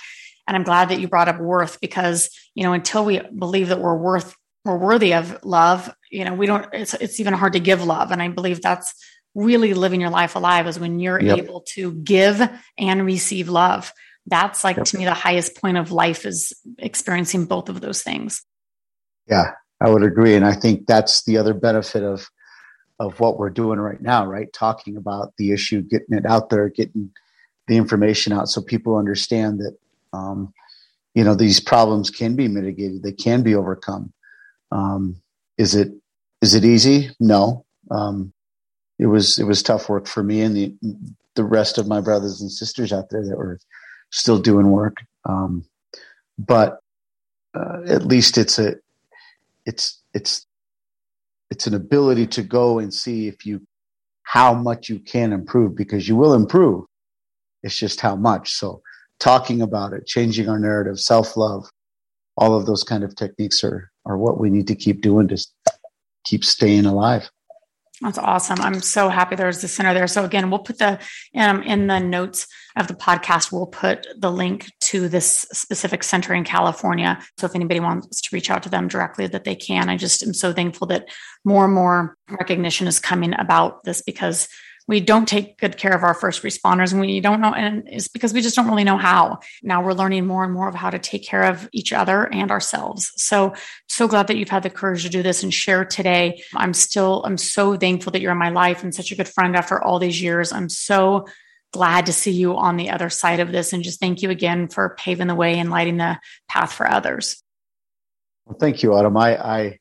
and 0.47 0.57
I'm 0.57 0.63
glad 0.63 0.91
that 0.91 1.01
you 1.01 1.09
brought 1.09 1.29
up 1.29 1.41
worth 1.41 1.81
because, 1.81 2.31
you 2.55 2.65
know, 2.65 2.73
until 2.73 3.05
we 3.05 3.21
believe 3.21 3.69
that 3.69 3.81
we're 3.81 3.97
worth, 3.97 4.35
we're 4.65 4.79
worthy 4.79 5.15
of 5.15 5.45
love, 5.45 5.93
you 6.11 6.25
know, 6.25 6.35
we 6.35 6.47
don't, 6.47 6.67
it's, 6.73 6.95
it's 6.95 7.21
even 7.21 7.35
hard 7.35 7.55
to 7.55 7.61
give 7.61 7.85
love. 7.85 8.11
And 8.11 8.23
I 8.23 8.29
believe 8.29 8.63
that's 8.63 8.95
really 9.35 9.75
living 9.75 10.01
your 10.01 10.11
life 10.11 10.35
alive 10.35 10.67
is 10.67 10.79
when 10.79 10.99
you're 10.99 11.21
yep. 11.21 11.39
able 11.39 11.61
to 11.75 11.93
give 11.93 12.41
and 12.79 13.05
receive 13.05 13.49
love. 13.49 13.93
That's 14.27 14.65
like 14.65 14.77
yep. 14.77 14.87
to 14.87 14.99
me 14.99 15.05
the 15.05 15.15
highest 15.15 15.57
point 15.57 15.77
of 15.77 15.93
life 15.93 16.25
is 16.25 16.53
experiencing 16.79 17.47
both 17.47 17.69
of 17.69 17.81
those 17.81 18.03
things. 18.03 18.43
Yeah, 19.29 19.53
I 19.81 19.91
would 19.91 20.03
agree. 20.03 20.35
And 20.35 20.45
I 20.45 20.53
think 20.53 20.87
that's 20.87 21.25
the 21.25 21.39
other 21.39 21.55
benefit 21.55 22.03
of 22.03 22.29
of 22.99 23.21
what 23.21 23.39
we're 23.39 23.51
doing 23.51 23.79
right 23.79 24.01
now, 24.01 24.25
right? 24.25 24.51
Talking 24.55 24.97
about 24.97 25.35
the 25.37 25.53
issue, 25.53 25.83
getting 25.83 26.17
it 26.17 26.25
out 26.25 26.49
there, 26.49 26.71
getting 26.71 27.11
the 27.67 27.77
information 27.77 28.33
out 28.33 28.49
so 28.49 28.63
people 28.63 28.97
understand 28.97 29.59
that 29.59 29.77
um, 30.17 30.53
you 31.15 31.25
know, 31.25 31.35
these 31.35 31.61
problems 31.61 32.11
can 32.11 32.37
be 32.37 32.49
mitigated. 32.49 33.03
They 33.03 33.13
can 33.13 33.43
be 33.43 33.55
overcome. 33.55 34.13
Um, 34.71 35.23
is 35.59 35.75
it 35.75 35.93
is 36.43 36.55
it 36.55 36.65
easy? 36.65 37.11
No. 37.21 37.65
Um, 37.91 38.33
it 38.99 39.07
was 39.07 39.39
it 39.39 39.45
was 39.45 39.63
tough 39.63 39.89
work 39.89 40.07
for 40.07 40.23
me 40.23 40.43
and 40.43 40.57
the 40.57 40.75
the 41.35 41.45
rest 41.45 41.79
of 41.79 41.87
my 41.87 42.01
brothers 42.01 42.41
and 42.41 42.51
sisters 42.51 42.93
out 42.93 43.11
there 43.11 43.25
that 43.25 43.37
were 43.37 43.59
still 44.11 44.39
doing 44.39 44.71
work. 44.71 44.97
Um, 45.25 45.65
but 46.39 46.81
uh, 47.55 47.81
at 47.87 48.07
least 48.07 48.39
it's 48.39 48.59
a 48.59 48.75
it's 49.65 50.03
it's 50.15 50.47
it's 51.51 51.67
an 51.67 51.75
ability 51.75 52.27
to 52.27 52.43
go 52.43 52.79
and 52.79 52.93
see 52.93 53.29
if 53.29 53.47
you 53.47 53.67
how 54.23 54.53
much 54.53 54.89
you 54.89 54.99
can 54.99 55.33
improve 55.33 55.77
because 55.77 56.09
you 56.09 56.17
will 56.17 56.35
improve. 56.35 56.85
It's 57.63 57.79
just 57.79 58.01
how 58.01 58.17
much. 58.17 58.53
So 58.53 58.83
talking 59.21 59.63
about 59.63 59.93
it, 59.93 60.07
changing 60.07 60.49
our 60.49 60.59
narrative, 60.59 61.01
self 61.01 61.37
love, 61.37 61.69
all 62.37 62.55
of 62.55 62.67
those 62.67 62.85
kind 62.85 63.05
of 63.05 63.15
techniques 63.17 63.65
are, 63.65 63.91
are 64.05 64.19
what 64.19 64.39
we 64.39 64.51
need 64.51 64.67
to 64.69 64.75
keep 64.75 65.01
doing 65.01 65.29
to 65.29 65.39
keep 66.25 66.45
staying 66.45 66.87
alive. 66.87 67.31
That's 68.03 68.19
awesome. 68.19 68.61
I'm 68.61 68.81
so 68.81 69.09
happy 69.09 69.37
there's 69.37 69.63
the 69.63 69.69
center 69.69 69.95
there. 69.95 70.07
So 70.07 70.23
again, 70.23 70.51
we'll 70.51 70.59
put 70.59 70.79
the 70.79 71.01
um, 71.35 71.63
in 71.63 71.87
the 71.87 71.99
notes 71.99 72.47
of 72.77 72.89
the 72.89 72.95
podcast. 72.95 73.51
We'll 73.51 73.69
put 73.69 74.07
the 74.19 74.31
link 74.31 74.71
to 74.83 75.09
this 75.09 75.47
specific 75.53 76.03
center 76.03 76.35
in 76.35 76.45
California. 76.45 77.19
So 77.39 77.47
if 77.47 77.55
anybody 77.55 77.81
wants 77.81 78.21
to 78.21 78.29
reach 78.33 78.51
out 78.51 78.63
to 78.65 78.69
them 78.69 78.87
directly, 78.87 79.27
that 79.29 79.45
they 79.45 79.55
can. 79.55 79.89
I 79.89 79.97
just 79.97 80.23
am 80.23 80.35
so 80.35 80.53
thankful 80.53 80.87
that 80.89 81.09
more 81.47 81.65
and 81.65 81.73
more 81.73 82.19
recognition 82.29 82.87
is 82.87 82.99
coming 82.99 83.35
about 83.39 83.83
this 83.85 84.03
because 84.03 84.47
we 84.89 85.01
don't 85.01 85.27
take 85.27 85.59
good 85.59 85.77
care 85.77 85.95
of 85.95 86.05
our 86.05 86.15
first 86.15 86.43
responders 86.43 86.93
and 86.93 87.01
we 87.01 87.21
don't 87.21 87.41
know 87.41 87.53
and 87.53 87.89
it's 87.89 88.07
because 88.07 88.33
we 88.33 88.41
just 88.41 88.55
don't 88.55 88.69
really 88.69 88.85
know 88.85 88.97
how. 88.97 89.41
Now 89.63 89.83
we're 89.83 89.93
learning 89.93 90.27
more 90.27 90.45
and 90.45 90.53
more 90.53 90.69
of 90.69 90.75
how 90.75 90.91
to 90.91 90.99
take 90.99 91.25
care 91.25 91.45
of 91.45 91.69
each 91.73 91.93
other 91.93 92.33
and 92.33 92.51
ourselves. 92.51 93.13
So 93.17 93.55
so 93.89 94.07
glad 94.07 94.29
that 94.29 94.37
you've 94.37 94.49
had 94.49 94.63
the 94.63 94.71
courage 94.71 95.03
to 95.03 95.09
do 95.09 95.23
this 95.23 95.43
and 95.43 95.53
share 95.53 95.85
today. 95.85 96.43
I'm 96.55 96.73
still 96.73 97.23
i'm 97.25 97.39
so 97.39 97.77
thankful 97.77 98.13
that 98.13 98.21
you're 98.21 98.33
in 98.33 98.39
my 98.39 98.51
life 98.51 98.83
and 98.83 98.95
such 98.95 99.11
a 99.11 99.17
good 99.17 99.29
friend 99.29 99.57
after 99.57 99.83
all 99.83 99.99
these 99.99 100.23
years. 100.23 100.53
I'm 100.53 100.69
so 100.69 101.27
glad 101.73 102.07
to 102.07 102.13
see 102.13 102.31
you 102.31 102.57
on 102.57 102.77
the 102.77 102.91
other 102.91 103.11
side 103.11 103.41
of 103.41 103.51
this 103.51 103.73
and 103.73 103.83
just 103.83 103.99
thank 103.99 104.23
you 104.23 104.31
again 104.31 104.69
for 104.69 104.95
paving 104.99 105.27
the 105.27 105.35
way 105.35 105.59
and 105.59 105.69
lighting 105.71 105.97
the 105.97 106.19
path 106.49 106.73
for 106.73 106.89
others. 106.89 107.43
Well 108.47 108.57
thank 108.59 108.85
you 108.85 108.95
autumn. 108.95 109.17
I 109.17 109.37
i 109.37 109.79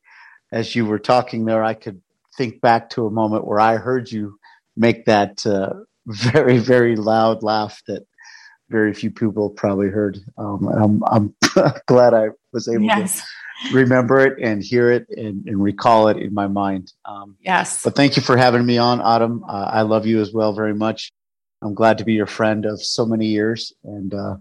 as 0.52 0.76
you 0.76 0.86
were 0.86 1.00
talking 1.00 1.46
there 1.46 1.64
i 1.64 1.76
could 1.76 2.02
think 2.38 2.60
back 2.60 2.90
to 2.90 3.06
a 3.06 3.12
moment 3.12 3.46
where 3.46 3.60
i 3.60 3.78
heard 3.78 4.12
you 4.12 4.38
make 4.76 5.06
that 5.06 5.46
uh, 5.46 5.74
very 6.08 6.58
very 6.58 6.96
loud 6.96 7.44
laugh 7.44 7.82
that 7.88 8.06
very 8.70 8.94
few 8.94 9.12
people 9.12 9.50
probably 9.50 9.90
heard. 9.90 10.20
Um, 10.38 10.68
I'm, 10.68 11.04
I'm 11.06 11.36
glad 11.88 12.14
I 12.14 12.30
was 12.52 12.68
able 12.68 12.84
yes. 12.84 13.22
to 13.68 13.76
remember 13.76 14.26
it 14.26 14.40
and 14.42 14.64
hear 14.64 14.92
it 14.92 15.08
and, 15.10 15.48
and 15.48 15.62
recall 15.62 16.08
it 16.08 16.18
in 16.18 16.34
my 16.34 16.48
mind. 16.48 16.92
Um, 17.06 17.36
yes. 17.42 17.84
But 17.84 17.96
thank 17.96 18.16
you 18.16 18.24
for 18.24 18.38
having 18.38 18.66
me 18.66 18.78
on, 18.78 19.02
Autumn. 19.02 19.44
Uh, 19.48 19.70
I 19.72 19.82
love 19.84 20.06
you 20.06 20.22
as 20.22 20.34
well 20.34 20.54
very 20.54 20.74
much. 20.74 21.12
I'm 21.62 21.74
glad 21.74 21.98
to 22.00 22.06
be 22.06 22.14
your 22.14 22.28
friend 22.28 22.66
of 22.66 22.82
so 22.82 23.06
many 23.06 23.28
years, 23.28 23.74
and 23.84 24.14
uh, 24.14 24.36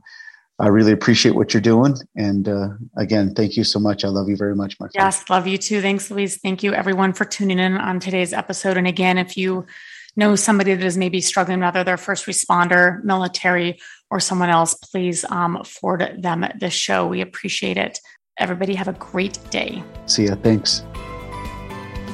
I 0.58 0.66
really 0.68 0.92
appreciate 0.92 1.34
what 1.34 1.54
you're 1.54 1.60
doing. 1.60 1.94
And 2.16 2.48
uh, 2.48 2.68
again, 2.96 3.34
thank 3.34 3.56
you 3.56 3.64
so 3.64 3.78
much. 3.78 4.04
I 4.04 4.08
love 4.08 4.28
you 4.28 4.36
very 4.36 4.54
much, 4.54 4.78
my 4.78 4.88
friend. 4.88 4.92
Yes, 4.94 5.30
love 5.30 5.46
you 5.46 5.56
too. 5.56 5.80
Thanks, 5.80 6.10
Luis. 6.10 6.36
Thank 6.36 6.62
you, 6.62 6.74
everyone, 6.74 7.12
for 7.12 7.24
tuning 7.24 7.58
in 7.58 7.78
on 7.78 8.00
today's 8.00 8.32
episode. 8.32 8.76
And 8.76 8.86
again, 8.86 9.16
if 9.16 9.36
you 9.36 9.64
know 10.16 10.36
somebody 10.36 10.74
that 10.74 10.84
is 10.84 10.96
maybe 10.96 11.20
struggling, 11.20 11.60
whether 11.60 11.84
they're 11.84 11.96
first 11.96 12.26
responder, 12.26 13.02
military, 13.04 13.78
or 14.10 14.20
someone 14.20 14.50
else, 14.50 14.74
please 14.74 15.24
um, 15.24 15.62
forward 15.64 16.22
them 16.22 16.46
this 16.58 16.72
show. 16.72 17.06
We 17.06 17.20
appreciate 17.20 17.76
it. 17.76 17.98
Everybody 18.38 18.74
have 18.74 18.88
a 18.88 18.92
great 18.94 19.38
day. 19.50 19.82
See 20.06 20.26
ya. 20.26 20.34
Thanks. 20.36 20.84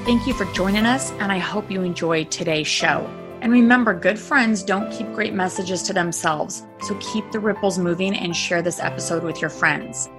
Thank 0.04 0.26
you 0.26 0.34
for 0.34 0.46
joining 0.46 0.86
us, 0.86 1.12
and 1.12 1.30
I 1.30 1.38
hope 1.38 1.70
you 1.70 1.82
enjoyed 1.82 2.30
today's 2.30 2.66
show. 2.66 3.08
And 3.42 3.52
remember, 3.52 3.94
good 3.94 4.18
friends 4.18 4.62
don't 4.62 4.90
keep 4.90 5.10
great 5.12 5.34
messages 5.34 5.82
to 5.84 5.92
themselves, 5.92 6.66
so 6.82 6.94
keep 6.96 7.30
the 7.32 7.40
ripples 7.40 7.78
moving 7.78 8.14
and 8.14 8.36
share 8.36 8.60
this 8.60 8.80
episode 8.80 9.22
with 9.22 9.40
your 9.40 9.50
friends. 9.50 10.10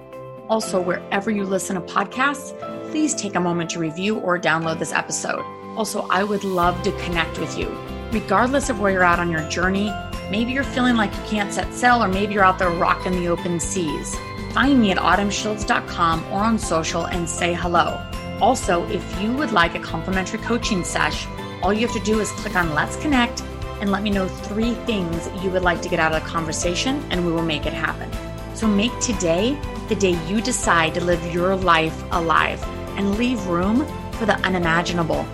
Also, 0.48 0.80
wherever 0.80 1.30
you 1.30 1.44
listen 1.44 1.76
to 1.76 1.82
podcasts, 1.82 2.58
please 2.90 3.14
take 3.14 3.36
a 3.36 3.40
moment 3.40 3.70
to 3.70 3.78
review 3.78 4.18
or 4.18 4.38
download 4.38 4.78
this 4.78 4.92
episode. 4.92 5.44
Also, 5.76 6.06
I 6.10 6.22
would 6.22 6.44
love 6.44 6.82
to 6.82 6.92
connect 7.04 7.38
with 7.38 7.58
you. 7.58 7.74
Regardless 8.10 8.68
of 8.68 8.80
where 8.80 8.92
you're 8.92 9.04
at 9.04 9.18
on 9.18 9.30
your 9.30 9.48
journey, 9.48 9.90
maybe 10.30 10.52
you're 10.52 10.64
feeling 10.64 10.96
like 10.96 11.14
you 11.14 11.22
can't 11.22 11.52
set 11.52 11.72
sail, 11.72 12.02
or 12.02 12.08
maybe 12.08 12.34
you're 12.34 12.44
out 12.44 12.58
there 12.58 12.70
rocking 12.70 13.12
the 13.12 13.28
open 13.28 13.58
seas. 13.58 14.14
Find 14.52 14.80
me 14.80 14.90
at 14.90 14.98
autumnshields.com 14.98 16.26
or 16.30 16.40
on 16.40 16.58
social 16.58 17.06
and 17.06 17.28
say 17.28 17.54
hello. 17.54 18.04
Also, 18.40 18.86
if 18.90 19.22
you 19.22 19.32
would 19.32 19.52
like 19.52 19.74
a 19.74 19.80
complimentary 19.80 20.40
coaching 20.40 20.84
sesh, 20.84 21.26
all 21.62 21.72
you 21.72 21.86
have 21.86 21.96
to 21.96 22.04
do 22.04 22.20
is 22.20 22.30
click 22.32 22.56
on 22.56 22.74
Let's 22.74 22.96
Connect 22.96 23.42
and 23.80 23.90
let 23.90 24.02
me 24.02 24.10
know 24.10 24.28
three 24.28 24.74
things 24.74 25.28
you 25.42 25.50
would 25.50 25.62
like 25.62 25.80
to 25.82 25.88
get 25.88 26.00
out 26.00 26.12
of 26.12 26.22
the 26.22 26.28
conversation, 26.28 27.02
and 27.10 27.24
we 27.24 27.32
will 27.32 27.42
make 27.42 27.66
it 27.66 27.72
happen. 27.72 28.10
So 28.54 28.66
make 28.68 28.96
today 29.00 29.58
the 29.88 29.94
day 29.94 30.18
you 30.28 30.40
decide 30.40 30.94
to 30.94 31.04
live 31.04 31.34
your 31.34 31.56
life 31.56 32.04
alive 32.12 32.62
and 32.96 33.16
leave 33.16 33.46
room 33.46 33.86
for 34.12 34.26
the 34.26 34.36
unimaginable. 34.40 35.26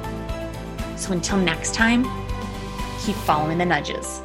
So 0.99 1.13
until 1.13 1.39
next 1.39 1.75
time, 1.75 2.05
keep 2.99 3.15
following 3.15 3.59
the 3.59 3.65
nudges. 3.65 4.21